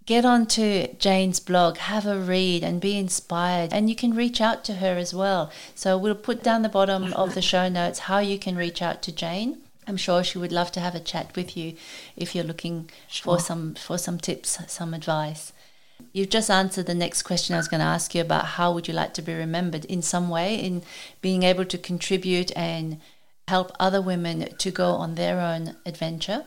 get 0.08 0.24
onto 0.24 0.86
Jane's 0.94 1.38
blog, 1.38 1.76
have 1.76 2.06
a 2.06 2.18
read, 2.18 2.64
and 2.64 2.80
be 2.80 2.96
inspired. 2.96 3.74
And 3.74 3.90
you 3.90 3.94
can 3.94 4.14
reach 4.14 4.40
out 4.40 4.64
to 4.64 4.76
her 4.76 4.96
as 4.96 5.12
well. 5.12 5.52
So 5.74 5.98
we'll 5.98 6.14
put 6.14 6.42
down 6.42 6.62
the 6.62 6.70
bottom 6.70 7.12
of 7.12 7.34
the 7.34 7.42
show 7.42 7.68
notes 7.68 7.98
how 7.98 8.20
you 8.20 8.38
can 8.38 8.56
reach 8.56 8.80
out 8.80 9.02
to 9.02 9.12
Jane. 9.12 9.58
I'm 9.86 9.98
sure 9.98 10.24
she 10.24 10.38
would 10.38 10.50
love 10.50 10.72
to 10.72 10.80
have 10.80 10.94
a 10.94 11.00
chat 11.00 11.36
with 11.36 11.58
you 11.58 11.74
if 12.16 12.34
you're 12.34 12.42
looking 12.42 12.88
sure. 13.06 13.36
for 13.36 13.38
some 13.38 13.74
for 13.74 13.98
some 13.98 14.16
tips, 14.16 14.58
some 14.66 14.94
advice. 14.94 15.52
You've 16.14 16.30
just 16.30 16.50
answered 16.50 16.86
the 16.86 16.94
next 16.94 17.22
question 17.24 17.54
I 17.54 17.58
was 17.58 17.68
going 17.68 17.80
to 17.80 17.94
ask 17.96 18.14
you 18.14 18.22
about 18.22 18.56
how 18.56 18.72
would 18.72 18.88
you 18.88 18.94
like 18.94 19.12
to 19.14 19.22
be 19.22 19.34
remembered 19.34 19.84
in 19.84 20.00
some 20.00 20.30
way 20.30 20.54
in 20.54 20.84
being 21.20 21.42
able 21.42 21.66
to 21.66 21.76
contribute 21.76 22.50
and 22.56 22.98
help 23.46 23.72
other 23.78 24.00
women 24.00 24.56
to 24.56 24.70
go 24.70 24.92
on 24.92 25.16
their 25.16 25.38
own 25.38 25.76
adventure. 25.84 26.46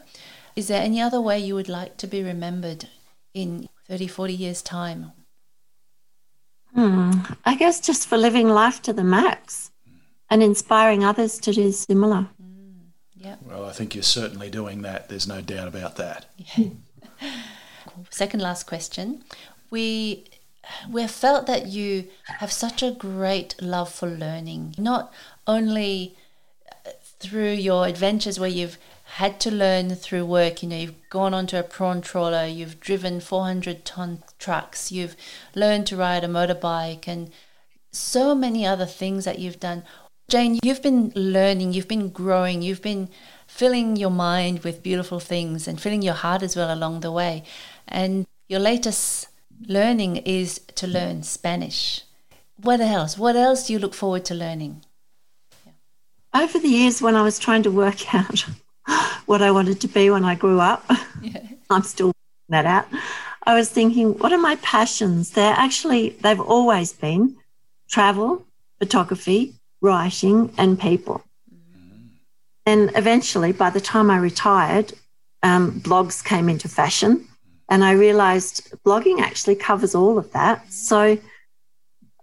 Is 0.55 0.67
there 0.67 0.81
any 0.81 0.99
other 0.99 1.21
way 1.21 1.37
you 1.37 1.53
would 1.53 1.69
like 1.69 1.97
to 1.97 2.07
be 2.07 2.23
remembered 2.23 2.87
in 3.33 3.69
30, 3.87 4.07
40 4.07 4.33
years' 4.33 4.61
time? 4.61 5.11
Hmm. 6.73 7.11
I 7.45 7.55
guess 7.55 7.79
just 7.81 8.07
for 8.07 8.17
living 8.17 8.47
life 8.47 8.81
to 8.83 8.93
the 8.93 9.03
max 9.03 9.71
and 10.29 10.41
inspiring 10.41 11.03
others 11.03 11.37
to 11.39 11.51
do 11.51 11.71
similar. 11.71 12.29
Mm, 12.41 12.91
yeah. 13.13 13.35
Well, 13.45 13.65
I 13.65 13.73
think 13.73 13.93
you're 13.93 14.03
certainly 14.03 14.49
doing 14.49 14.81
that. 14.83 15.09
There's 15.09 15.27
no 15.27 15.41
doubt 15.41 15.67
about 15.67 15.97
that. 15.97 16.25
Yeah. 16.57 16.69
Second 18.09 18.41
last 18.41 18.65
question. 18.65 19.23
We 19.69 20.25
we 20.89 21.01
have 21.01 21.11
felt 21.11 21.45
that 21.45 21.67
you 21.67 22.07
have 22.39 22.51
such 22.51 22.81
a 22.81 22.91
great 22.91 23.55
love 23.61 23.91
for 23.91 24.07
learning, 24.07 24.75
not 24.77 25.13
only 25.45 26.15
through 27.19 27.51
your 27.51 27.85
adventures 27.85 28.39
where 28.39 28.49
you've 28.49 28.77
had 29.15 29.41
to 29.41 29.51
learn 29.51 29.93
through 29.95 30.25
work. 30.25 30.63
You 30.63 30.69
know, 30.69 30.77
you've 30.77 31.09
gone 31.09 31.33
onto 31.33 31.57
a 31.57 31.63
prawn 31.63 32.01
trawler, 32.01 32.45
you've 32.45 32.79
driven 32.79 33.19
400 33.19 33.83
ton 33.83 34.23
trucks, 34.39 34.91
you've 34.91 35.17
learned 35.53 35.85
to 35.87 35.97
ride 35.97 36.23
a 36.23 36.27
motorbike, 36.27 37.07
and 37.07 37.29
so 37.91 38.33
many 38.33 38.65
other 38.65 38.85
things 38.85 39.25
that 39.25 39.39
you've 39.39 39.59
done. 39.59 39.83
Jane, 40.29 40.59
you've 40.63 40.81
been 40.81 41.11
learning, 41.13 41.73
you've 41.73 41.89
been 41.89 42.07
growing, 42.07 42.61
you've 42.61 42.81
been 42.81 43.09
filling 43.47 43.97
your 43.97 44.09
mind 44.09 44.63
with 44.63 44.81
beautiful 44.81 45.19
things 45.19 45.67
and 45.67 45.81
filling 45.81 46.01
your 46.01 46.13
heart 46.13 46.41
as 46.41 46.55
well 46.55 46.73
along 46.73 47.01
the 47.01 47.11
way. 47.11 47.43
And 47.89 48.25
your 48.47 48.61
latest 48.61 49.27
learning 49.67 50.17
is 50.17 50.59
to 50.75 50.87
learn 50.87 51.23
Spanish. 51.23 52.03
What 52.55 52.79
else? 52.79 53.17
What 53.17 53.35
else 53.35 53.67
do 53.67 53.73
you 53.73 53.79
look 53.79 53.93
forward 53.93 54.23
to 54.25 54.33
learning? 54.33 54.85
Over 56.33 56.59
the 56.59 56.69
years, 56.69 57.01
when 57.01 57.17
I 57.17 57.23
was 57.23 57.39
trying 57.39 57.63
to 57.63 57.71
work 57.71 58.15
out 58.15 58.45
what 59.31 59.41
I 59.41 59.49
wanted 59.49 59.79
to 59.79 59.87
be 59.87 60.09
when 60.09 60.25
I 60.25 60.35
grew 60.35 60.59
up, 60.59 60.83
yeah. 61.21 61.39
I'm 61.69 61.83
still 61.83 62.07
working 62.07 62.49
that 62.49 62.65
out. 62.65 62.85
I 63.47 63.55
was 63.55 63.69
thinking, 63.69 64.19
what 64.19 64.33
are 64.33 64.37
my 64.37 64.57
passions? 64.57 65.31
They're 65.31 65.55
actually, 65.57 66.09
they've 66.21 66.41
always 66.41 66.91
been 66.91 67.37
travel, 67.89 68.45
photography, 68.79 69.53
writing, 69.81 70.53
and 70.57 70.77
people. 70.77 71.23
Mm-hmm. 71.49 72.07
And 72.65 72.91
eventually, 72.97 73.53
by 73.53 73.69
the 73.69 73.79
time 73.79 74.11
I 74.11 74.17
retired, 74.17 74.91
um, 75.43 75.79
blogs 75.79 76.21
came 76.21 76.49
into 76.49 76.67
fashion. 76.67 77.25
And 77.69 77.85
I 77.85 77.93
realized 77.93 78.75
blogging 78.85 79.21
actually 79.21 79.55
covers 79.55 79.95
all 79.95 80.17
of 80.17 80.29
that. 80.33 80.69
So 80.73 81.17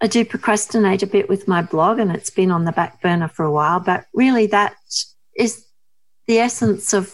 I 0.02 0.06
do 0.06 0.26
procrastinate 0.26 1.02
a 1.02 1.06
bit 1.06 1.30
with 1.30 1.48
my 1.48 1.62
blog, 1.62 2.00
and 2.00 2.14
it's 2.14 2.28
been 2.28 2.50
on 2.50 2.66
the 2.66 2.72
back 2.72 3.00
burner 3.00 3.28
for 3.28 3.46
a 3.46 3.50
while. 3.50 3.80
But 3.80 4.04
really, 4.12 4.46
that 4.48 4.76
is 5.34 5.64
the 6.28 6.38
essence 6.38 6.92
of 6.92 7.12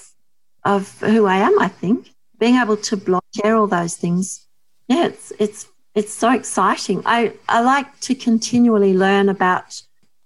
of 0.64 1.00
who 1.00 1.24
I 1.26 1.36
am. 1.36 1.58
I 1.58 1.68
think 1.68 2.10
being 2.38 2.56
able 2.56 2.76
to 2.76 2.96
blog, 2.96 3.22
share 3.34 3.56
all 3.56 3.66
those 3.66 3.96
things. 3.96 4.46
Yeah, 4.88 5.06
it's 5.06 5.32
it's 5.38 5.66
it's 5.94 6.12
so 6.12 6.30
exciting. 6.32 7.02
I 7.06 7.32
I 7.48 7.62
like 7.62 8.00
to 8.00 8.14
continually 8.14 8.92
learn 8.92 9.30
about, 9.30 9.80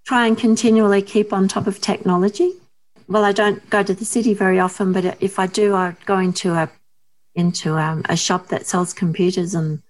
try 0.05 0.27
and 0.27 0.37
continually 0.37 1.03
keep 1.03 1.33
on 1.33 1.47
top 1.47 1.67
of 1.69 1.81
technology. 1.81 2.53
Well, 3.07 3.25
I 3.25 3.33
don't 3.33 3.69
go 3.71 3.83
to 3.83 3.95
the 3.95 4.05
city 4.05 4.35
very 4.35 4.59
often, 4.59 4.93
but 4.93 5.17
if 5.23 5.39
I 5.39 5.47
do, 5.47 5.75
I 5.75 5.95
go 6.07 6.19
into 6.19 6.55
a 6.55 6.69
into 7.35 7.79
um, 7.79 8.03
a 8.09 8.17
shop 8.17 8.49
that 8.49 8.67
sells 8.67 8.93
computers 8.93 9.55
and 9.55 9.81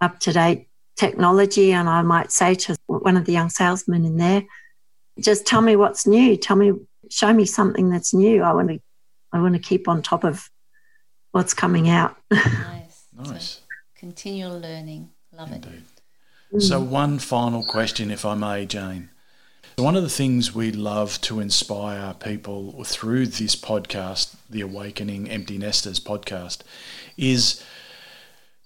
up 0.00 0.20
to 0.20 0.32
date 0.32 0.68
technology. 0.96 1.72
And 1.72 1.88
I 1.88 2.02
might 2.02 2.30
say 2.30 2.54
to 2.54 2.76
one 2.86 3.16
of 3.16 3.24
the 3.24 3.32
young 3.32 3.48
salesmen 3.48 4.04
in 4.04 4.18
there, 4.18 4.44
just 5.18 5.46
tell 5.46 5.62
me 5.62 5.76
what's 5.76 6.06
new. 6.06 6.36
Tell 6.36 6.56
me, 6.56 6.72
show 7.10 7.32
me 7.32 7.44
something 7.44 7.90
that's 7.90 8.14
new. 8.14 8.42
I 8.42 8.52
want 8.52 8.68
to, 8.68 8.80
I 9.32 9.40
want 9.40 9.54
to 9.54 9.60
keep 9.60 9.88
on 9.88 10.02
top 10.02 10.24
of 10.24 10.48
what's 11.32 11.54
coming 11.54 11.88
out. 11.88 12.16
Nice. 12.30 13.30
nice. 13.30 13.44
So 13.44 13.60
continual 13.96 14.58
learning. 14.58 15.10
Love 15.32 15.52
Indeed. 15.52 15.82
it. 16.52 16.60
So, 16.60 16.80
mm. 16.80 16.88
one 16.88 17.18
final 17.18 17.64
question, 17.64 18.10
if 18.10 18.24
I 18.24 18.34
may, 18.34 18.66
Jane. 18.66 19.10
One 19.76 19.96
of 19.96 20.04
the 20.04 20.08
things 20.08 20.54
we 20.54 20.70
love 20.70 21.20
to 21.22 21.40
inspire 21.40 22.14
people 22.14 22.84
through 22.84 23.26
this 23.26 23.56
podcast, 23.56 24.36
the 24.48 24.60
Awakening 24.60 25.28
Empty 25.28 25.58
Nesters 25.58 25.98
podcast, 25.98 26.60
is 27.16 27.64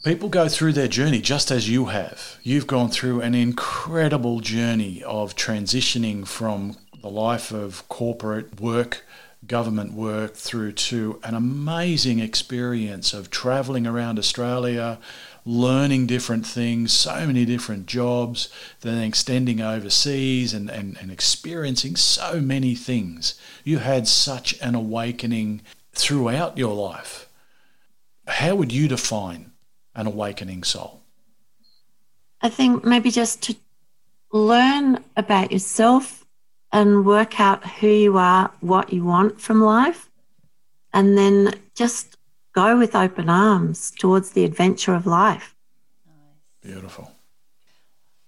People 0.05 0.29
go 0.29 0.49
through 0.49 0.75
their 0.75 0.87
journey 0.87 1.21
just 1.21 1.51
as 1.51 1.69
you 1.69 1.87
have. 1.87 2.39
You've 2.45 2.69
gone 2.69 2.89
through 2.89 3.21
an 3.21 3.35
incredible 3.35 4.39
journey 4.39 5.03
of 5.03 5.35
transitioning 5.35 6.25
from 6.25 6.77
life 7.09 7.51
of 7.53 7.89
corporate 7.89 8.61
work, 8.61 9.05
government 9.47 9.93
work, 9.93 10.35
through 10.35 10.73
to 10.73 11.21
an 11.25 11.35
amazing 11.35 12.19
experience 12.19 13.13
of 13.13 13.31
traveling 13.31 13.87
around 13.87 14.19
Australia, 14.19 14.99
learning 15.45 16.07
different 16.07 16.47
things, 16.47 16.93
so 16.93 17.27
many 17.27 17.45
different 17.45 17.87
jobs, 17.87 18.49
then 18.83 19.03
extending 19.03 19.61
overseas 19.61 20.53
and, 20.53 20.71
and, 20.71 20.97
and 21.01 21.11
experiencing 21.11 21.97
so 21.97 22.41
many 22.41 22.75
things. 22.75 23.41
You 23.65 23.79
had 23.79 24.07
such 24.07 24.61
an 24.61 24.75
awakening 24.75 25.63
throughout 25.93 26.59
your 26.59 26.75
life. 26.75 27.29
How 28.27 28.55
would 28.55 28.73
you 28.73 28.89
define 28.89 29.53
an 29.95 30.07
awakening 30.07 30.65
soul? 30.65 31.03
I 32.41 32.51
think 32.51 32.85
maybe 32.85 33.11
just 33.11 33.43
to 33.45 33.57
learn 34.33 35.03
about 35.17 35.51
yourself 35.51 36.25
and 36.73 37.07
work 37.07 37.41
out 37.41 37.67
who 37.67 37.89
you 37.89 38.19
are, 38.19 38.51
what 38.61 38.93
you 38.93 39.05
want 39.05 39.41
from 39.41 39.61
life, 39.61 40.11
and 40.93 41.17
then 41.17 41.55
just 41.75 42.17
go 42.53 42.77
with 42.77 42.95
open 42.95 43.29
arms 43.29 43.93
towards 43.99 44.31
the 44.31 44.45
adventure 44.45 44.95
of 44.95 45.07
life. 45.07 45.55
Beautiful. 46.63 47.13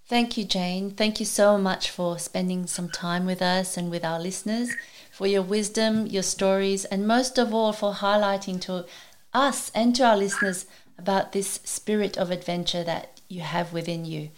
Thank 0.07 0.37
you, 0.37 0.45
Jane. 0.45 0.91
Thank 0.91 1.21
you 1.21 1.27
so 1.27 1.57
much 1.57 1.91
for 1.91 2.19
spending 2.19 2.67
some 2.67 2.89
time 2.89 3.27
with 3.27 3.41
us 3.41 3.77
and 3.77 3.91
with 3.91 4.05
our 4.05 4.19
listeners, 4.19 4.71
for 5.13 5.27
your 5.27 5.43
wisdom, 5.43 6.07
your 6.07 6.23
stories, 6.23 6.85
and 6.85 7.07
most 7.07 7.39
of 7.39 7.55
all, 7.55 7.73
for 7.73 7.95
highlighting 7.95 8.61
to 8.63 8.87
us 9.33 9.71
and 9.73 9.95
to 9.97 10.05
our 10.05 10.17
listeners 10.17 10.67
about 10.99 11.33
this 11.33 11.61
spirit 11.65 12.19
of 12.19 12.31
adventure 12.31 12.83
that 12.83 13.21
you 13.29 13.41
have 13.43 13.73
within 13.73 14.05
you. 14.05 14.31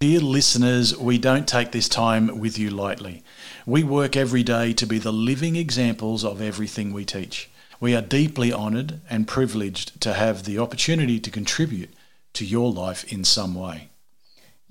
Dear 0.00 0.20
listeners, 0.20 0.96
we 0.96 1.18
don't 1.18 1.46
take 1.46 1.70
this 1.70 1.86
time 1.86 2.40
with 2.40 2.58
you 2.58 2.70
lightly. 2.70 3.22
We 3.66 3.84
work 3.84 4.16
every 4.16 4.42
day 4.42 4.72
to 4.72 4.86
be 4.86 4.98
the 4.98 5.12
living 5.12 5.54
examples 5.54 6.24
of 6.24 6.40
everything 6.40 6.94
we 6.94 7.04
teach. 7.04 7.50
We 7.78 7.94
are 7.94 8.00
deeply 8.00 8.50
honoured 8.52 9.00
and 9.10 9.28
privileged 9.28 10.00
to 10.00 10.14
have 10.14 10.44
the 10.44 10.58
opportunity 10.58 11.20
to 11.20 11.30
contribute 11.30 11.90
to 12.32 12.46
your 12.46 12.72
life 12.72 13.04
in 13.12 13.24
some 13.24 13.54
way. 13.54 13.90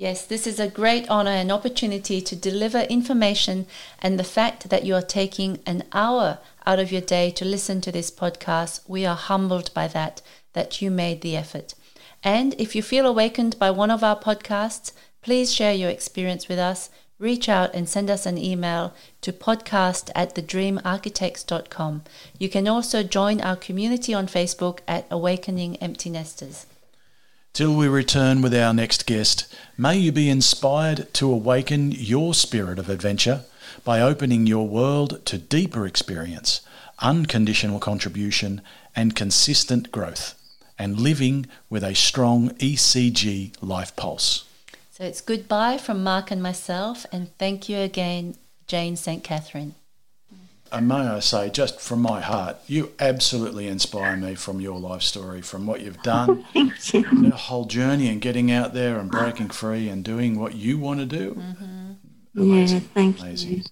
Yes, 0.02 0.26
this 0.26 0.48
is 0.48 0.60
a 0.60 0.68
great 0.68 1.08
honor 1.12 1.30
and 1.30 1.52
opportunity 1.52 2.22
to 2.22 2.36
deliver 2.36 2.80
information, 2.80 3.68
and 4.00 4.18
the 4.18 4.24
fact 4.24 4.72
that 4.72 4.84
you 4.84 4.96
are 4.96 5.02
taking 5.04 5.60
an 5.68 5.84
hour 5.94 6.40
out 6.66 6.80
of 6.80 6.92
your 6.92 7.02
day 7.02 7.30
to 7.30 7.46
listen 7.46 7.82
to 7.82 7.92
this 7.92 8.10
podcast, 8.10 8.80
we 8.88 9.06
are 9.06 9.16
humbled 9.16 9.72
by 9.76 9.88
that, 9.90 10.24
that 10.54 10.82
you 10.82 10.90
made 10.90 11.22
the 11.22 11.38
effort. 11.38 11.76
And 12.24 12.56
if 12.56 12.76
you 12.76 12.82
feel 12.82 13.06
awakened 13.06 13.60
by 13.60 13.70
one 13.70 13.92
of 13.92 14.04
our 14.04 14.20
podcasts, 14.20 14.92
please 15.22 15.54
share 15.54 15.76
your 15.76 15.92
experience 15.92 16.50
with 16.50 16.58
us. 16.58 16.90
Reach 17.20 17.48
out 17.48 17.70
and 17.76 17.88
send 17.88 18.10
us 18.10 18.26
an 18.26 18.40
email 18.40 18.96
to 19.22 19.32
podcast 19.32 20.10
at 20.16 20.34
thedreamarchitects.com. 20.34 22.02
You 22.40 22.50
can 22.50 22.68
also 22.68 23.04
join 23.04 23.40
our 23.40 23.56
community 23.56 24.16
on 24.16 24.26
Facebook 24.26 24.80
at 24.88 25.06
Awakening 25.12 25.76
Empty 25.76 26.10
Nesters. 26.10 26.66
Till 27.54 27.76
we 27.76 27.90
return 27.90 28.42
with 28.42 28.56
our 28.56 28.74
next 28.74 29.06
guest, 29.06 29.54
may 29.78 29.98
you 29.98 30.14
be 30.14 30.30
inspired 30.30 31.14
to 31.16 31.30
awaken 31.30 31.92
your 31.92 32.34
spirit 32.34 32.80
of 32.80 32.90
adventure 32.90 33.42
by 33.84 34.00
opening 34.00 34.48
your 34.48 34.66
world 34.70 35.26
to 35.26 35.38
deeper 35.38 35.86
experience, 35.86 36.62
unconditional 37.00 37.80
contribution, 37.80 38.62
and 38.96 39.18
consistent 39.18 39.92
growth, 39.92 40.36
and 40.80 41.02
living 41.02 41.46
with 41.70 41.84
a 41.84 41.94
strong 41.94 42.52
ECG 42.52 43.54
life 43.62 43.98
pulse. 43.98 44.46
So 44.92 45.04
it's 45.04 45.20
goodbye 45.20 45.78
from 45.78 46.04
Mark 46.04 46.32
and 46.32 46.42
myself, 46.42 47.06
and 47.12 47.38
thank 47.38 47.68
you 47.68 47.80
again, 47.80 48.38
Jane 48.66 48.96
St. 48.96 49.26
Catherine 49.26 49.76
and 50.72 50.88
may 50.88 50.96
I 50.96 51.20
say, 51.20 51.50
just 51.50 51.80
from 51.80 52.02
my 52.02 52.22
heart, 52.22 52.58
you 52.68 52.92
absolutely 53.00 53.68
inspire 53.68 54.16
me 54.16 54.36
from 54.36 54.62
your 54.62 54.80
life 54.80 55.02
story, 55.02 55.42
from 55.42 55.66
what 55.68 55.82
you've 55.82 56.02
done, 56.04 56.46
Thank 56.54 56.94
you. 56.94 57.30
the 57.30 57.36
whole 57.36 57.66
journey 57.66 58.08
and 58.08 58.22
getting 58.22 58.52
out 58.52 58.74
there 58.74 58.98
and 59.00 59.12
breaking 59.12 59.50
free 59.50 59.90
and 59.90 60.04
doing 60.04 60.40
what 60.40 60.56
you 60.56 60.78
want 60.80 61.00
to 61.00 61.06
do. 61.06 61.34
Mm-hmm. 61.36 62.54
Yeah, 62.54 62.80
thank 62.94 63.20
Amazing. 63.20 63.52
you. 63.52 63.64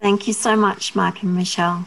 Thank 0.00 0.26
you 0.26 0.32
so 0.32 0.56
much, 0.56 0.96
Mark 0.96 1.22
and 1.22 1.34
Michelle. 1.34 1.86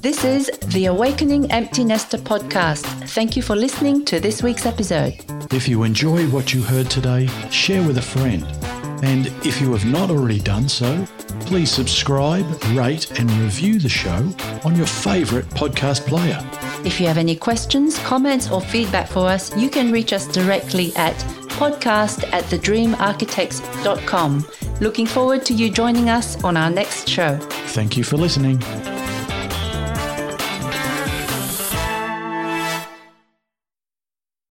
This 0.00 0.24
is 0.24 0.48
the 0.68 0.86
Awakening 0.86 1.50
Empty 1.50 1.84
Nester 1.84 2.16
podcast. 2.16 2.84
Thank 3.10 3.36
you 3.36 3.42
for 3.42 3.54
listening 3.54 4.04
to 4.06 4.20
this 4.20 4.42
week's 4.42 4.64
episode. 4.64 5.14
If 5.52 5.68
you 5.68 5.82
enjoy 5.82 6.26
what 6.28 6.54
you 6.54 6.62
heard 6.62 6.88
today, 6.90 7.26
share 7.50 7.82
with 7.86 7.98
a 7.98 8.02
friend. 8.02 8.44
And 9.02 9.26
if 9.44 9.60
you 9.60 9.72
have 9.72 9.84
not 9.84 10.10
already 10.10 10.40
done 10.40 10.68
so, 10.68 11.06
please 11.40 11.70
subscribe, 11.70 12.46
rate, 12.74 13.18
and 13.18 13.30
review 13.32 13.78
the 13.78 13.88
show 13.88 14.32
on 14.64 14.74
your 14.74 14.86
favourite 14.86 15.46
podcast 15.50 16.06
player. 16.06 16.38
If 16.84 17.00
you 17.00 17.06
have 17.06 17.18
any 17.18 17.36
questions, 17.36 17.98
comments, 18.00 18.50
or 18.50 18.60
feedback 18.60 19.08
for 19.08 19.28
us, 19.28 19.56
you 19.56 19.70
can 19.70 19.92
reach 19.92 20.12
us 20.12 20.26
directly 20.26 20.94
at 20.96 21.14
podcast 21.56 22.24
at 22.32 22.44
thedreamarchitects.com. 22.44 24.46
Looking 24.80 25.06
forward 25.06 25.44
to 25.46 25.54
you 25.54 25.70
joining 25.70 26.10
us 26.10 26.42
on 26.44 26.56
our 26.56 26.70
next 26.70 27.08
show. 27.08 27.38
Thank 27.68 27.96
you 27.96 28.04
for 28.04 28.16
listening. 28.16 28.95